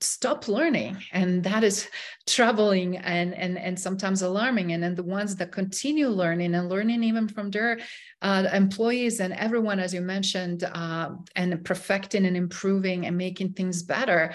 stop 0.00 0.48
learning, 0.48 0.96
and 1.12 1.44
that 1.44 1.62
is 1.62 1.86
troubling 2.26 2.96
and 2.96 3.34
and 3.34 3.58
and 3.58 3.78
sometimes 3.78 4.22
alarming. 4.22 4.72
And 4.72 4.82
then 4.82 4.94
the 4.94 5.02
ones 5.02 5.36
that 5.36 5.52
continue 5.52 6.08
learning 6.08 6.54
and 6.54 6.70
learning 6.70 7.04
even 7.04 7.28
from 7.28 7.50
their 7.50 7.78
uh, 8.22 8.48
employees 8.52 9.20
and 9.20 9.32
everyone, 9.32 9.78
as 9.78 9.94
you 9.94 10.00
mentioned, 10.00 10.64
uh, 10.64 11.10
and 11.36 11.64
perfecting 11.64 12.26
and 12.26 12.36
improving 12.36 13.06
and 13.06 13.16
making 13.16 13.52
things 13.52 13.82
better, 13.90 14.34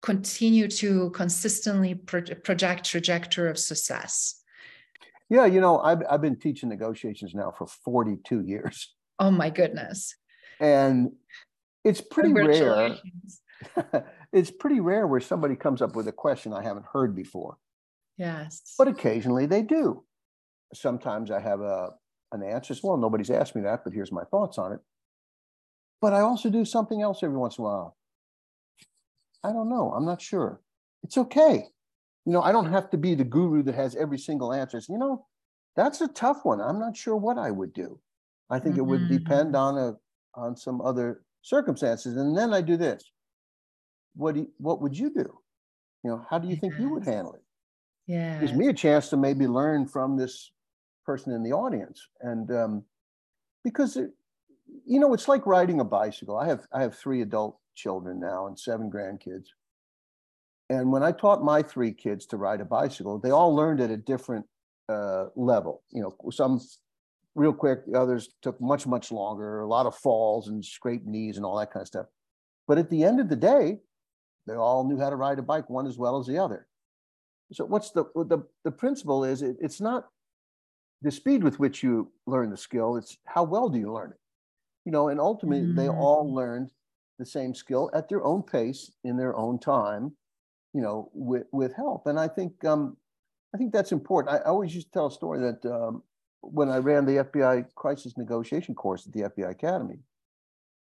continue 0.00 0.68
to 0.68 1.10
consistently 1.10 1.94
pro- 1.94 2.22
project 2.42 2.84
trajectory 2.84 3.50
of 3.50 3.58
success. 3.58 4.40
Yeah, 5.28 5.46
you 5.46 5.60
know, 5.60 5.78
I've, 5.80 6.02
I've 6.10 6.22
been 6.22 6.38
teaching 6.38 6.68
negotiations 6.68 7.34
now 7.34 7.52
for 7.56 7.66
42 7.66 8.42
years. 8.42 8.94
Oh 9.18 9.30
my 9.30 9.50
goodness. 9.50 10.14
And 10.60 11.12
it's 11.84 12.00
pretty 12.00 12.32
rare. 12.32 12.96
It's 14.32 14.50
pretty 14.50 14.80
rare 14.80 15.06
where 15.06 15.20
somebody 15.20 15.56
comes 15.56 15.82
up 15.82 15.94
with 15.94 16.08
a 16.08 16.12
question 16.12 16.54
I 16.54 16.62
haven't 16.62 16.86
heard 16.90 17.14
before, 17.14 17.58
Yes. 18.16 18.74
but 18.78 18.88
occasionally 18.88 19.44
they 19.44 19.60
do. 19.60 20.04
Sometimes 20.72 21.30
I 21.30 21.38
have 21.38 21.60
a, 21.60 21.90
an 22.32 22.42
answer. 22.42 22.74
Well, 22.82 22.96
nobody's 22.96 23.28
asked 23.30 23.54
me 23.54 23.60
that, 23.62 23.84
but 23.84 23.92
here's 23.92 24.10
my 24.10 24.24
thoughts 24.24 24.56
on 24.56 24.72
it. 24.72 24.80
But 26.00 26.14
I 26.14 26.20
also 26.20 26.48
do 26.48 26.64
something 26.64 27.02
else 27.02 27.22
every 27.22 27.36
once 27.36 27.58
in 27.58 27.62
a 27.62 27.66
while. 27.66 27.96
I 29.44 29.52
don't 29.52 29.68
know. 29.68 29.92
I'm 29.92 30.04
not 30.04 30.20
sure. 30.20 30.60
It's 31.02 31.18
okay. 31.18 31.66
You 32.24 32.32
know, 32.32 32.42
I 32.42 32.52
don't 32.52 32.70
have 32.70 32.90
to 32.90 32.96
be 32.96 33.14
the 33.14 33.24
guru 33.24 33.62
that 33.64 33.74
has 33.74 33.96
every 33.96 34.18
single 34.18 34.52
answer. 34.52 34.80
You 34.88 34.98
know, 34.98 35.26
that's 35.74 36.00
a 36.00 36.08
tough 36.08 36.44
one. 36.44 36.60
I'm 36.60 36.78
not 36.78 36.96
sure 36.96 37.16
what 37.16 37.38
I 37.38 37.50
would 37.50 37.72
do. 37.72 37.98
I 38.50 38.58
think 38.58 38.76
it 38.76 38.82
would 38.82 39.08
depend 39.08 39.56
on 39.56 39.78
a 39.78 39.94
on 40.34 40.56
some 40.56 40.80
other 40.80 41.22
circumstances. 41.42 42.16
And 42.16 42.36
then 42.36 42.52
I 42.54 42.60
do 42.60 42.76
this. 42.76 43.02
What 44.14 44.34
do 44.34 44.40
you, 44.40 44.50
what 44.58 44.80
would 44.82 44.96
you 44.96 45.10
do? 45.10 45.38
You 46.04 46.10
know, 46.10 46.26
how 46.28 46.38
do 46.38 46.48
you 46.48 46.56
think 46.56 46.74
you 46.78 46.90
would 46.90 47.04
handle 47.04 47.34
it? 47.34 47.42
yeah. 48.06 48.40
Gives 48.40 48.52
me 48.52 48.68
a 48.68 48.72
chance 48.72 49.08
to 49.10 49.16
maybe 49.16 49.46
learn 49.46 49.86
from 49.86 50.16
this 50.16 50.52
person 51.04 51.32
in 51.32 51.42
the 51.42 51.52
audience. 51.52 52.00
And 52.20 52.50
um, 52.50 52.84
because 53.64 53.96
it, 53.96 54.10
you 54.86 55.00
know, 55.00 55.14
it's 55.14 55.28
like 55.28 55.46
riding 55.46 55.80
a 55.80 55.84
bicycle. 55.84 56.36
I 56.36 56.46
have 56.46 56.66
I 56.72 56.82
have 56.82 56.96
three 56.96 57.22
adult 57.22 57.58
children 57.74 58.20
now 58.20 58.46
and 58.46 58.58
seven 58.58 58.90
grandkids. 58.90 59.46
And 60.70 60.90
when 60.90 61.02
I 61.02 61.12
taught 61.12 61.44
my 61.44 61.62
three 61.62 61.92
kids 61.92 62.26
to 62.26 62.36
ride 62.36 62.60
a 62.60 62.64
bicycle, 62.64 63.18
they 63.18 63.30
all 63.30 63.54
learned 63.54 63.80
at 63.80 63.90
a 63.90 63.96
different 63.96 64.46
uh, 64.88 65.26
level. 65.36 65.82
You 65.90 66.02
know, 66.02 66.30
some 66.30 66.60
real 67.34 67.52
quick, 67.52 67.86
the 67.86 67.98
others 67.98 68.30
took 68.42 68.60
much, 68.60 68.86
much 68.86 69.12
longer, 69.12 69.60
a 69.60 69.66
lot 69.66 69.86
of 69.86 69.94
falls 69.94 70.48
and 70.48 70.64
scraped 70.64 71.06
knees 71.06 71.36
and 71.36 71.44
all 71.44 71.58
that 71.58 71.72
kind 71.72 71.82
of 71.82 71.88
stuff. 71.88 72.06
But 72.66 72.78
at 72.78 72.90
the 72.90 73.04
end 73.04 73.20
of 73.20 73.28
the 73.28 73.36
day, 73.36 73.78
they 74.46 74.54
all 74.54 74.88
knew 74.88 74.98
how 74.98 75.10
to 75.10 75.16
ride 75.16 75.38
a 75.38 75.42
bike, 75.42 75.68
one 75.68 75.86
as 75.86 75.98
well 75.98 76.18
as 76.18 76.26
the 76.26 76.38
other. 76.38 76.66
So 77.52 77.66
what's 77.66 77.90
the 77.90 78.04
the 78.14 78.38
the 78.64 78.70
principle 78.70 79.24
is 79.24 79.42
it, 79.42 79.56
it's 79.60 79.80
not 79.80 80.08
the 81.02 81.10
speed 81.10 81.44
with 81.44 81.58
which 81.58 81.82
you 81.82 82.10
learn 82.26 82.50
the 82.50 82.56
skill, 82.56 82.96
it's 82.96 83.18
how 83.26 83.42
well 83.42 83.68
do 83.68 83.78
you 83.78 83.92
learn 83.92 84.10
it. 84.10 84.18
You 84.84 84.92
know, 84.92 85.08
and 85.08 85.20
ultimately 85.20 85.72
they 85.74 85.88
all 85.88 86.24
Mm. 86.30 86.34
learned 86.34 86.70
the 87.18 87.26
same 87.26 87.54
skill 87.54 87.90
at 87.94 88.08
their 88.08 88.24
own 88.24 88.42
pace 88.42 88.90
in 89.04 89.16
their 89.16 89.36
own 89.36 89.58
time, 89.58 90.12
you 90.72 90.80
know, 90.80 91.10
with 91.12 91.44
with 91.52 91.74
help. 91.74 92.06
And 92.06 92.18
I 92.18 92.28
think 92.28 92.64
um 92.64 92.96
I 93.54 93.58
think 93.58 93.72
that's 93.72 93.92
important. 93.92 94.34
I, 94.34 94.38
I 94.38 94.44
always 94.44 94.74
used 94.74 94.88
to 94.88 94.92
tell 94.92 95.06
a 95.06 95.12
story 95.12 95.40
that 95.40 95.70
um, 95.70 96.02
when 96.40 96.68
I 96.68 96.78
ran 96.78 97.04
the 97.04 97.24
FBI 97.24 97.66
crisis 97.74 98.16
negotiation 98.16 98.74
course 98.74 99.06
at 99.06 99.12
the 99.12 99.22
FBI 99.22 99.50
Academy, 99.50 99.98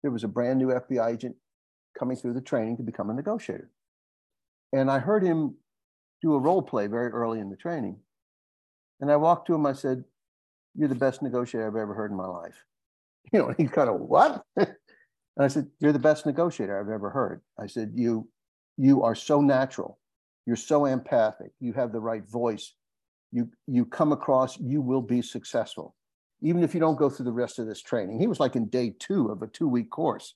there 0.02 0.12
was 0.12 0.24
a 0.24 0.28
brand 0.28 0.58
new 0.58 0.68
FBI 0.68 1.14
agent 1.14 1.36
coming 1.98 2.18
through 2.18 2.34
the 2.34 2.42
training 2.42 2.78
to 2.78 2.84
become 2.84 3.10
a 3.10 3.14
negotiator. 3.14 3.70
And 4.74 4.90
I 4.90 5.00
heard 5.00 5.24
him 5.24 5.56
do 6.22 6.34
a 6.34 6.40
role 6.40 6.62
play 6.62 6.88
very 6.88 7.12
early 7.12 7.40
in 7.40 7.50
the 7.50 7.58
training. 7.58 7.98
And 9.00 9.12
I 9.12 9.18
walked 9.18 9.48
to 9.48 9.56
him, 9.56 9.66
I 9.66 9.74
said, 9.74 10.06
You're 10.76 10.88
the 10.88 10.96
best 10.96 11.22
negotiator 11.22 11.68
I've 11.68 11.76
ever 11.76 11.94
heard 11.94 12.12
in 12.12 12.18
my 12.18 12.28
life. 12.28 12.56
You 13.32 13.40
know, 13.40 13.54
he 13.56 13.68
kind 13.68 13.88
of, 13.88 14.00
what? 14.00 14.44
and 15.38 15.46
I 15.46 15.48
said, 15.48 15.68
You're 15.80 15.94
the 15.94 16.00
best 16.00 16.26
negotiator 16.26 16.80
I've 16.80 16.94
ever 16.94 17.10
heard. 17.10 17.42
I 17.60 17.68
said, 17.68 17.92
You 17.96 18.28
you 18.78 19.04
are 19.04 19.16
so 19.16 19.42
natural. 19.42 20.00
You're 20.46 20.56
so 20.56 20.86
empathic. 20.86 21.52
You 21.60 21.74
have 21.74 21.92
the 21.92 22.00
right 22.00 22.28
voice. 22.30 22.74
You 23.32 23.50
you 23.68 23.86
come 23.86 24.12
across, 24.12 24.60
you 24.60 24.82
will 24.82 25.02
be 25.02 25.22
successful. 25.22 25.96
Even 26.42 26.64
if 26.64 26.74
you 26.74 26.80
don't 26.80 26.98
go 26.98 27.10
through 27.10 27.26
the 27.26 27.32
rest 27.32 27.60
of 27.60 27.68
this 27.68 27.82
training. 27.82 28.20
He 28.20 28.28
was 28.28 28.40
like 28.40 28.56
in 28.56 28.68
day 28.68 28.94
two 29.00 29.28
of 29.30 29.42
a 29.44 29.48
two-week 29.48 29.90
course 29.92 30.34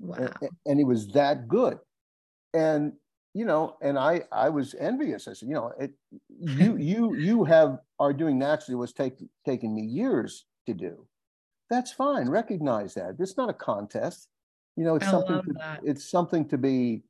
Wow. 0.00 0.16
and, 0.40 0.50
and 0.66 0.78
he 0.78 0.84
was 0.84 1.08
that 1.08 1.46
good 1.46 1.78
and 2.54 2.92
you 3.34 3.44
know 3.44 3.76
and 3.82 3.98
i 3.98 4.22
i 4.32 4.48
was 4.48 4.74
envious 4.80 5.28
i 5.28 5.34
said 5.34 5.46
you 5.46 5.54
know 5.54 5.72
it 5.78 5.92
you 6.38 6.76
you 6.78 7.14
you 7.16 7.44
have 7.44 7.78
are 7.98 8.12
doing 8.14 8.38
naturally 8.38 8.76
what's 8.76 8.92
take, 8.94 9.18
taking 9.44 9.74
me 9.74 9.82
years 9.82 10.46
to 10.66 10.72
do 10.72 11.06
that's 11.70 11.92
fine 11.92 12.28
recognize 12.28 12.94
that 12.94 13.16
it's 13.18 13.36
not 13.36 13.50
a 13.50 13.54
contest 13.54 14.28
you 14.76 14.84
know 14.84 14.96
it's 14.96 15.08
I 15.08 15.10
something 15.10 15.40
to, 15.42 15.54
that. 15.58 15.80
it's 15.82 16.10
something 16.10 16.46
to 16.48 16.58
be 16.58 17.02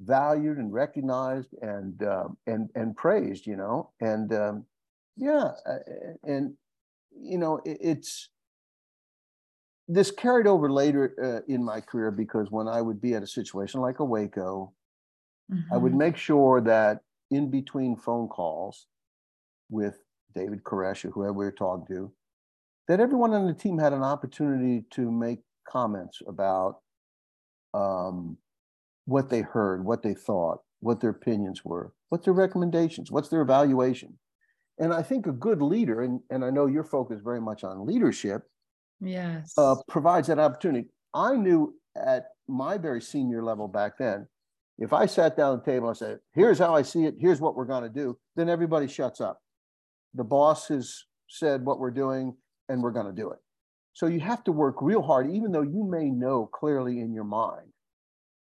valued 0.00 0.58
and 0.58 0.72
recognized 0.72 1.54
and 1.62 2.02
um, 2.02 2.36
and 2.46 2.70
and 2.74 2.96
praised 2.96 3.46
you 3.46 3.56
know 3.56 3.92
and 4.00 4.32
um, 4.32 4.66
yeah 5.16 5.52
uh, 5.66 5.78
and 6.24 6.54
you 7.12 7.38
know 7.38 7.58
it, 7.64 7.78
it's 7.80 8.30
this 9.88 10.10
carried 10.10 10.46
over 10.46 10.70
later 10.70 11.14
uh, 11.22 11.52
in 11.52 11.62
my 11.64 11.80
career 11.80 12.10
because 12.10 12.50
when 12.50 12.66
I 12.66 12.82
would 12.82 13.00
be 13.00 13.14
at 13.14 13.22
a 13.22 13.26
situation 13.26 13.80
like 13.80 14.00
a 14.00 14.04
Waco, 14.04 14.74
I 15.72 15.76
would 15.78 15.94
Mhm. 15.94 15.98
make 15.98 16.16
sure 16.16 16.60
that 16.62 17.02
in 17.30 17.50
between 17.50 17.96
phone 17.96 18.28
calls 18.28 18.88
with 19.70 20.04
David 20.34 20.64
Koresh 20.64 21.04
or 21.04 21.10
whoever 21.10 21.34
we 21.34 21.46
were 21.46 21.52
talking 21.52 21.86
to, 21.96 22.12
that 22.88 23.00
everyone 23.00 23.32
on 23.32 23.46
the 23.46 23.54
team 23.54 23.78
had 23.78 23.92
an 23.92 24.02
opportunity 24.02 24.84
to 24.92 25.10
make 25.10 25.40
comments 25.68 26.22
about 26.26 26.76
um, 27.74 28.36
what 29.06 29.28
they 29.28 29.40
heard, 29.40 29.84
what 29.84 30.02
they 30.02 30.14
thought, 30.14 30.58
what 30.80 31.00
their 31.00 31.10
opinions 31.10 31.64
were, 31.64 31.92
what 32.08 32.24
their 32.24 32.34
recommendations, 32.34 33.10
what's 33.10 33.28
their 33.28 33.42
evaluation. 33.42 34.18
And 34.78 34.92
I 34.92 35.02
think 35.02 35.26
a 35.26 35.32
good 35.32 35.62
leader, 35.62 36.02
and, 36.02 36.20
and 36.30 36.44
I 36.44 36.50
know 36.50 36.66
your 36.66 36.84
focus 36.84 37.20
very 37.24 37.40
much 37.40 37.64
on 37.64 37.86
leadership, 37.86 38.42
Yes. 39.00 39.52
uh, 39.58 39.76
provides 39.88 40.28
that 40.28 40.38
opportunity. 40.38 40.88
I 41.12 41.34
knew 41.36 41.74
at 41.96 42.26
my 42.48 42.78
very 42.78 43.00
senior 43.00 43.42
level 43.42 43.68
back 43.68 43.98
then, 43.98 44.26
if 44.78 44.92
I 44.92 45.06
sat 45.06 45.36
down 45.36 45.54
at 45.58 45.64
the 45.64 45.70
table 45.72 45.88
and 45.88 45.96
said, 45.96 46.18
here's 46.34 46.58
how 46.58 46.74
I 46.74 46.82
see 46.82 47.04
it, 47.04 47.14
here's 47.18 47.40
what 47.40 47.56
we're 47.56 47.64
going 47.64 47.82
to 47.82 47.88
do, 47.88 48.18
then 48.36 48.48
everybody 48.50 48.86
shuts 48.86 49.20
up. 49.20 49.40
The 50.14 50.24
boss 50.24 50.68
has 50.68 51.04
said 51.28 51.64
what 51.64 51.78
we're 51.78 51.90
doing 51.90 52.36
and 52.68 52.82
we're 52.82 52.90
going 52.90 53.06
to 53.06 53.12
do 53.12 53.30
it. 53.30 53.38
So 53.92 54.06
you 54.06 54.20
have 54.20 54.44
to 54.44 54.52
work 54.52 54.82
real 54.82 55.02
hard, 55.02 55.30
even 55.30 55.52
though 55.52 55.62
you 55.62 55.84
may 55.84 56.10
know 56.10 56.46
clearly 56.46 57.00
in 57.00 57.14
your 57.14 57.24
mind 57.24 57.68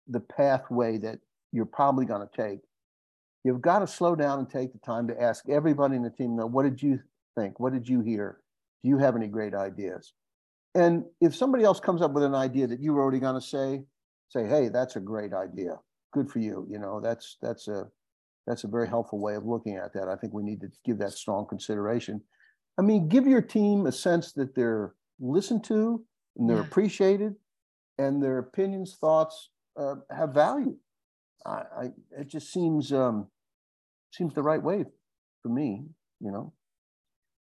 the 0.07 0.19
pathway 0.19 0.97
that 0.99 1.19
you're 1.51 1.65
probably 1.65 2.05
going 2.05 2.27
to 2.27 2.35
take. 2.35 2.59
You've 3.43 3.61
got 3.61 3.79
to 3.79 3.87
slow 3.87 4.15
down 4.15 4.39
and 4.39 4.49
take 4.49 4.73
the 4.73 4.79
time 4.79 5.07
to 5.07 5.21
ask 5.21 5.47
everybody 5.49 5.95
in 5.95 6.03
the 6.03 6.09
team, 6.09 6.35
"Now, 6.35 6.47
what 6.47 6.63
did 6.63 6.81
you 6.81 6.99
think? 7.35 7.59
What 7.59 7.73
did 7.73 7.87
you 7.87 8.01
hear? 8.01 8.39
Do 8.83 8.89
you 8.89 8.97
have 8.97 9.15
any 9.15 9.27
great 9.27 9.53
ideas? 9.53 10.13
And 10.73 11.05
if 11.21 11.35
somebody 11.35 11.63
else 11.63 11.79
comes 11.79 12.01
up 12.01 12.11
with 12.11 12.23
an 12.23 12.35
idea 12.35 12.67
that 12.67 12.81
you 12.81 12.93
were 12.93 13.01
already 13.01 13.19
going 13.19 13.39
to 13.39 13.41
say, 13.41 13.83
say, 14.29 14.45
hey, 14.45 14.69
that's 14.69 14.95
a 14.95 14.99
great 14.99 15.33
idea. 15.33 15.79
Good 16.11 16.29
for 16.29 16.39
you. 16.39 16.67
You 16.69 16.79
know, 16.79 16.99
that's 16.99 17.37
that's 17.41 17.67
a 17.67 17.87
that's 18.47 18.63
a 18.63 18.67
very 18.67 18.87
helpful 18.87 19.19
way 19.19 19.35
of 19.35 19.45
looking 19.45 19.75
at 19.75 19.93
that. 19.93 20.07
I 20.07 20.15
think 20.15 20.33
we 20.33 20.43
need 20.43 20.61
to 20.61 20.71
give 20.85 20.97
that 20.99 21.13
strong 21.13 21.47
consideration. 21.47 22.21
I 22.77 22.81
mean, 22.81 23.07
give 23.07 23.25
your 23.27 23.41
team 23.41 23.85
a 23.85 23.91
sense 23.91 24.33
that 24.33 24.55
they're 24.55 24.95
listened 25.19 25.63
to 25.65 26.05
and 26.37 26.49
they're 26.49 26.57
Yeah. 26.57 26.63
appreciated 26.63 27.35
and 27.97 28.21
their 28.21 28.39
opinions, 28.39 28.95
thoughts 28.95 29.49
uh, 29.77 29.95
have 30.09 30.33
value. 30.33 30.77
I, 31.45 31.51
I 31.51 31.93
it 32.11 32.27
just 32.27 32.51
seems 32.51 32.91
um, 32.91 33.27
seems 34.11 34.33
the 34.33 34.43
right 34.43 34.61
way 34.61 34.85
for 35.41 35.49
me, 35.49 35.85
you 36.19 36.31
know. 36.31 36.53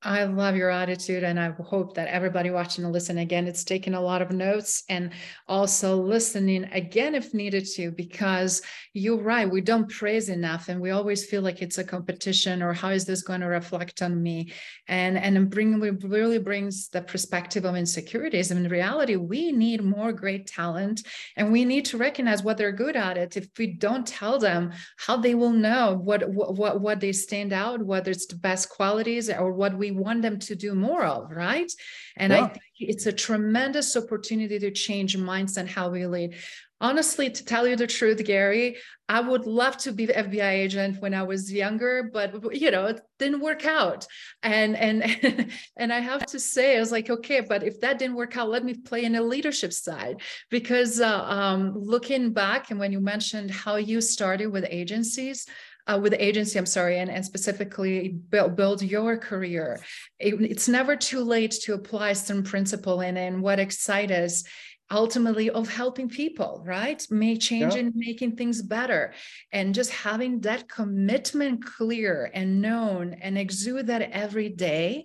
I 0.07 0.23
love 0.23 0.55
your 0.55 0.71
attitude, 0.71 1.25
and 1.25 1.39
I 1.39 1.51
hope 1.51 1.95
that 1.95 2.07
everybody 2.07 2.51
watching 2.51 2.85
and 2.85 2.93
listening 2.93 3.25
again, 3.25 3.49
it's 3.49 3.65
taking 3.65 3.95
a 3.95 4.01
lot 4.01 4.23
of 4.23 4.31
notes 4.31 4.85
and 4.89 5.11
also 5.49 5.97
listening 5.97 6.63
again 6.71 7.17
if 7.17 7.35
needed 7.35 7.67
to, 7.75 7.91
because 7.91 8.63
you're 8.93 9.21
right. 9.21 9.51
We 9.51 9.63
don't 9.63 9.91
praise 9.91 10.29
enough, 10.29 10.69
and 10.69 10.81
we 10.81 10.93
always 10.93 11.27
feel 11.27 11.43
like 11.43 11.61
it's 11.61 11.79
a 11.79 11.85
competition 11.85 12.63
or 12.63 12.73
how 12.73 12.91
is 12.91 13.05
this 13.05 13.23
going 13.23 13.41
to 13.41 13.49
reflect 13.49 14.01
on 14.01 14.23
me? 14.23 14.53
And 14.87 15.19
and 15.19 15.51
bring 15.51 15.81
really 15.81 16.39
brings 16.39 16.89
the 16.89 17.03
perspective 17.03 17.65
of 17.65 17.75
insecurities. 17.75 18.53
And 18.53 18.65
in 18.65 18.71
reality, 18.71 19.17
we 19.17 19.51
need 19.51 19.83
more 19.83 20.13
great 20.13 20.47
talent, 20.47 21.05
and 21.35 21.51
we 21.51 21.65
need 21.65 21.85
to 21.87 21.99
recognize 21.99 22.45
what 22.45 22.59
they're 22.59 22.71
good 22.71 22.95
at. 22.95 23.19
It 23.19 23.37
if 23.37 23.49
we 23.59 23.67
don't 23.73 24.07
tell 24.07 24.39
them 24.39 24.73
how 24.99 25.17
they 25.17 25.35
will 25.35 25.51
know 25.51 26.01
what 26.01 26.29
what 26.29 26.81
what 26.81 27.01
they 27.01 27.11
stand 27.11 27.53
out, 27.53 27.83
whether 27.83 28.13
it's 28.13 28.27
the 28.27 28.37
best 28.37 28.71
qualities 28.71 29.29
or 29.29 29.53
what 29.53 29.77
we 29.77 29.96
want 29.97 30.23
them 30.23 30.39
to 30.41 30.55
do 30.55 30.75
more 30.75 31.05
of, 31.05 31.31
right? 31.31 31.71
And 32.17 32.33
yeah. 32.33 32.45
I 32.45 32.49
think 32.49 32.63
it's 32.79 33.07
a 33.07 33.13
tremendous 33.13 33.97
opportunity 33.97 34.59
to 34.59 34.71
change 34.71 35.17
minds 35.17 35.57
and 35.57 35.69
how 35.69 35.91
we 35.91 36.07
lead. 36.07 36.37
Honestly, 36.79 37.31
to 37.31 37.45
tell 37.45 37.67
you 37.67 37.75
the 37.75 37.87
truth, 37.87 38.23
Gary, 38.23 38.77
I 39.09 39.21
would 39.21 39.47
love 39.47 39.79
to 39.79 39.93
be 39.93 40.05
the 40.05 40.13
FBI 40.13 40.51
agent 40.51 41.01
when 41.01 41.15
I 41.15 41.23
was 41.23 41.51
younger, 41.51 42.11
but 42.13 42.55
you 42.55 42.71
know, 42.71 42.87
it 42.87 43.01
didn't 43.19 43.41
work 43.41 43.65
out. 43.65 44.07
And 44.43 44.77
and 44.77 45.51
and 45.79 45.91
I 45.91 46.01
have 46.01 46.27
to 46.27 46.39
say, 46.39 46.77
I 46.77 46.81
was 46.81 46.93
like, 46.93 47.09
okay, 47.09 47.41
but 47.41 47.63
if 47.63 47.81
that 47.81 47.99
didn't 47.99 48.17
work 48.17 48.37
out, 48.37 48.51
let 48.51 48.65
me 48.65 48.75
play 48.75 49.05
in 49.05 49.15
a 49.15 49.23
leadership 49.23 49.73
side. 49.73 50.21
Because 50.51 51.01
uh, 51.01 51.25
um, 51.25 51.73
looking 51.75 52.33
back, 52.33 52.71
and 52.71 52.79
when 52.79 52.93
you 52.93 53.01
mentioned 53.01 53.51
how 53.51 53.77
you 53.77 54.03
started 54.03 54.49
with 54.49 54.67
agencies, 54.69 55.47
uh, 55.87 55.99
with 56.03 56.13
the 56.13 56.25
agency, 56.25 56.59
I'm 56.59 56.67
sorry, 56.67 56.99
and, 56.99 57.11
and 57.11 57.25
specifically 57.25 58.09
build, 58.09 58.57
build 58.57 58.83
your 58.83 59.17
career. 59.17 59.81
It, 60.19 60.35
it's 60.41 60.69
never 60.69 60.97
too 60.97 61.21
late 61.21 61.53
to 61.63 61.75
apply 61.75 62.15
some 62.15 62.43
principle 62.43 63.01
and, 63.01 63.17
and 63.17 63.43
what 63.43 63.61
excites 63.61 64.13
us 64.13 64.45
ultimately 64.91 65.51
of 65.51 65.69
helping 65.69 66.09
people 66.09 66.63
right 66.65 67.05
may 67.11 67.37
change 67.37 67.75
yeah. 67.75 67.81
and 67.81 67.93
making 67.97 68.37
things 68.37 68.63
better 68.63 69.13
and 69.53 69.75
just 69.75 69.91
having 69.91 70.41
that 70.41 70.69
commitment 70.69 71.65
clear 71.65 72.31
and 72.33 72.63
known 72.63 73.13
and 73.15 73.37
exude 73.37 73.89
that 73.89 74.03
every 74.13 74.49
day 74.49 75.05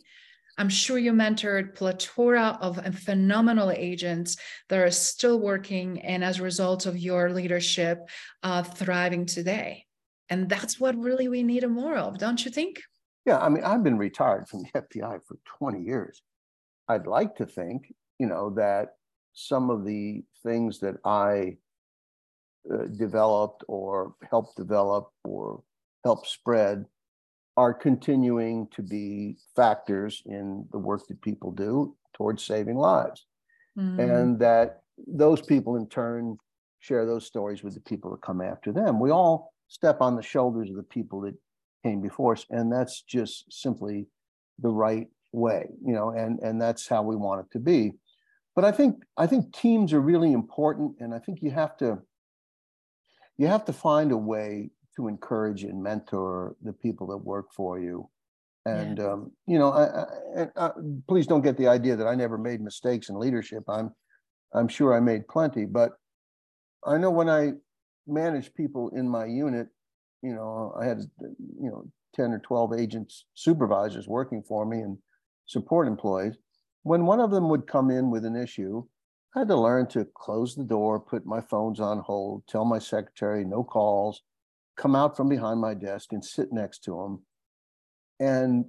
i'm 0.59 0.69
sure 0.69 0.99
you 0.99 1.11
mentored 1.11 1.73
plethora 1.73 2.59
of 2.61 2.79
phenomenal 2.99 3.71
agents 3.71 4.37
that 4.69 4.77
are 4.77 4.91
still 4.91 5.39
working 5.39 5.99
and 6.01 6.23
as 6.23 6.37
a 6.37 6.43
result 6.43 6.85
of 6.85 6.95
your 6.95 7.31
leadership 7.31 8.07
uh, 8.43 8.61
thriving 8.61 9.25
today 9.25 9.83
and 10.31 10.47
that's 10.49 10.79
what 10.79 10.97
really 10.97 11.27
we 11.27 11.43
need 11.43 11.67
more 11.67 11.97
of, 11.97 12.17
don't 12.17 12.43
you 12.43 12.49
think? 12.49 12.81
Yeah, 13.25 13.37
I 13.39 13.49
mean, 13.49 13.63
I've 13.63 13.83
been 13.83 13.97
retired 13.97 14.47
from 14.47 14.63
the 14.63 14.81
FBI 14.81 15.19
for 15.27 15.37
20 15.59 15.81
years. 15.81 16.23
I'd 16.87 17.05
like 17.05 17.35
to 17.35 17.45
think, 17.45 17.93
you 18.17 18.27
know, 18.27 18.49
that 18.51 18.95
some 19.33 19.69
of 19.69 19.85
the 19.85 20.23
things 20.41 20.79
that 20.79 20.95
I 21.05 21.57
uh, 22.73 22.85
developed 22.97 23.65
or 23.67 24.15
helped 24.29 24.55
develop 24.55 25.11
or 25.25 25.63
helped 26.05 26.27
spread 26.27 26.85
are 27.57 27.73
continuing 27.73 28.67
to 28.71 28.81
be 28.81 29.35
factors 29.55 30.23
in 30.25 30.65
the 30.71 30.79
work 30.79 31.05
that 31.07 31.21
people 31.21 31.51
do 31.51 31.95
towards 32.13 32.43
saving 32.43 32.77
lives. 32.77 33.25
Mm. 33.77 33.99
And 33.99 34.39
that 34.39 34.81
those 35.07 35.41
people 35.41 35.75
in 35.75 35.87
turn 35.87 36.37
share 36.79 37.05
those 37.05 37.25
stories 37.25 37.63
with 37.63 37.73
the 37.73 37.81
people 37.81 38.11
that 38.11 38.21
come 38.21 38.41
after 38.41 38.71
them. 38.71 38.99
We 38.99 39.11
all 39.11 39.50
step 39.71 40.01
on 40.01 40.15
the 40.15 40.21
shoulders 40.21 40.69
of 40.69 40.75
the 40.75 40.83
people 40.83 41.21
that 41.21 41.33
came 41.83 42.01
before 42.01 42.33
us. 42.33 42.45
And 42.49 42.71
that's 42.71 43.01
just 43.01 43.45
simply 43.51 44.07
the 44.59 44.69
right 44.69 45.07
way 45.33 45.65
you 45.81 45.93
know 45.93 46.09
and 46.09 46.39
and 46.39 46.61
that's 46.61 46.87
how 46.87 47.01
we 47.01 47.15
want 47.15 47.39
it 47.45 47.51
to 47.51 47.59
be. 47.59 47.93
But 48.55 48.65
i 48.65 48.71
think 48.71 49.03
i 49.17 49.25
think 49.25 49.53
teams 49.55 49.93
are 49.93 50.01
really 50.01 50.33
important 50.33 50.95
and 50.99 51.13
i 51.13 51.19
think 51.19 51.41
you 51.41 51.51
have 51.51 51.77
to 51.77 51.99
you 53.37 53.47
have 53.47 53.65
to 53.65 53.73
find 53.73 54.11
a 54.11 54.17
way 54.17 54.71
to 54.97 55.07
encourage 55.07 55.63
and 55.63 55.81
mentor 55.81 56.55
the 56.61 56.73
people 56.73 57.07
that 57.07 57.17
work 57.17 57.47
for 57.53 57.79
you. 57.79 58.09
And 58.65 58.97
yeah. 58.97 59.11
um, 59.11 59.31
you 59.47 59.57
know 59.57 59.71
I, 59.71 60.41
I, 60.41 60.47
I, 60.57 60.71
please 61.07 61.27
don't 61.27 61.41
get 61.41 61.57
the 61.57 61.67
idea 61.67 61.95
that 61.95 62.07
i 62.07 62.15
never 62.15 62.37
made 62.37 62.61
mistakes 62.61 63.09
in 63.09 63.17
leadership. 63.17 63.63
I'm 63.67 63.91
i'm 64.53 64.67
sure 64.67 64.93
i 64.93 64.99
made 64.99 65.27
plenty 65.27 65.65
but 65.65 65.93
i 66.85 66.97
know 66.97 67.09
when 67.09 67.29
i 67.29 67.53
manage 68.11 68.53
people 68.53 68.89
in 68.89 69.07
my 69.07 69.25
unit, 69.25 69.67
you 70.21 70.33
know, 70.33 70.73
I 70.79 70.85
had, 70.85 70.99
you 71.19 71.69
know, 71.69 71.85
10 72.15 72.33
or 72.33 72.39
12 72.39 72.73
agents, 72.73 73.25
supervisors 73.33 74.07
working 74.07 74.43
for 74.43 74.65
me 74.65 74.79
and 74.79 74.97
support 75.45 75.87
employees. 75.87 76.35
When 76.83 77.05
one 77.05 77.19
of 77.19 77.31
them 77.31 77.49
would 77.49 77.67
come 77.67 77.89
in 77.89 78.11
with 78.11 78.25
an 78.25 78.35
issue, 78.35 78.83
I 79.35 79.39
had 79.39 79.47
to 79.47 79.55
learn 79.55 79.87
to 79.87 80.05
close 80.13 80.55
the 80.55 80.63
door, 80.63 80.99
put 80.99 81.25
my 81.25 81.41
phones 81.41 81.79
on 81.79 81.99
hold, 81.99 82.43
tell 82.47 82.65
my 82.65 82.79
secretary 82.79 83.45
no 83.45 83.63
calls, 83.63 84.21
come 84.75 84.95
out 84.95 85.15
from 85.15 85.29
behind 85.29 85.61
my 85.61 85.73
desk 85.73 86.11
and 86.11 86.23
sit 86.23 86.51
next 86.51 86.83
to 86.85 86.91
them. 86.91 87.21
And 88.19 88.65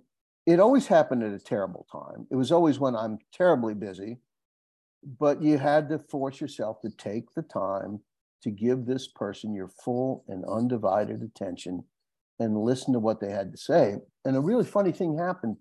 it 0.47 0.61
always 0.61 0.87
happened 0.87 1.23
at 1.23 1.33
a 1.33 1.39
terrible 1.39 1.87
time. 1.91 2.27
It 2.31 2.37
was 2.37 2.53
always 2.53 2.79
when 2.79 2.95
I'm 2.95 3.19
terribly 3.33 3.75
busy, 3.75 4.19
but 5.19 5.43
you 5.43 5.59
had 5.59 5.89
to 5.89 5.99
force 5.99 6.41
yourself 6.41 6.81
to 6.83 6.91
take 6.91 7.33
the 7.35 7.43
time 7.43 8.01
to 8.43 8.51
give 8.51 8.85
this 8.85 9.09
person 9.09 9.55
your 9.55 9.69
full 9.69 10.25
and 10.29 10.45
undivided 10.45 11.23
attention 11.23 11.85
and 12.39 12.59
listen 12.59 12.93
to 12.93 12.99
what 12.99 13.21
they 13.21 13.31
had 13.31 13.53
to 13.53 13.59
say. 13.59 13.97
And 14.25 14.37
a 14.37 14.41
really 14.41 14.65
funny 14.65 14.93
thing 14.93 15.17
happened. 15.17 15.57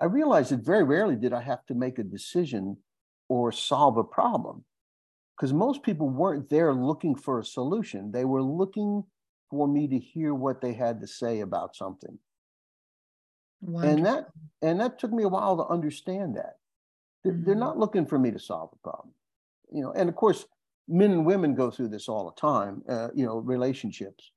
I 0.00 0.06
realized 0.06 0.50
that 0.50 0.64
very 0.64 0.84
rarely 0.84 1.16
did 1.16 1.32
I 1.32 1.40
have 1.42 1.64
to 1.66 1.74
make 1.74 1.98
a 1.98 2.04
decision 2.04 2.76
or 3.28 3.52
solve 3.52 3.96
a 3.96 4.04
problem 4.04 4.64
because 5.36 5.52
most 5.52 5.82
people 5.82 6.08
weren't 6.08 6.50
there 6.50 6.74
looking 6.74 7.14
for 7.14 7.38
a 7.38 7.44
solution. 7.44 8.12
They 8.12 8.24
were 8.24 8.42
looking 8.42 9.04
for 9.50 9.66
me 9.66 9.88
to 9.88 9.98
hear 9.98 10.34
what 10.34 10.60
they 10.60 10.72
had 10.72 11.00
to 11.00 11.06
say 11.06 11.40
about 11.40 11.76
something. 11.76 12.18
Wonderful. 13.60 13.96
And 13.96 14.06
that 14.06 14.26
and 14.60 14.80
that 14.80 14.98
took 14.98 15.12
me 15.12 15.22
a 15.22 15.28
while 15.28 15.56
to 15.56 15.66
understand 15.66 16.36
that. 16.36 16.56
They're, 17.22 17.32
mm-hmm. 17.32 17.44
they're 17.44 17.54
not 17.54 17.78
looking 17.78 18.06
for 18.06 18.18
me 18.18 18.30
to 18.32 18.38
solve 18.38 18.70
a 18.72 18.88
problem. 18.88 19.14
You 19.70 19.82
know, 19.82 19.92
and 19.92 20.08
of 20.08 20.16
course, 20.16 20.46
men 20.92 21.10
and 21.10 21.24
women 21.24 21.54
go 21.54 21.70
through 21.70 21.88
this 21.88 22.08
all 22.08 22.26
the 22.26 22.40
time, 22.40 22.82
uh, 22.88 23.08
you 23.14 23.24
know, 23.24 23.38
relationships, 23.38 24.30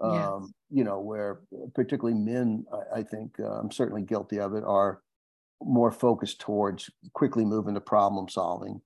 um, 0.00 0.14
yes. 0.14 0.52
you 0.70 0.84
know, 0.84 0.98
where 0.98 1.40
particularly 1.74 2.18
men, 2.18 2.64
I, 2.72 3.00
I 3.00 3.02
think, 3.02 3.38
uh, 3.38 3.60
I'm 3.60 3.70
certainly 3.70 4.02
guilty 4.02 4.40
of 4.40 4.54
it, 4.54 4.64
are 4.64 5.02
more 5.62 5.92
focused 5.92 6.40
towards 6.40 6.90
quickly 7.12 7.44
moving 7.44 7.74
to 7.74 7.80
problem 7.80 8.28
solving. 8.28 8.80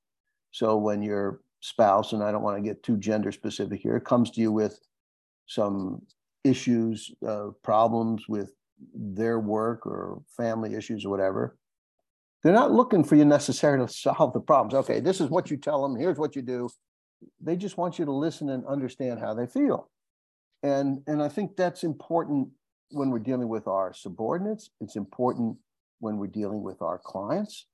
So 0.51 0.77
when 0.77 1.03
your 1.03 1.41
spouse, 1.61 2.13
and 2.13 2.23
I 2.23 2.33
don't 2.33 2.43
want 2.43 2.57
to 2.57 2.63
get 2.63 2.83
too 2.83 2.97
gender 2.97 3.31
specific 3.31 3.81
here, 3.81 4.01
comes 4.01 4.33
to 4.33 4.41
you 4.41 4.51
with 4.51 4.81
some 5.47 6.03
issues, 6.43 7.13
uh, 7.27 7.51
problems 7.63 8.29
with 8.29 8.53
their 8.93 9.39
work 9.39 9.87
or 9.87 10.21
family 10.37 10.75
issues 10.75 11.05
or 11.05 11.11
whatever, 11.11 11.57
they're 12.43 12.53
not 12.53 12.73
looking 12.73 13.05
for 13.05 13.15
you 13.15 13.25
necessarily 13.25 13.87
to 13.87 13.93
solve 13.93 14.33
the 14.33 14.41
problems. 14.41 14.75
Okay, 14.75 14.99
this 14.99 15.21
is 15.21 15.31
what 15.31 15.49
you 15.51 15.57
tell 15.57 15.81
them. 15.81 15.97
Here's 15.97 16.19
what 16.19 16.35
you 16.35 16.43
do 16.43 16.69
they 17.41 17.57
just 17.57 17.77
want 17.77 17.99
you 17.99 18.05
to 18.05 18.13
listen 18.13 18.49
and 18.49 18.67
understand 18.67 19.21
how 19.21 19.35
they 19.35 19.47
feel. 19.47 19.91
And, 20.63 21.03
and 21.07 21.23
I 21.23 21.29
think 21.29 21.57
that's 21.57 21.85
important 21.85 22.49
when 22.91 23.11
we're 23.11 23.19
dealing 23.19 23.49
with 23.49 23.67
our 23.67 23.93
subordinates. 23.93 24.71
It's 24.81 24.97
important 24.97 25.57
when 26.01 26.17
we're 26.17 26.27
dealing 26.27 26.63
with 26.63 26.81
our 26.83 26.99
clients. 26.99 27.67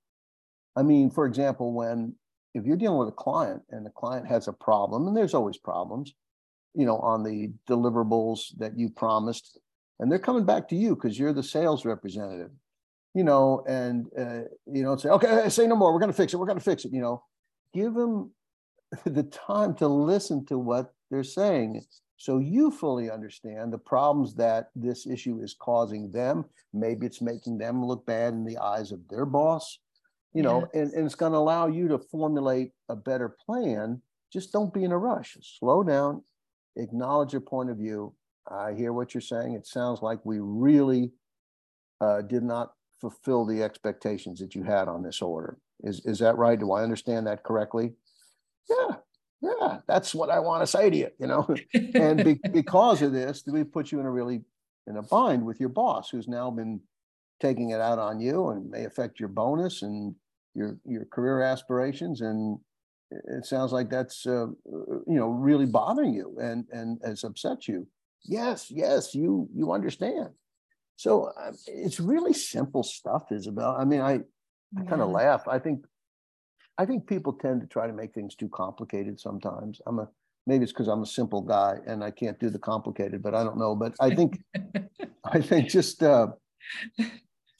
I 0.75 0.83
mean, 0.83 1.09
for 1.09 1.25
example, 1.25 1.73
when 1.73 2.15
if 2.53 2.65
you're 2.65 2.77
dealing 2.77 2.97
with 2.97 3.09
a 3.09 3.13
client 3.13 3.61
and 3.69 3.85
the 3.85 3.91
client 3.91 4.27
has 4.27 4.47
a 4.47 4.53
problem, 4.53 5.07
and 5.07 5.15
there's 5.15 5.33
always 5.33 5.57
problems, 5.57 6.13
you 6.73 6.85
know, 6.85 6.97
on 6.97 7.23
the 7.23 7.51
deliverables 7.69 8.57
that 8.57 8.77
you 8.77 8.89
promised, 8.89 9.59
and 9.99 10.11
they're 10.11 10.19
coming 10.19 10.45
back 10.45 10.67
to 10.69 10.75
you 10.75 10.95
because 10.95 11.17
you're 11.17 11.33
the 11.33 11.43
sales 11.43 11.85
representative, 11.85 12.51
you 13.13 13.23
know, 13.23 13.63
and 13.67 14.07
uh, 14.17 14.47
you 14.65 14.83
know, 14.83 14.95
say, 14.97 15.09
okay, 15.09 15.49
say 15.49 15.67
no 15.67 15.75
more. 15.75 15.93
We're 15.93 15.99
going 15.99 16.11
to 16.11 16.17
fix 16.17 16.33
it. 16.33 16.37
We're 16.37 16.45
going 16.45 16.57
to 16.57 16.63
fix 16.63 16.85
it. 16.85 16.91
You 16.91 17.01
know, 17.01 17.23
give 17.73 17.93
them 17.93 18.31
the 19.05 19.23
time 19.23 19.75
to 19.75 19.87
listen 19.87 20.45
to 20.45 20.57
what 20.57 20.93
they're 21.09 21.23
saying. 21.23 21.83
So 22.17 22.37
you 22.37 22.69
fully 22.71 23.09
understand 23.09 23.73
the 23.73 23.77
problems 23.79 24.35
that 24.35 24.69
this 24.75 25.07
issue 25.07 25.39
is 25.41 25.55
causing 25.59 26.11
them. 26.11 26.45
Maybe 26.73 27.07
it's 27.07 27.21
making 27.21 27.57
them 27.57 27.83
look 27.83 28.05
bad 28.05 28.33
in 28.33 28.45
the 28.45 28.57
eyes 28.57 28.91
of 28.91 28.99
their 29.09 29.25
boss. 29.25 29.79
You 30.33 30.43
know 30.43 30.65
and, 30.73 30.93
and 30.93 31.05
it's 31.05 31.15
going 31.15 31.33
to 31.33 31.37
allow 31.37 31.67
you 31.67 31.89
to 31.89 31.97
formulate 31.97 32.71
a 32.87 32.95
better 32.95 33.35
plan. 33.45 34.01
Just 34.31 34.53
don't 34.53 34.73
be 34.73 34.83
in 34.83 34.93
a 34.93 34.97
rush. 34.97 35.37
Slow 35.59 35.83
down. 35.83 36.23
Acknowledge 36.77 37.33
your 37.33 37.41
point 37.41 37.69
of 37.69 37.77
view. 37.77 38.13
I 38.49 38.73
hear 38.73 38.93
what 38.93 39.13
you're 39.13 39.21
saying. 39.21 39.55
It 39.55 39.67
sounds 39.67 40.01
like 40.01 40.19
we 40.23 40.39
really 40.39 41.11
uh, 41.99 42.21
did 42.21 42.43
not 42.43 42.73
fulfill 43.01 43.45
the 43.45 43.61
expectations 43.61 44.39
that 44.39 44.55
you 44.55 44.63
had 44.63 44.87
on 44.87 45.03
this 45.03 45.21
order. 45.21 45.57
Is, 45.83 46.05
is 46.05 46.19
that 46.19 46.37
right? 46.37 46.59
Do 46.59 46.71
i 46.71 46.83
understand 46.83 47.27
that 47.27 47.43
correctly 47.43 47.93
yeah, 48.69 48.95
yeah, 49.41 49.79
that's 49.87 50.13
what 50.13 50.29
I 50.29 50.39
want 50.39 50.61
to 50.61 50.67
say 50.67 50.89
to 50.89 50.95
you, 50.95 51.09
you 51.19 51.27
know. 51.27 51.47
and 51.95 52.23
be, 52.23 52.39
because 52.51 53.01
of 53.01 53.11
this, 53.11 53.43
we 53.47 53.63
put 53.63 53.91
you 53.91 53.99
in 53.99 54.05
a 54.05 54.11
really 54.11 54.41
in 54.87 54.97
a 54.97 55.01
bind 55.03 55.45
with 55.45 55.59
your 55.59 55.69
boss, 55.69 56.09
who's 56.09 56.27
now 56.27 56.49
been 56.51 56.79
taking 57.39 57.71
it 57.71 57.81
out 57.81 57.99
on 57.99 58.19
you 58.19 58.49
and 58.49 58.69
may 58.69 58.85
affect 58.85 59.19
your 59.19 59.29
bonus 59.29 59.81
and 59.81 60.15
your 60.53 60.77
your 60.85 61.05
career 61.05 61.41
aspirations. 61.41 62.21
And 62.21 62.59
it 63.11 63.45
sounds 63.45 63.71
like 63.71 63.89
that's 63.89 64.25
uh, 64.25 64.47
you 64.65 65.03
know 65.07 65.29
really 65.29 65.65
bothering 65.65 66.13
you 66.13 66.37
and 66.39 66.65
and 66.71 66.99
has 67.03 67.23
upset 67.23 67.67
you. 67.67 67.87
Yes, 68.23 68.69
yes, 68.69 69.15
you 69.15 69.49
you 69.53 69.71
understand. 69.71 70.29
So 70.97 71.31
uh, 71.35 71.51
it's 71.65 71.99
really 71.99 72.33
simple 72.33 72.83
stuff, 72.83 73.31
Isabel. 73.31 73.75
I 73.77 73.85
mean, 73.85 74.01
I 74.01 74.19
I 74.77 74.83
kind 74.87 75.01
of 75.01 75.09
laugh. 75.09 75.47
I 75.47 75.57
think 75.57 75.83
I 76.81 76.85
think 76.87 77.05
people 77.05 77.33
tend 77.33 77.61
to 77.61 77.67
try 77.67 77.85
to 77.85 77.93
make 77.93 78.11
things 78.11 78.33
too 78.33 78.49
complicated 78.49 79.19
sometimes. 79.19 79.81
I'm 79.85 79.99
a 79.99 80.07
maybe 80.47 80.63
it's 80.63 80.73
because 80.73 80.87
I'm 80.87 81.03
a 81.03 81.05
simple 81.05 81.41
guy 81.41 81.77
and 81.85 82.03
I 82.03 82.09
can't 82.09 82.39
do 82.39 82.49
the 82.49 82.57
complicated, 82.57 83.21
but 83.21 83.35
I 83.35 83.43
don't 83.43 83.59
know. 83.59 83.75
But 83.75 83.93
I 83.99 84.15
think 84.15 84.41
I 85.23 85.41
think 85.41 85.69
just 85.69 86.01
uh, 86.01 86.29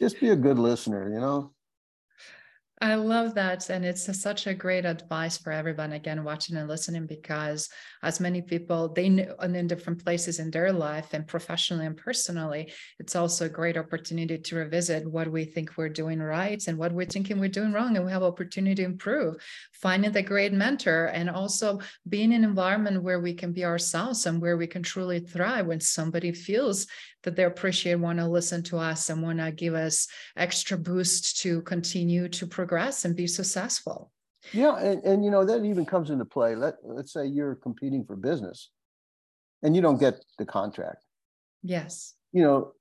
just 0.02 0.20
be 0.20 0.30
a 0.30 0.36
good 0.36 0.58
listener, 0.58 1.14
you 1.14 1.20
know. 1.20 1.54
I 2.84 2.96
love 2.96 3.36
that. 3.36 3.70
And 3.70 3.86
it's 3.86 4.10
a, 4.10 4.14
such 4.14 4.48
a 4.48 4.56
great 4.56 4.86
advice 4.86 5.38
for 5.38 5.52
everyone, 5.52 5.94
again, 5.94 6.24
watching 6.24 6.58
and 6.58 6.68
listening, 6.68 7.06
because 7.06 7.70
as 8.02 8.20
many 8.20 8.42
people, 8.42 8.90
they 8.90 9.08
know 9.08 9.36
and 9.38 9.56
in 9.56 9.68
different 9.68 10.04
places 10.04 10.40
in 10.40 10.50
their 10.50 10.74
life 10.74 11.10
and 11.14 11.28
professionally 11.28 11.86
and 11.86 11.96
personally, 11.96 12.74
it's 12.98 13.16
also 13.16 13.46
a 13.46 13.50
great 13.50 13.78
opportunity 13.78 14.36
to 14.36 14.56
revisit 14.56 15.06
what 15.06 15.32
we 15.32 15.46
think 15.46 15.78
we're 15.78 15.90
doing 15.90 16.20
right 16.20 16.68
and 16.68 16.76
what 16.76 16.92
we're 16.92 17.06
thinking 17.06 17.40
we're 17.40 17.50
doing 17.50 17.72
wrong. 17.72 17.96
And 17.96 18.04
we 18.04 18.12
have 18.12 18.24
opportunity 18.24 18.74
to 18.78 18.84
improve, 18.84 19.36
finding 19.74 20.12
the 20.12 20.24
great 20.24 20.52
mentor, 20.52 21.06
and 21.14 21.30
also 21.30 21.82
being 22.10 22.32
in 22.32 22.44
an 22.44 22.50
environment 22.50 23.04
where 23.04 23.20
we 23.20 23.36
can 23.36 23.54
be 23.54 23.64
ourselves 23.64 24.26
and 24.26 24.42
where 24.42 24.58
we 24.58 24.66
can 24.66 24.82
truly 24.82 25.20
thrive 25.20 25.68
when 25.68 25.82
somebody 25.82 26.32
feels 26.32 26.88
that 27.24 27.36
they 27.36 27.44
appreciate, 27.44 27.96
want 27.96 28.20
to 28.20 28.28
listen 28.28 28.64
to 28.64 28.78
us 28.78 29.10
and 29.10 29.22
want 29.22 29.40
to 29.40 29.52
give 29.52 29.74
us 29.74 30.08
extra 30.36 30.78
boost 30.78 31.42
to 31.42 31.62
continue 31.62 32.28
to 32.30 32.48
progress 32.48 33.06
and 33.06 33.16
be 33.16 33.28
successful. 33.28 34.12
Yeah, 34.54 34.78
and, 34.78 35.04
and 35.04 35.24
you 35.24 35.30
know 35.30 35.46
that 35.46 35.64
even 35.64 35.86
comes 35.86 36.10
into 36.10 36.26
play. 36.26 36.56
Let 36.56 36.76
let's 36.84 37.14
say 37.14 37.28
you're 37.28 37.56
competing 37.56 38.04
for 38.04 38.16
business, 38.16 38.72
and 39.62 39.76
you 39.76 39.82
don't 39.82 40.00
get 40.00 40.24
the 40.40 40.46
contract. 40.46 41.06
Yes. 41.62 42.16
You 42.32 42.44
know, 42.44 42.72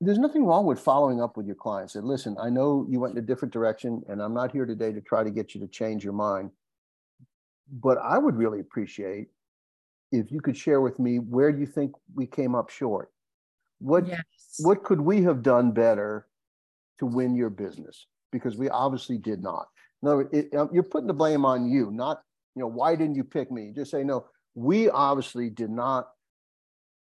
there's 0.00 0.18
nothing 0.18 0.46
wrong 0.46 0.64
with 0.64 0.80
following 0.80 1.20
up 1.20 1.36
with 1.36 1.46
your 1.46 1.56
clients. 1.56 1.92
Said, 1.92 2.04
listen, 2.04 2.36
I 2.40 2.48
know 2.48 2.86
you 2.88 2.98
went 2.98 3.12
in 3.12 3.22
a 3.22 3.26
different 3.26 3.52
direction, 3.52 4.02
and 4.08 4.22
I'm 4.22 4.32
not 4.32 4.52
here 4.52 4.64
today 4.64 4.92
to 4.92 5.02
try 5.02 5.22
to 5.22 5.30
get 5.30 5.54
you 5.54 5.60
to 5.60 5.68
change 5.68 6.02
your 6.02 6.14
mind. 6.14 6.50
But 7.70 7.98
I 7.98 8.16
would 8.16 8.36
really 8.36 8.60
appreciate 8.60 9.28
if 10.12 10.32
you 10.32 10.40
could 10.40 10.56
share 10.56 10.80
with 10.80 10.98
me 10.98 11.18
where 11.18 11.50
you 11.50 11.66
think 11.66 11.92
we 12.14 12.26
came 12.26 12.54
up 12.54 12.70
short 12.70 13.10
what 13.80 14.06
yes. 14.06 14.20
what 14.60 14.84
could 14.84 15.00
we 15.00 15.22
have 15.22 15.42
done 15.42 15.72
better 15.72 16.26
to 16.98 17.06
win 17.06 17.34
your 17.34 17.50
business? 17.50 18.06
Because 18.30 18.56
we 18.56 18.68
obviously 18.68 19.18
did 19.18 19.42
not. 19.42 19.66
No, 20.02 20.20
it, 20.32 20.54
um, 20.54 20.70
you're 20.72 20.82
putting 20.82 21.08
the 21.08 21.14
blame 21.14 21.44
on 21.44 21.68
you, 21.68 21.90
not 21.90 22.22
you 22.54 22.60
know 22.60 22.68
why 22.68 22.94
didn't 22.96 23.16
you 23.16 23.24
pick 23.24 23.50
me? 23.50 23.72
Just 23.74 23.90
say 23.90 24.04
no. 24.04 24.26
We 24.54 24.90
obviously 24.90 25.50
did 25.50 25.70
not 25.70 26.08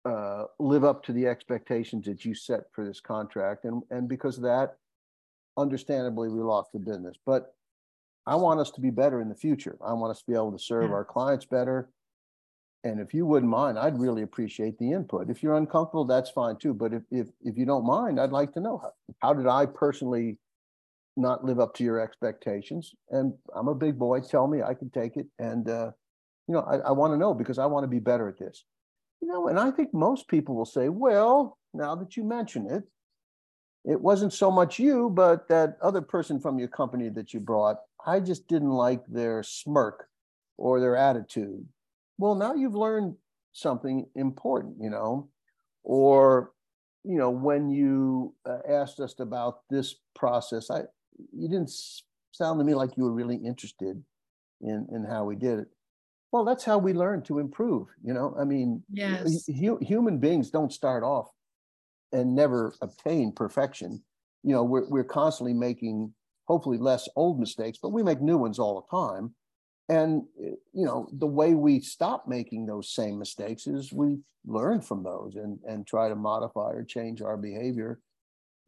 uh, 0.04 0.44
live 0.58 0.84
up 0.84 1.04
to 1.04 1.12
the 1.12 1.26
expectations 1.26 2.06
that 2.06 2.24
you 2.24 2.34
set 2.34 2.64
for 2.72 2.84
this 2.84 3.00
contract, 3.00 3.64
and 3.64 3.82
and 3.90 4.08
because 4.08 4.36
of 4.36 4.44
that, 4.44 4.76
understandably, 5.56 6.28
we 6.28 6.40
lost 6.40 6.72
the 6.72 6.78
business. 6.78 7.16
But 7.24 7.54
I 8.26 8.34
want 8.36 8.60
us 8.60 8.70
to 8.72 8.80
be 8.80 8.90
better 8.90 9.20
in 9.20 9.28
the 9.28 9.34
future. 9.34 9.78
I 9.84 9.94
want 9.94 10.10
us 10.10 10.20
to 10.20 10.26
be 10.26 10.34
able 10.34 10.52
to 10.52 10.58
serve 10.58 10.90
yeah. 10.90 10.96
our 10.96 11.04
clients 11.04 11.46
better. 11.46 11.88
And 12.84 13.00
if 13.00 13.12
you 13.12 13.26
wouldn't 13.26 13.50
mind, 13.50 13.78
I'd 13.78 13.98
really 13.98 14.22
appreciate 14.22 14.78
the 14.78 14.92
input. 14.92 15.30
If 15.30 15.42
you're 15.42 15.56
uncomfortable, 15.56 16.04
that's 16.04 16.30
fine 16.30 16.56
too. 16.56 16.74
But 16.74 16.94
if 16.94 17.02
if 17.10 17.26
if 17.42 17.56
you 17.56 17.66
don't 17.66 17.84
mind, 17.84 18.20
I'd 18.20 18.30
like 18.30 18.52
to 18.52 18.60
know 18.60 18.78
how, 18.78 18.92
how 19.20 19.34
did 19.34 19.46
I 19.48 19.66
personally 19.66 20.38
not 21.16 21.44
live 21.44 21.58
up 21.58 21.74
to 21.74 21.84
your 21.84 22.00
expectations? 22.00 22.94
And 23.10 23.34
I'm 23.54 23.68
a 23.68 23.74
big 23.74 23.98
boy. 23.98 24.20
Tell 24.20 24.46
me, 24.46 24.62
I 24.62 24.74
can 24.74 24.90
take 24.90 25.16
it. 25.16 25.26
And 25.40 25.68
uh, 25.68 25.90
you 26.46 26.54
know, 26.54 26.60
I, 26.60 26.76
I 26.76 26.90
want 26.92 27.12
to 27.12 27.18
know 27.18 27.34
because 27.34 27.58
I 27.58 27.66
want 27.66 27.84
to 27.84 27.88
be 27.88 27.98
better 27.98 28.28
at 28.28 28.38
this. 28.38 28.64
You 29.20 29.26
know, 29.26 29.48
and 29.48 29.58
I 29.58 29.72
think 29.72 29.92
most 29.92 30.28
people 30.28 30.54
will 30.54 30.64
say, 30.64 30.88
well, 30.88 31.58
now 31.74 31.96
that 31.96 32.16
you 32.16 32.22
mention 32.22 32.70
it, 32.70 32.84
it 33.84 34.00
wasn't 34.00 34.32
so 34.32 34.52
much 34.52 34.78
you, 34.78 35.10
but 35.10 35.48
that 35.48 35.78
other 35.82 36.00
person 36.00 36.38
from 36.38 36.60
your 36.60 36.68
company 36.68 37.08
that 37.08 37.34
you 37.34 37.40
brought. 37.40 37.78
I 38.06 38.20
just 38.20 38.46
didn't 38.46 38.70
like 38.70 39.04
their 39.08 39.42
smirk 39.42 40.06
or 40.56 40.78
their 40.78 40.96
attitude 40.96 41.66
well, 42.18 42.34
now 42.34 42.54
you've 42.54 42.74
learned 42.74 43.14
something 43.52 44.06
important, 44.14 44.76
you 44.80 44.90
know, 44.90 45.28
or, 45.84 46.52
you 47.04 47.16
know, 47.16 47.30
when 47.30 47.70
you 47.70 48.34
uh, 48.44 48.58
asked 48.68 49.00
us 49.00 49.14
about 49.18 49.60
this 49.70 49.96
process, 50.14 50.70
I, 50.70 50.82
you 51.32 51.48
didn't 51.48 51.70
sound 52.32 52.60
to 52.60 52.64
me 52.64 52.74
like 52.74 52.96
you 52.96 53.04
were 53.04 53.12
really 53.12 53.36
interested 53.36 54.02
in, 54.60 54.86
in 54.92 55.04
how 55.04 55.24
we 55.24 55.36
did 55.36 55.60
it. 55.60 55.68
Well, 56.30 56.44
that's 56.44 56.64
how 56.64 56.76
we 56.76 56.92
learn 56.92 57.22
to 57.22 57.38
improve. 57.38 57.88
You 58.04 58.12
know, 58.12 58.36
I 58.38 58.44
mean, 58.44 58.82
yes. 58.92 59.46
hu- 59.46 59.78
human 59.80 60.18
beings 60.18 60.50
don't 60.50 60.72
start 60.72 61.02
off 61.02 61.30
and 62.12 62.34
never 62.34 62.74
obtain 62.82 63.32
perfection. 63.32 64.02
You 64.42 64.52
know, 64.54 64.64
we're, 64.64 64.88
we're 64.88 65.04
constantly 65.04 65.54
making 65.54 66.12
hopefully 66.46 66.78
less 66.78 67.08
old 67.16 67.40
mistakes, 67.40 67.78
but 67.82 67.90
we 67.90 68.02
make 68.02 68.20
new 68.20 68.36
ones 68.36 68.58
all 68.58 68.80
the 68.80 68.96
time 68.96 69.34
and 69.88 70.22
you 70.36 70.84
know 70.84 71.08
the 71.12 71.26
way 71.26 71.54
we 71.54 71.80
stop 71.80 72.28
making 72.28 72.66
those 72.66 72.90
same 72.90 73.18
mistakes 73.18 73.66
is 73.66 73.92
we 73.92 74.18
learn 74.46 74.80
from 74.80 75.02
those 75.02 75.36
and 75.36 75.58
and 75.66 75.86
try 75.86 76.08
to 76.08 76.16
modify 76.16 76.70
or 76.70 76.84
change 76.84 77.22
our 77.22 77.36
behavior. 77.36 78.00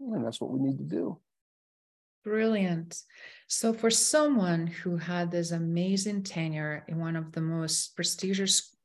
And 0.00 0.24
that's 0.24 0.40
what 0.40 0.50
we 0.50 0.60
need 0.60 0.78
to 0.78 0.84
do. 0.84 1.18
Brilliant. 2.24 3.02
So 3.48 3.72
for 3.72 3.90
someone 3.90 4.66
who 4.66 4.96
had 4.96 5.30
this 5.30 5.52
amazing 5.52 6.22
tenure 6.22 6.84
in 6.88 6.98
one 6.98 7.16
of 7.16 7.32
the 7.32 7.40
most 7.40 7.96
prestigious 7.96 8.76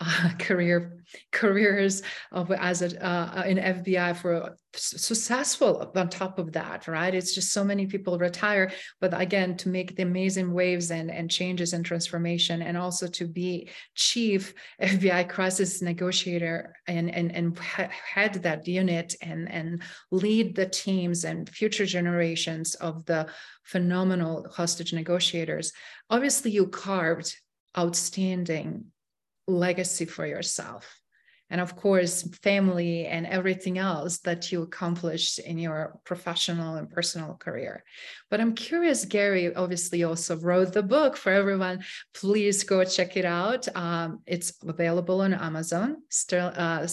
uh, 0.00 0.30
career 0.38 1.02
careers 1.32 2.02
of 2.32 2.52
as 2.52 2.82
a 2.82 3.04
uh, 3.04 3.42
in 3.46 3.56
FBI 3.56 4.16
for 4.16 4.56
successful 4.74 5.90
on 5.96 6.08
top 6.08 6.38
of 6.38 6.52
that 6.52 6.86
right? 6.86 7.14
It's 7.14 7.34
just 7.34 7.52
so 7.52 7.64
many 7.64 7.86
people 7.86 8.18
retire 8.18 8.70
but 9.00 9.18
again 9.18 9.56
to 9.58 9.68
make 9.68 9.96
the 9.96 10.02
amazing 10.02 10.52
waves 10.52 10.90
and 10.90 11.10
and 11.10 11.30
changes 11.30 11.72
and 11.72 11.84
transformation 11.84 12.62
and 12.62 12.76
also 12.76 13.06
to 13.08 13.26
be 13.26 13.70
chief 13.94 14.54
FBI 14.82 15.28
crisis 15.28 15.82
negotiator 15.82 16.74
and 16.86 17.12
and 17.12 17.34
and 17.34 17.58
head 17.58 18.34
that 18.34 18.68
unit 18.68 19.14
and 19.22 19.50
and 19.50 19.82
lead 20.10 20.54
the 20.54 20.66
teams 20.66 21.24
and 21.24 21.48
future 21.48 21.86
generations 21.86 22.74
of 22.76 23.04
the 23.06 23.26
phenomenal 23.64 24.46
hostage 24.50 24.92
negotiators. 24.92 25.72
Obviously 26.10 26.50
you 26.50 26.66
carved 26.68 27.34
outstanding 27.76 28.84
legacy 29.48 30.04
for 30.04 30.26
yourself. 30.26 31.00
And 31.50 31.62
of 31.62 31.74
course 31.76 32.22
family 32.42 33.06
and 33.06 33.26
everything 33.26 33.78
else 33.78 34.18
that 34.18 34.52
you 34.52 34.62
accomplished 34.62 35.38
in 35.38 35.56
your 35.56 35.98
professional 36.04 36.74
and 36.76 36.90
personal 36.90 37.34
career. 37.36 37.84
But 38.30 38.40
i'm 38.42 38.54
curious 38.54 39.06
gary 39.06 39.54
obviously 39.54 40.04
also 40.04 40.36
wrote 40.36 40.74
the 40.74 40.82
book 40.82 41.16
for 41.16 41.32
everyone. 41.32 41.84
Please 42.12 42.64
go 42.64 42.84
check 42.84 43.16
it 43.16 43.24
out. 43.24 43.66
Um, 43.74 44.20
it's 44.26 44.52
available 44.62 45.22
on 45.22 45.32
amazon 45.32 46.02
still 46.10 46.52
uh, 46.54 46.86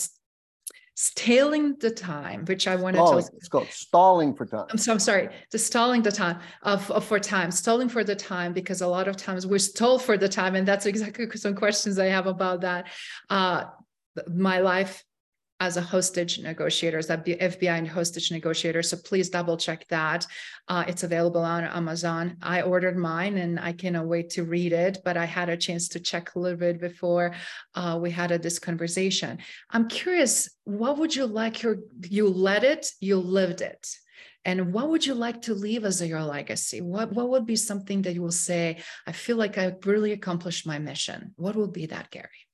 Stalling 0.98 1.76
the 1.80 1.92
time, 1.92 2.46
which 2.46 2.68
I 2.68 2.76
want 2.78 2.96
to 2.96 3.02
tell. 3.02 3.18
It's 3.18 3.50
called 3.50 3.68
stalling 3.68 4.34
for 4.34 4.46
time. 4.46 4.66
I'm 4.70 4.78
so 4.78 4.94
I'm 4.94 5.00
sorry. 5.00 5.28
The 5.52 5.60
stalling 5.60 6.02
the 6.02 6.12
time 6.12 6.40
of, 6.64 6.90
of, 6.90 7.04
for 7.04 7.20
time, 7.20 7.52
stalling 7.52 7.90
for 7.90 8.06
the 8.06 8.16
time, 8.16 8.54
because 8.54 8.80
a 8.82 8.88
lot 8.88 9.10
of 9.10 9.18
times 9.18 9.46
we're 9.46 9.60
stalled 9.60 10.02
for 10.02 10.18
the 10.18 10.30
time, 10.30 10.56
and 10.56 10.66
that's 10.66 10.86
exactly 10.86 11.30
some 11.36 11.54
questions 11.54 12.00
I 12.00 12.06
have 12.06 12.28
about 12.28 12.62
that. 12.62 12.88
Uh, 13.30 13.66
my 14.28 14.60
life 14.60 15.04
as 15.60 15.78
a 15.78 15.82
hostage 15.82 16.40
negotiator, 16.40 16.98
as 16.98 17.08
that 17.08 17.26
FBI 17.26 17.78
and 17.78 17.88
hostage 17.88 18.32
negotiator. 18.32 18.84
So 18.84 18.98
please 18.98 19.30
double 19.30 19.56
check 19.56 19.88
that. 19.88 20.28
Uh, 20.68 20.84
it's 20.88 21.04
available 21.04 21.42
on 21.42 21.64
Amazon. 21.64 22.38
I 22.42 22.62
ordered 22.62 22.98
mine 22.98 23.38
and 23.38 23.60
I 23.60 23.72
cannot 23.72 24.08
wait 24.08 24.30
to 24.32 24.44
read 24.44 24.74
it, 24.74 25.00
but 25.06 25.16
I 25.16 25.26
had 25.26 25.50
a 25.50 25.56
chance 25.56 25.88
to 25.90 26.00
check 26.00 26.36
a 26.36 26.40
little 26.40 26.58
bit 26.58 26.82
before 26.82 27.34
uh, 27.74 27.98
we 28.02 28.12
had 28.12 28.32
a, 28.32 28.38
this 28.38 28.60
conversation. 28.60 29.40
I'm 29.70 29.88
curious, 29.88 30.50
what 30.66 30.98
would 30.98 31.16
you 31.16 31.26
like 31.26 31.64
your, 31.64 31.78
you 32.02 32.28
led 32.28 32.64
it, 32.64 32.88
you 33.00 33.18
lived 33.18 33.62
it. 33.62 33.88
And 34.44 34.74
what 34.74 34.90
would 34.90 35.06
you 35.06 35.16
like 35.16 35.42
to 35.44 35.56
leave 35.56 35.86
as 35.86 36.06
your 36.06 36.22
legacy? 36.22 36.80
What, 36.80 37.12
what 37.14 37.30
would 37.30 37.48
be 37.48 37.56
something 37.56 38.04
that 38.04 38.14
you 38.14 38.22
will 38.22 38.32
say, 38.32 38.84
I 39.08 39.12
feel 39.12 39.38
like 39.38 39.58
I 39.58 39.74
really 39.86 40.12
accomplished 40.12 40.68
my 40.68 40.78
mission? 40.78 41.34
What 41.36 41.56
will 41.56 41.68
be 41.68 41.88
that, 41.88 42.12
Gary? 42.12 42.45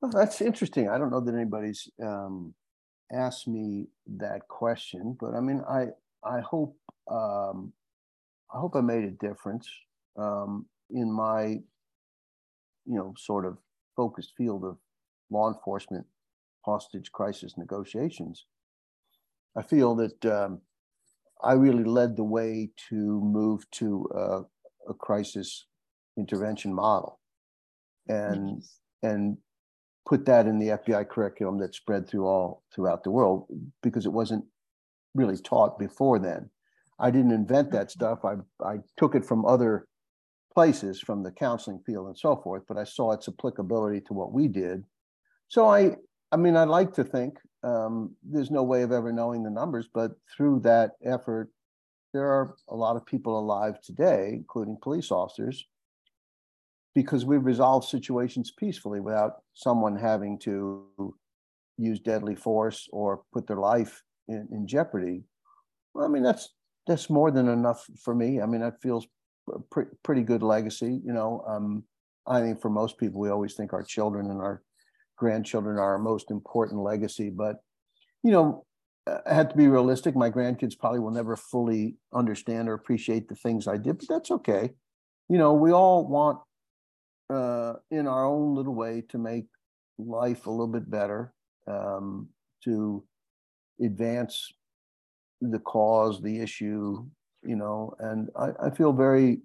Well, 0.00 0.12
that's 0.12 0.40
interesting. 0.40 0.88
I 0.88 0.98
don't 0.98 1.10
know 1.10 1.20
that 1.20 1.34
anybody's 1.34 1.88
um, 2.02 2.54
asked 3.12 3.48
me 3.48 3.88
that 4.18 4.46
question, 4.48 5.16
but 5.18 5.34
I 5.34 5.40
mean, 5.40 5.62
I 5.68 5.88
I 6.24 6.40
hope 6.40 6.76
um, 7.10 7.72
I 8.54 8.58
hope 8.58 8.76
I 8.76 8.80
made 8.80 9.04
a 9.04 9.10
difference 9.10 9.68
um, 10.16 10.66
in 10.90 11.12
my 11.12 11.58
you 12.88 12.94
know, 12.94 13.14
sort 13.18 13.44
of 13.44 13.58
focused 13.94 14.32
field 14.36 14.64
of 14.64 14.78
law 15.30 15.52
enforcement 15.52 16.06
hostage 16.64 17.12
crisis 17.12 17.58
negotiations, 17.58 18.46
I 19.56 19.62
feel 19.62 19.94
that 19.96 20.24
um, 20.24 20.60
I 21.42 21.52
really 21.52 21.84
led 21.84 22.16
the 22.16 22.24
way 22.24 22.70
to 22.88 22.94
move 22.94 23.70
to 23.72 24.08
uh, 24.14 24.42
a 24.88 24.94
crisis 24.94 25.66
intervention 26.16 26.72
model, 26.74 27.20
and 28.08 28.62
and 29.02 29.36
put 30.08 30.24
that 30.24 30.46
in 30.46 30.58
the 30.58 30.68
FBI 30.68 31.06
curriculum 31.08 31.58
that 31.58 31.74
spread 31.74 32.08
through 32.08 32.26
all 32.26 32.62
throughout 32.74 33.04
the 33.04 33.10
world 33.10 33.46
because 33.82 34.06
it 34.06 34.12
wasn't 34.12 34.44
really 35.14 35.36
taught 35.36 35.78
before 35.78 36.18
then. 36.18 36.48
I 36.98 37.10
didn't 37.10 37.32
invent 37.32 37.70
that 37.72 37.88
mm-hmm. 37.88 37.98
stuff. 37.98 38.24
I 38.24 38.36
I 38.64 38.78
took 38.96 39.14
it 39.14 39.24
from 39.24 39.44
other 39.44 39.86
places, 40.54 40.98
from 41.00 41.22
the 41.22 41.30
counseling 41.30 41.80
field 41.84 42.08
and 42.08 42.18
so 42.18 42.36
forth, 42.36 42.62
but 42.66 42.78
I 42.78 42.84
saw 42.84 43.12
its 43.12 43.28
applicability 43.28 44.00
to 44.06 44.14
what 44.14 44.32
we 44.32 44.48
did. 44.48 44.84
So 45.48 45.68
I 45.68 45.96
I 46.32 46.36
mean 46.36 46.56
I 46.56 46.64
like 46.64 46.94
to 46.94 47.04
think 47.04 47.38
um, 47.62 48.14
there's 48.22 48.50
no 48.50 48.62
way 48.62 48.82
of 48.82 48.92
ever 48.92 49.12
knowing 49.12 49.42
the 49.42 49.50
numbers, 49.50 49.88
but 49.92 50.12
through 50.34 50.60
that 50.60 50.92
effort, 51.04 51.50
there 52.14 52.28
are 52.28 52.56
a 52.68 52.74
lot 52.74 52.96
of 52.96 53.04
people 53.04 53.38
alive 53.38 53.80
today, 53.82 54.30
including 54.32 54.78
police 54.80 55.10
officers, 55.10 55.66
because 56.98 57.24
we 57.24 57.36
resolve 57.36 57.84
situations 57.84 58.50
peacefully 58.50 58.98
without 58.98 59.34
someone 59.54 59.94
having 59.94 60.36
to 60.36 61.14
use 61.76 62.00
deadly 62.00 62.34
force 62.34 62.88
or 62.92 63.22
put 63.32 63.46
their 63.46 63.62
life 63.74 64.02
in, 64.26 64.48
in 64.50 64.66
jeopardy. 64.66 65.22
Well, 65.94 66.04
I 66.04 66.08
mean, 66.08 66.24
that's 66.24 66.48
that's 66.88 67.08
more 67.08 67.30
than 67.30 67.46
enough 67.46 67.86
for 68.02 68.16
me. 68.16 68.40
I 68.40 68.46
mean, 68.46 68.62
that 68.62 68.82
feels 68.82 69.06
pre- 69.70 69.94
pretty 70.02 70.22
good 70.22 70.42
legacy. 70.42 71.00
You 71.04 71.12
know, 71.12 71.44
um, 71.46 71.84
I 72.26 72.40
think 72.40 72.60
for 72.60 72.68
most 72.68 72.98
people, 72.98 73.20
we 73.20 73.30
always 73.30 73.54
think 73.54 73.72
our 73.72 73.84
children 73.84 74.32
and 74.32 74.40
our 74.40 74.64
grandchildren 75.16 75.78
are 75.78 75.92
our 75.92 75.98
most 75.98 76.32
important 76.32 76.82
legacy. 76.82 77.30
But 77.30 77.58
you 78.24 78.32
know, 78.32 78.64
I 79.06 79.32
had 79.32 79.50
to 79.50 79.56
be 79.56 79.68
realistic. 79.68 80.16
My 80.16 80.30
grandkids 80.30 80.76
probably 80.76 80.98
will 80.98 81.12
never 81.12 81.36
fully 81.36 81.94
understand 82.12 82.68
or 82.68 82.74
appreciate 82.74 83.28
the 83.28 83.36
things 83.36 83.68
I 83.68 83.76
did, 83.76 83.98
but 83.98 84.08
that's 84.08 84.32
okay. 84.32 84.70
You 85.28 85.38
know, 85.38 85.52
we 85.52 85.70
all 85.70 86.08
want, 86.08 86.40
uh, 87.30 87.74
in 87.90 88.06
our 88.06 88.24
own 88.24 88.54
little 88.54 88.74
way, 88.74 89.02
to 89.08 89.18
make 89.18 89.46
life 89.98 90.46
a 90.46 90.50
little 90.50 90.68
bit 90.68 90.90
better, 90.90 91.32
um, 91.66 92.28
to 92.64 93.04
advance 93.82 94.52
the 95.40 95.58
cause, 95.60 96.20
the 96.20 96.40
issue, 96.40 97.04
you 97.42 97.56
know, 97.56 97.94
and 98.00 98.28
I, 98.36 98.66
I 98.66 98.70
feel 98.70 98.92
very, 98.92 99.40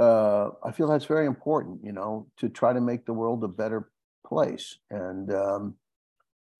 uh, 0.00 0.50
I 0.64 0.72
feel 0.72 0.88
that's 0.88 1.04
very 1.04 1.26
important, 1.26 1.80
you 1.84 1.92
know, 1.92 2.26
to 2.38 2.48
try 2.48 2.72
to 2.72 2.80
make 2.80 3.04
the 3.04 3.12
world 3.12 3.44
a 3.44 3.48
better 3.48 3.90
place 4.26 4.78
and 4.90 5.32
um, 5.32 5.74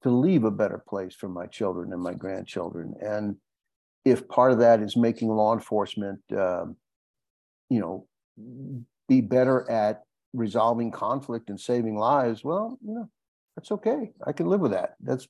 to 0.02 0.10
leave 0.10 0.44
a 0.44 0.50
better 0.50 0.82
place 0.88 1.14
for 1.14 1.28
my 1.28 1.46
children 1.46 1.92
and 1.92 2.02
my 2.02 2.14
grandchildren. 2.14 2.94
And 3.00 3.36
if 4.04 4.28
part 4.28 4.52
of 4.52 4.58
that 4.58 4.80
is 4.80 4.96
making 4.96 5.28
law 5.28 5.54
enforcement, 5.54 6.20
um, 6.36 6.76
you 7.70 7.80
know, 7.80 8.06
be 9.08 9.20
better 9.20 9.68
at 9.70 10.02
resolving 10.32 10.90
conflict 10.90 11.50
and 11.50 11.60
saving 11.60 11.96
lives, 11.96 12.44
well, 12.44 12.78
you 12.84 12.94
know, 12.94 13.10
that's 13.56 13.72
okay. 13.72 14.12
I 14.26 14.32
can 14.32 14.46
live 14.46 14.60
with 14.60 14.72
that. 14.72 14.94
That's 15.00 15.26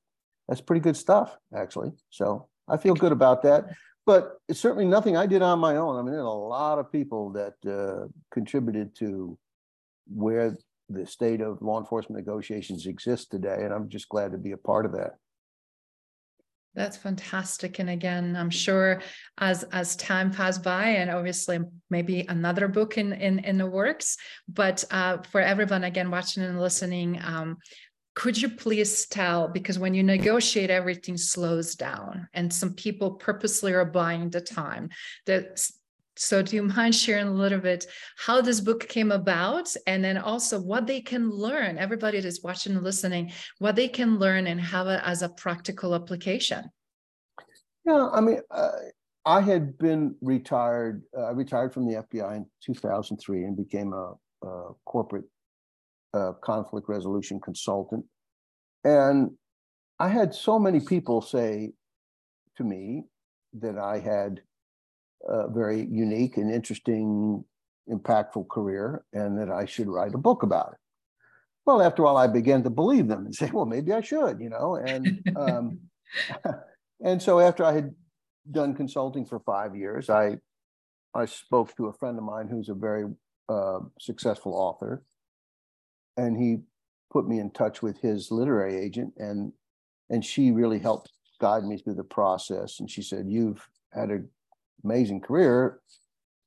that's 0.48 0.60
pretty 0.60 0.80
good 0.80 0.96
stuff, 0.96 1.36
actually. 1.54 1.92
So 2.10 2.48
I 2.68 2.78
feel 2.78 2.94
good 2.94 3.12
about 3.12 3.42
that. 3.42 3.66
But 4.06 4.38
it's 4.48 4.60
certainly 4.60 4.86
nothing 4.86 5.16
I 5.16 5.26
did 5.26 5.42
on 5.42 5.58
my 5.58 5.76
own. 5.76 5.96
I 5.96 6.02
mean, 6.02 6.12
there's 6.12 6.24
a 6.24 6.28
lot 6.28 6.78
of 6.78 6.90
people 6.90 7.30
that 7.32 7.54
uh, 7.70 8.08
contributed 8.30 8.94
to 8.96 9.38
where 10.06 10.56
the 10.88 11.06
state 11.06 11.42
of 11.42 11.60
law 11.60 11.78
enforcement 11.78 12.18
negotiations 12.18 12.86
exist 12.86 13.30
today, 13.30 13.58
and 13.64 13.74
I'm 13.74 13.90
just 13.90 14.08
glad 14.08 14.32
to 14.32 14.38
be 14.38 14.52
a 14.52 14.56
part 14.56 14.86
of 14.86 14.92
that. 14.92 15.16
That's 16.74 16.96
fantastic. 16.96 17.78
And 17.80 17.90
again, 17.90 18.36
I'm 18.36 18.50
sure 18.50 19.02
as 19.38 19.64
as 19.64 19.96
time 19.96 20.30
passed 20.30 20.62
by, 20.62 20.86
and 20.86 21.10
obviously 21.10 21.58
maybe 21.90 22.24
another 22.28 22.68
book 22.68 22.98
in 22.98 23.12
in, 23.12 23.40
in 23.40 23.58
the 23.58 23.66
works. 23.66 24.16
But 24.48 24.84
uh, 24.90 25.18
for 25.30 25.40
everyone 25.40 25.84
again 25.84 26.10
watching 26.10 26.44
and 26.44 26.60
listening, 26.60 27.20
um, 27.24 27.58
could 28.14 28.40
you 28.40 28.48
please 28.48 29.06
tell 29.06 29.46
because 29.46 29.78
when 29.78 29.94
you 29.94 30.02
negotiate 30.02 30.70
everything 30.70 31.16
slows 31.16 31.76
down 31.76 32.26
and 32.34 32.52
some 32.52 32.74
people 32.74 33.12
purposely 33.12 33.72
are 33.72 33.84
buying 33.84 34.28
the 34.28 34.40
time 34.40 34.90
that 35.26 35.64
so 36.18 36.42
do 36.42 36.56
you 36.56 36.62
mind 36.62 36.94
sharing 36.94 37.28
a 37.28 37.32
little 37.32 37.58
bit 37.58 37.86
how 38.18 38.40
this 38.40 38.60
book 38.60 38.86
came 38.88 39.12
about 39.12 39.72
and 39.86 40.02
then 40.02 40.18
also 40.18 40.60
what 40.60 40.86
they 40.86 41.00
can 41.00 41.30
learn 41.30 41.78
everybody 41.78 42.20
that's 42.20 42.42
watching 42.42 42.74
and 42.74 42.84
listening 42.84 43.32
what 43.58 43.76
they 43.76 43.88
can 43.88 44.18
learn 44.18 44.46
and 44.46 44.60
have 44.60 44.86
it 44.86 45.00
as 45.04 45.22
a 45.22 45.28
practical 45.30 45.94
application 45.94 46.64
yeah 47.86 48.08
i 48.12 48.20
mean 48.20 48.40
uh, 48.50 48.70
i 49.24 49.40
had 49.40 49.78
been 49.78 50.14
retired 50.20 51.02
uh, 51.16 51.24
i 51.24 51.30
retired 51.30 51.72
from 51.72 51.86
the 51.86 52.02
fbi 52.12 52.36
in 52.36 52.46
2003 52.64 53.44
and 53.44 53.56
became 53.56 53.92
a, 53.92 54.14
a 54.46 54.72
corporate 54.84 55.24
a 56.14 56.32
conflict 56.40 56.88
resolution 56.88 57.40
consultant. 57.40 58.04
And 58.84 59.32
I 59.98 60.08
had 60.08 60.34
so 60.34 60.58
many 60.58 60.80
people 60.80 61.20
say 61.20 61.72
to 62.56 62.64
me 62.64 63.04
that 63.60 63.78
I 63.78 63.98
had 63.98 64.40
a 65.26 65.48
very 65.48 65.86
unique 65.90 66.36
and 66.36 66.52
interesting, 66.52 67.44
impactful 67.90 68.48
career 68.48 69.04
and 69.12 69.38
that 69.38 69.50
I 69.50 69.64
should 69.64 69.88
write 69.88 70.14
a 70.14 70.18
book 70.18 70.42
about 70.42 70.72
it. 70.72 70.78
Well, 71.66 71.82
after 71.82 72.06
all, 72.06 72.16
I 72.16 72.26
began 72.26 72.62
to 72.62 72.70
believe 72.70 73.08
them 73.08 73.26
and 73.26 73.34
say, 73.34 73.50
well, 73.52 73.66
maybe 73.66 73.92
I 73.92 74.00
should, 74.00 74.40
you 74.40 74.50
know. 74.50 74.76
And 74.76 75.22
um, 75.36 75.78
and 77.04 77.20
so 77.20 77.40
after 77.40 77.64
I 77.64 77.72
had 77.72 77.94
done 78.50 78.74
consulting 78.74 79.26
for 79.26 79.40
five 79.40 79.76
years, 79.76 80.08
I 80.08 80.38
I 81.14 81.26
spoke 81.26 81.74
to 81.76 81.86
a 81.86 81.92
friend 81.92 82.18
of 82.18 82.24
mine 82.24 82.48
who's 82.48 82.68
a 82.68 82.74
very 82.74 83.04
uh, 83.48 83.80
successful 83.98 84.54
author, 84.54 85.02
and 86.16 86.36
he 86.36 86.58
put 87.10 87.26
me 87.26 87.38
in 87.38 87.50
touch 87.50 87.82
with 87.82 88.00
his 88.00 88.30
literary 88.30 88.76
agent 88.76 89.14
and 89.16 89.52
and 90.10 90.24
she 90.24 90.50
really 90.50 90.78
helped 90.78 91.10
guide 91.40 91.64
me 91.64 91.78
through 91.78 91.94
the 91.94 92.04
process 92.04 92.80
and 92.80 92.90
she 92.90 93.02
said 93.02 93.26
you've 93.28 93.66
had 93.92 94.10
an 94.10 94.28
amazing 94.84 95.20
career 95.20 95.80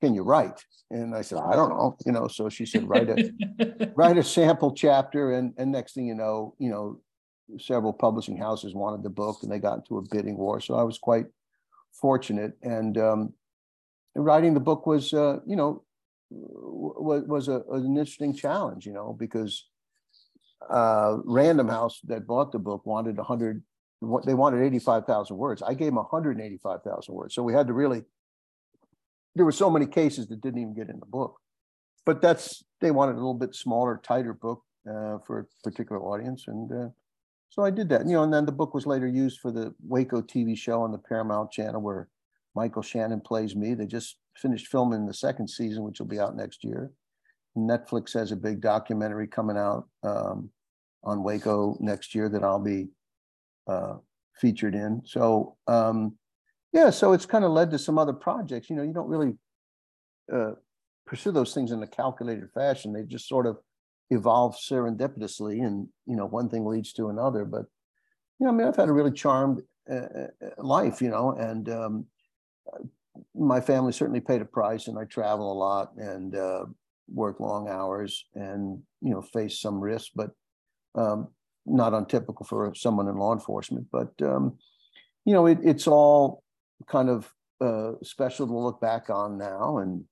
can 0.01 0.13
you 0.13 0.23
write 0.23 0.63
and 0.89 1.15
i 1.15 1.21
said 1.21 1.39
i 1.39 1.55
don't 1.55 1.69
know 1.69 1.95
you 2.05 2.11
know 2.11 2.27
so 2.27 2.49
she 2.49 2.65
said 2.65 2.87
write 2.87 3.09
a 3.09 3.91
write 3.95 4.17
a 4.17 4.23
sample 4.23 4.73
chapter 4.73 5.33
and 5.33 5.53
and 5.57 5.71
next 5.71 5.93
thing 5.93 6.07
you 6.07 6.15
know 6.15 6.55
you 6.59 6.69
know 6.69 6.99
several 7.59 7.91
publishing 7.91 8.37
houses 8.37 8.73
wanted 8.73 9.03
the 9.03 9.09
book 9.09 9.39
and 9.43 9.51
they 9.51 9.59
got 9.59 9.79
into 9.79 9.97
a 9.97 10.01
bidding 10.09 10.37
war 10.37 10.61
so 10.61 10.75
i 10.75 10.83
was 10.83 10.97
quite 10.97 11.25
fortunate 11.93 12.53
and 12.63 12.97
um, 12.97 13.33
writing 14.15 14.53
the 14.53 14.59
book 14.59 14.87
was 14.87 15.13
uh, 15.13 15.37
you 15.45 15.55
know 15.55 15.83
was 16.31 17.23
was 17.23 17.47
a, 17.47 17.61
an 17.71 17.85
interesting 17.97 18.33
challenge, 18.33 18.85
you 18.85 18.93
know, 18.93 19.15
because 19.17 19.67
uh, 20.69 21.17
Random 21.25 21.67
House 21.67 21.99
that 22.05 22.27
bought 22.27 22.51
the 22.51 22.59
book 22.59 22.85
wanted 22.85 23.17
100, 23.17 23.63
they 24.25 24.33
wanted 24.33 24.63
85,000 24.63 25.35
words. 25.35 25.61
I 25.61 25.73
gave 25.73 25.87
them 25.87 25.95
185,000 25.95 27.13
words. 27.13 27.35
So 27.35 27.43
we 27.43 27.53
had 27.53 27.67
to 27.67 27.73
really, 27.73 28.03
there 29.35 29.45
were 29.45 29.51
so 29.51 29.69
many 29.69 29.85
cases 29.85 30.27
that 30.27 30.41
didn't 30.41 30.61
even 30.61 30.73
get 30.73 30.89
in 30.89 30.99
the 30.99 31.05
book. 31.05 31.37
But 32.05 32.21
that's, 32.21 32.63
they 32.79 32.91
wanted 32.91 33.13
a 33.13 33.23
little 33.23 33.33
bit 33.33 33.55
smaller, 33.55 33.99
tighter 34.03 34.33
book 34.33 34.63
uh, 34.89 35.19
for 35.25 35.39
a 35.39 35.69
particular 35.69 36.01
audience. 36.01 36.45
And 36.47 36.71
uh, 36.71 36.89
so 37.49 37.63
I 37.63 37.69
did 37.69 37.89
that. 37.89 38.07
You 38.07 38.13
know, 38.13 38.23
and 38.23 38.33
then 38.33 38.45
the 38.45 38.51
book 38.51 38.73
was 38.73 38.85
later 38.85 39.07
used 39.07 39.39
for 39.39 39.51
the 39.51 39.73
Waco 39.87 40.21
TV 40.21 40.57
show 40.57 40.81
on 40.81 40.91
the 40.91 40.97
Paramount 40.97 41.51
channel 41.51 41.81
where 41.81 42.09
Michael 42.55 42.81
Shannon 42.81 43.21
plays 43.21 43.55
me. 43.55 43.73
They 43.73 43.85
just 43.85 44.17
finished 44.35 44.67
filming 44.67 45.05
the 45.05 45.13
second 45.13 45.49
season, 45.49 45.83
which 45.83 45.99
will 45.99 46.07
be 46.07 46.19
out 46.19 46.35
next 46.35 46.63
year. 46.63 46.91
Netflix 47.57 48.13
has 48.13 48.31
a 48.31 48.37
big 48.37 48.61
documentary 48.61 49.27
coming 49.27 49.57
out 49.57 49.87
um, 50.03 50.49
on 51.03 51.23
Waco 51.23 51.77
next 51.79 52.15
year 52.15 52.29
that 52.29 52.43
I'll 52.43 52.59
be 52.59 52.87
uh, 53.67 53.95
featured 54.39 54.75
in. 54.75 55.01
So 55.05 55.57
um, 55.67 56.15
yeah, 56.73 56.89
so 56.89 57.13
it's 57.13 57.25
kind 57.25 57.43
of 57.43 57.51
led 57.51 57.71
to 57.71 57.79
some 57.79 57.97
other 57.97 58.13
projects. 58.13 58.69
You 58.69 58.75
know, 58.75 58.83
you 58.83 58.93
don't 58.93 59.09
really 59.09 59.33
uh, 60.31 60.51
pursue 61.05 61.31
those 61.31 61.53
things 61.53 61.71
in 61.71 61.83
a 61.83 61.87
calculated 61.87 62.49
fashion. 62.53 62.93
They 62.93 63.03
just 63.03 63.27
sort 63.27 63.45
of 63.45 63.57
evolve 64.09 64.55
serendipitously, 64.55 65.65
and 65.65 65.87
you 66.05 66.15
know, 66.15 66.25
one 66.25 66.49
thing 66.49 66.65
leads 66.65 66.93
to 66.93 67.09
another. 67.09 67.45
But 67.45 67.65
you 68.39 68.45
know, 68.45 68.49
I 68.49 68.55
mean, 68.55 68.67
I've 68.67 68.75
had 68.75 68.89
a 68.89 68.93
really 68.93 69.11
charmed 69.11 69.61
uh, 69.89 69.95
uh 69.95 70.27
life, 70.57 71.01
you 71.01 71.09
know, 71.09 71.31
and 71.31 71.69
um, 71.69 72.05
my 73.35 73.59
family 73.59 73.91
certainly 73.91 74.21
paid 74.21 74.41
a 74.41 74.45
price, 74.45 74.87
and 74.87 74.97
I 74.97 75.03
travel 75.05 75.51
a 75.51 75.57
lot 75.57 75.91
and 75.97 76.35
uh, 76.35 76.65
work 77.13 77.39
long 77.39 77.67
hours, 77.67 78.25
and 78.35 78.81
you 79.01 79.11
know 79.11 79.21
face 79.21 79.59
some 79.59 79.81
risks, 79.81 80.11
but 80.15 80.31
um, 80.95 81.27
not 81.65 81.93
untypical 81.93 82.45
for 82.45 82.73
someone 82.75 83.07
in 83.07 83.15
law 83.15 83.33
enforcement. 83.33 83.87
But 83.91 84.13
um, 84.21 84.57
you 85.25 85.33
know, 85.33 85.45
it, 85.45 85.59
it's 85.63 85.87
all 85.87 86.40
kind 86.87 87.09
of 87.09 87.33
uh, 87.59 87.93
special 88.03 88.47
to 88.47 88.57
look 88.57 88.81
back 88.81 89.09
on 89.09 89.37
now, 89.37 89.79
and 89.79 90.03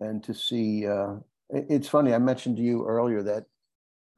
and 0.00 0.22
to 0.24 0.34
see 0.34 0.86
uh, 0.86 1.16
it's 1.50 1.88
funny. 1.88 2.14
I 2.14 2.18
mentioned 2.18 2.56
to 2.56 2.62
you 2.62 2.86
earlier 2.86 3.22
that 3.22 3.44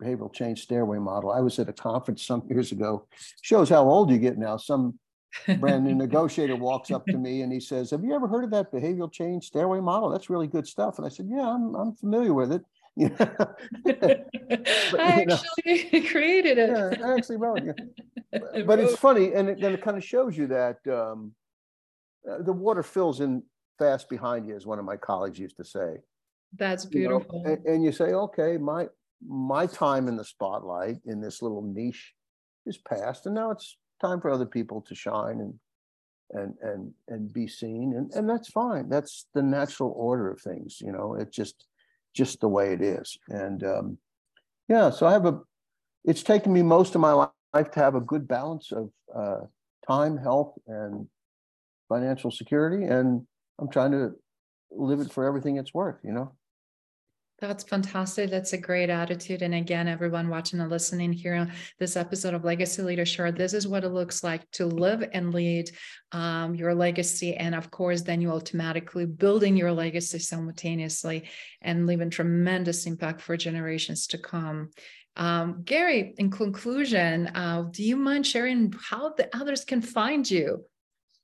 behavioral 0.02 0.32
change 0.32 0.62
stairway 0.62 0.98
model. 0.98 1.30
I 1.30 1.40
was 1.40 1.58
at 1.58 1.68
a 1.68 1.72
conference 1.72 2.24
some 2.24 2.42
years 2.48 2.72
ago. 2.72 3.06
Shows 3.42 3.68
how 3.68 3.88
old 3.88 4.10
you 4.10 4.18
get 4.18 4.38
now. 4.38 4.56
Some 4.56 4.98
brand 5.58 5.84
new 5.84 5.94
negotiator 5.94 6.56
walks 6.56 6.90
up 6.90 7.06
to 7.06 7.16
me 7.16 7.42
and 7.42 7.52
he 7.52 7.60
says, 7.60 7.90
"Have 7.90 8.04
you 8.04 8.14
ever 8.14 8.28
heard 8.28 8.44
of 8.44 8.50
that 8.50 8.72
behavioral 8.72 9.10
change 9.10 9.46
stairway 9.46 9.80
model? 9.80 10.10
That's 10.10 10.30
really 10.30 10.46
good 10.46 10.66
stuff." 10.66 10.98
And 10.98 11.06
I 11.06 11.10
said, 11.10 11.28
"Yeah, 11.30 11.48
I'm 11.48 11.74
I'm 11.74 11.94
familiar 11.94 12.34
with 12.34 12.52
it." 12.52 12.62
But, 14.90 15.00
I 15.00 15.22
actually 15.22 15.88
know, 16.02 16.08
created 16.10 16.58
it. 16.58 16.70
Yeah, 16.70 17.06
I 17.06 17.14
actually 17.14 17.38
wrote 17.38 17.62
it. 17.62 17.80
But, 18.30 18.66
but 18.66 18.78
it's 18.78 18.96
funny, 18.96 19.32
and 19.32 19.48
it, 19.48 19.60
then 19.60 19.72
it 19.72 19.82
kind 19.82 19.96
of 19.96 20.04
shows 20.04 20.36
you 20.36 20.46
that 20.48 20.78
um, 20.86 21.32
uh, 22.30 22.42
the 22.42 22.52
water 22.52 22.82
fills 22.82 23.20
in 23.20 23.42
fast 23.78 24.08
behind 24.08 24.46
you, 24.46 24.56
as 24.56 24.66
one 24.66 24.78
of 24.78 24.84
my 24.84 24.96
colleagues 24.96 25.38
used 25.38 25.56
to 25.56 25.64
say. 25.64 25.96
That's 26.56 26.84
beautiful. 26.84 27.42
You 27.44 27.44
know, 27.44 27.54
and, 27.54 27.66
and, 27.66 27.84
you 27.84 27.92
say, 27.92 28.12
okay, 28.12 28.56
my 28.58 28.88
my 29.26 29.66
time 29.66 30.08
in 30.08 30.16
the 30.16 30.24
spotlight 30.24 30.98
in 31.06 31.20
this 31.20 31.42
little 31.42 31.62
niche 31.62 32.12
is 32.66 32.78
past, 32.78 33.26
and 33.26 33.34
now 33.34 33.50
it's 33.50 33.76
time 34.00 34.20
for 34.20 34.30
other 34.30 34.46
people 34.46 34.82
to 34.82 34.94
shine 34.94 35.40
and 35.40 35.54
and 36.30 36.54
and 36.62 36.92
and 37.08 37.32
be 37.32 37.46
seen, 37.46 37.94
and 37.96 38.12
and 38.12 38.28
that's 38.28 38.50
fine. 38.50 38.88
That's 38.88 39.26
the 39.34 39.42
natural 39.42 39.92
order 39.96 40.30
of 40.30 40.40
things. 40.40 40.78
You 40.80 40.92
know, 40.92 41.14
it's 41.14 41.34
just 41.34 41.66
just 42.14 42.40
the 42.40 42.48
way 42.48 42.72
it 42.72 42.82
is. 42.82 43.16
And 43.28 43.64
um, 43.64 43.98
yeah, 44.68 44.90
so 44.90 45.06
I 45.06 45.12
have 45.12 45.26
a. 45.26 45.40
It's 46.04 46.22
taken 46.22 46.52
me 46.52 46.62
most 46.62 46.94
of 46.94 47.00
my 47.00 47.12
life 47.12 47.70
to 47.72 47.80
have 47.80 47.94
a 47.94 48.00
good 48.00 48.26
balance 48.26 48.72
of 48.72 48.90
uh, 49.14 49.46
time, 49.86 50.16
health, 50.16 50.54
and 50.66 51.06
financial 51.92 52.30
security, 52.30 52.84
and 52.84 53.26
I'm 53.58 53.70
trying 53.70 53.92
to 53.92 54.12
live 54.70 55.00
it 55.00 55.12
for 55.12 55.26
everything 55.26 55.56
it's 55.56 55.74
worth. 55.74 55.98
You 56.02 56.12
know. 56.12 56.32
That's 57.42 57.64
fantastic. 57.64 58.30
That's 58.30 58.52
a 58.52 58.56
great 58.68 58.88
attitude. 58.88 59.42
And 59.42 59.52
again, 59.52 59.88
everyone 59.88 60.28
watching 60.28 60.60
and 60.60 60.70
listening 60.70 61.12
here 61.12 61.48
this 61.80 61.96
episode 61.96 62.34
of 62.34 62.44
Legacy 62.44 62.82
Leadership, 62.82 63.36
this 63.36 63.52
is 63.52 63.66
what 63.66 63.82
it 63.82 63.88
looks 63.88 64.22
like 64.22 64.48
to 64.52 64.66
live 64.66 65.02
and 65.12 65.34
lead 65.34 65.68
um, 66.12 66.54
your 66.54 66.72
legacy. 66.72 67.34
And 67.34 67.56
of 67.56 67.68
course, 67.72 68.02
then 68.02 68.20
you 68.20 68.30
automatically 68.30 69.06
building 69.06 69.56
your 69.56 69.72
legacy 69.72 70.20
simultaneously 70.20 71.28
and 71.60 71.84
leaving 71.84 72.10
tremendous 72.10 72.86
impact 72.86 73.20
for 73.20 73.36
generations 73.36 74.06
to 74.08 74.18
come. 74.18 74.70
Um, 75.16 75.62
Gary, 75.64 76.14
in 76.18 76.30
conclusion, 76.30 77.26
uh, 77.26 77.64
do 77.72 77.82
you 77.82 77.96
mind 77.96 78.24
sharing 78.24 78.72
how 78.88 79.14
the 79.14 79.28
others 79.36 79.64
can 79.64 79.82
find 79.82 80.30
you? 80.30 80.64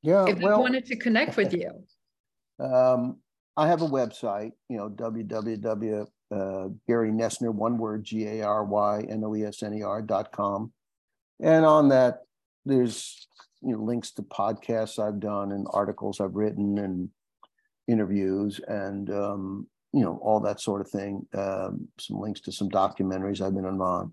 Yeah, 0.02 0.26
if 0.28 0.38
well, 0.38 0.56
they 0.56 0.62
wanted 0.62 0.86
to 0.86 0.96
connect 0.96 1.36
with 1.36 1.52
you. 1.52 1.70
Um, 2.60 3.18
I 3.56 3.68
have 3.68 3.82
a 3.82 3.88
website, 3.88 4.50
you 4.68 4.78
know, 4.78 4.88
www. 4.88 6.06
Uh, 6.30 6.68
Gary 6.88 7.12
Noesner, 7.12 7.54
one 7.54 7.78
word, 7.78 8.02
G 8.02 8.26
A 8.26 8.42
R 8.42 8.64
Y 8.64 9.06
N 9.08 9.22
O 9.24 9.34
E 9.36 9.44
S 9.44 9.62
N 9.62 9.74
E 9.74 9.82
R 9.82 10.02
dot 10.02 10.32
com. 10.32 10.72
And 11.40 11.64
on 11.64 11.88
that, 11.90 12.22
there's 12.64 13.28
you 13.62 13.72
know, 13.72 13.82
links 13.82 14.10
to 14.12 14.22
podcasts 14.22 14.98
I've 14.98 15.20
done 15.20 15.52
and 15.52 15.66
articles 15.72 16.20
I've 16.20 16.34
written 16.34 16.78
and 16.78 17.08
interviews 17.88 18.60
and, 18.68 19.10
um, 19.10 19.66
you 19.92 20.04
know, 20.04 20.18
all 20.22 20.40
that 20.40 20.60
sort 20.60 20.80
of 20.80 20.90
thing. 20.90 21.26
Um, 21.34 21.88
some 21.98 22.20
links 22.20 22.40
to 22.42 22.52
some 22.52 22.68
documentaries 22.68 23.40
I've 23.40 23.54
been 23.54 23.64
involved. 23.64 24.12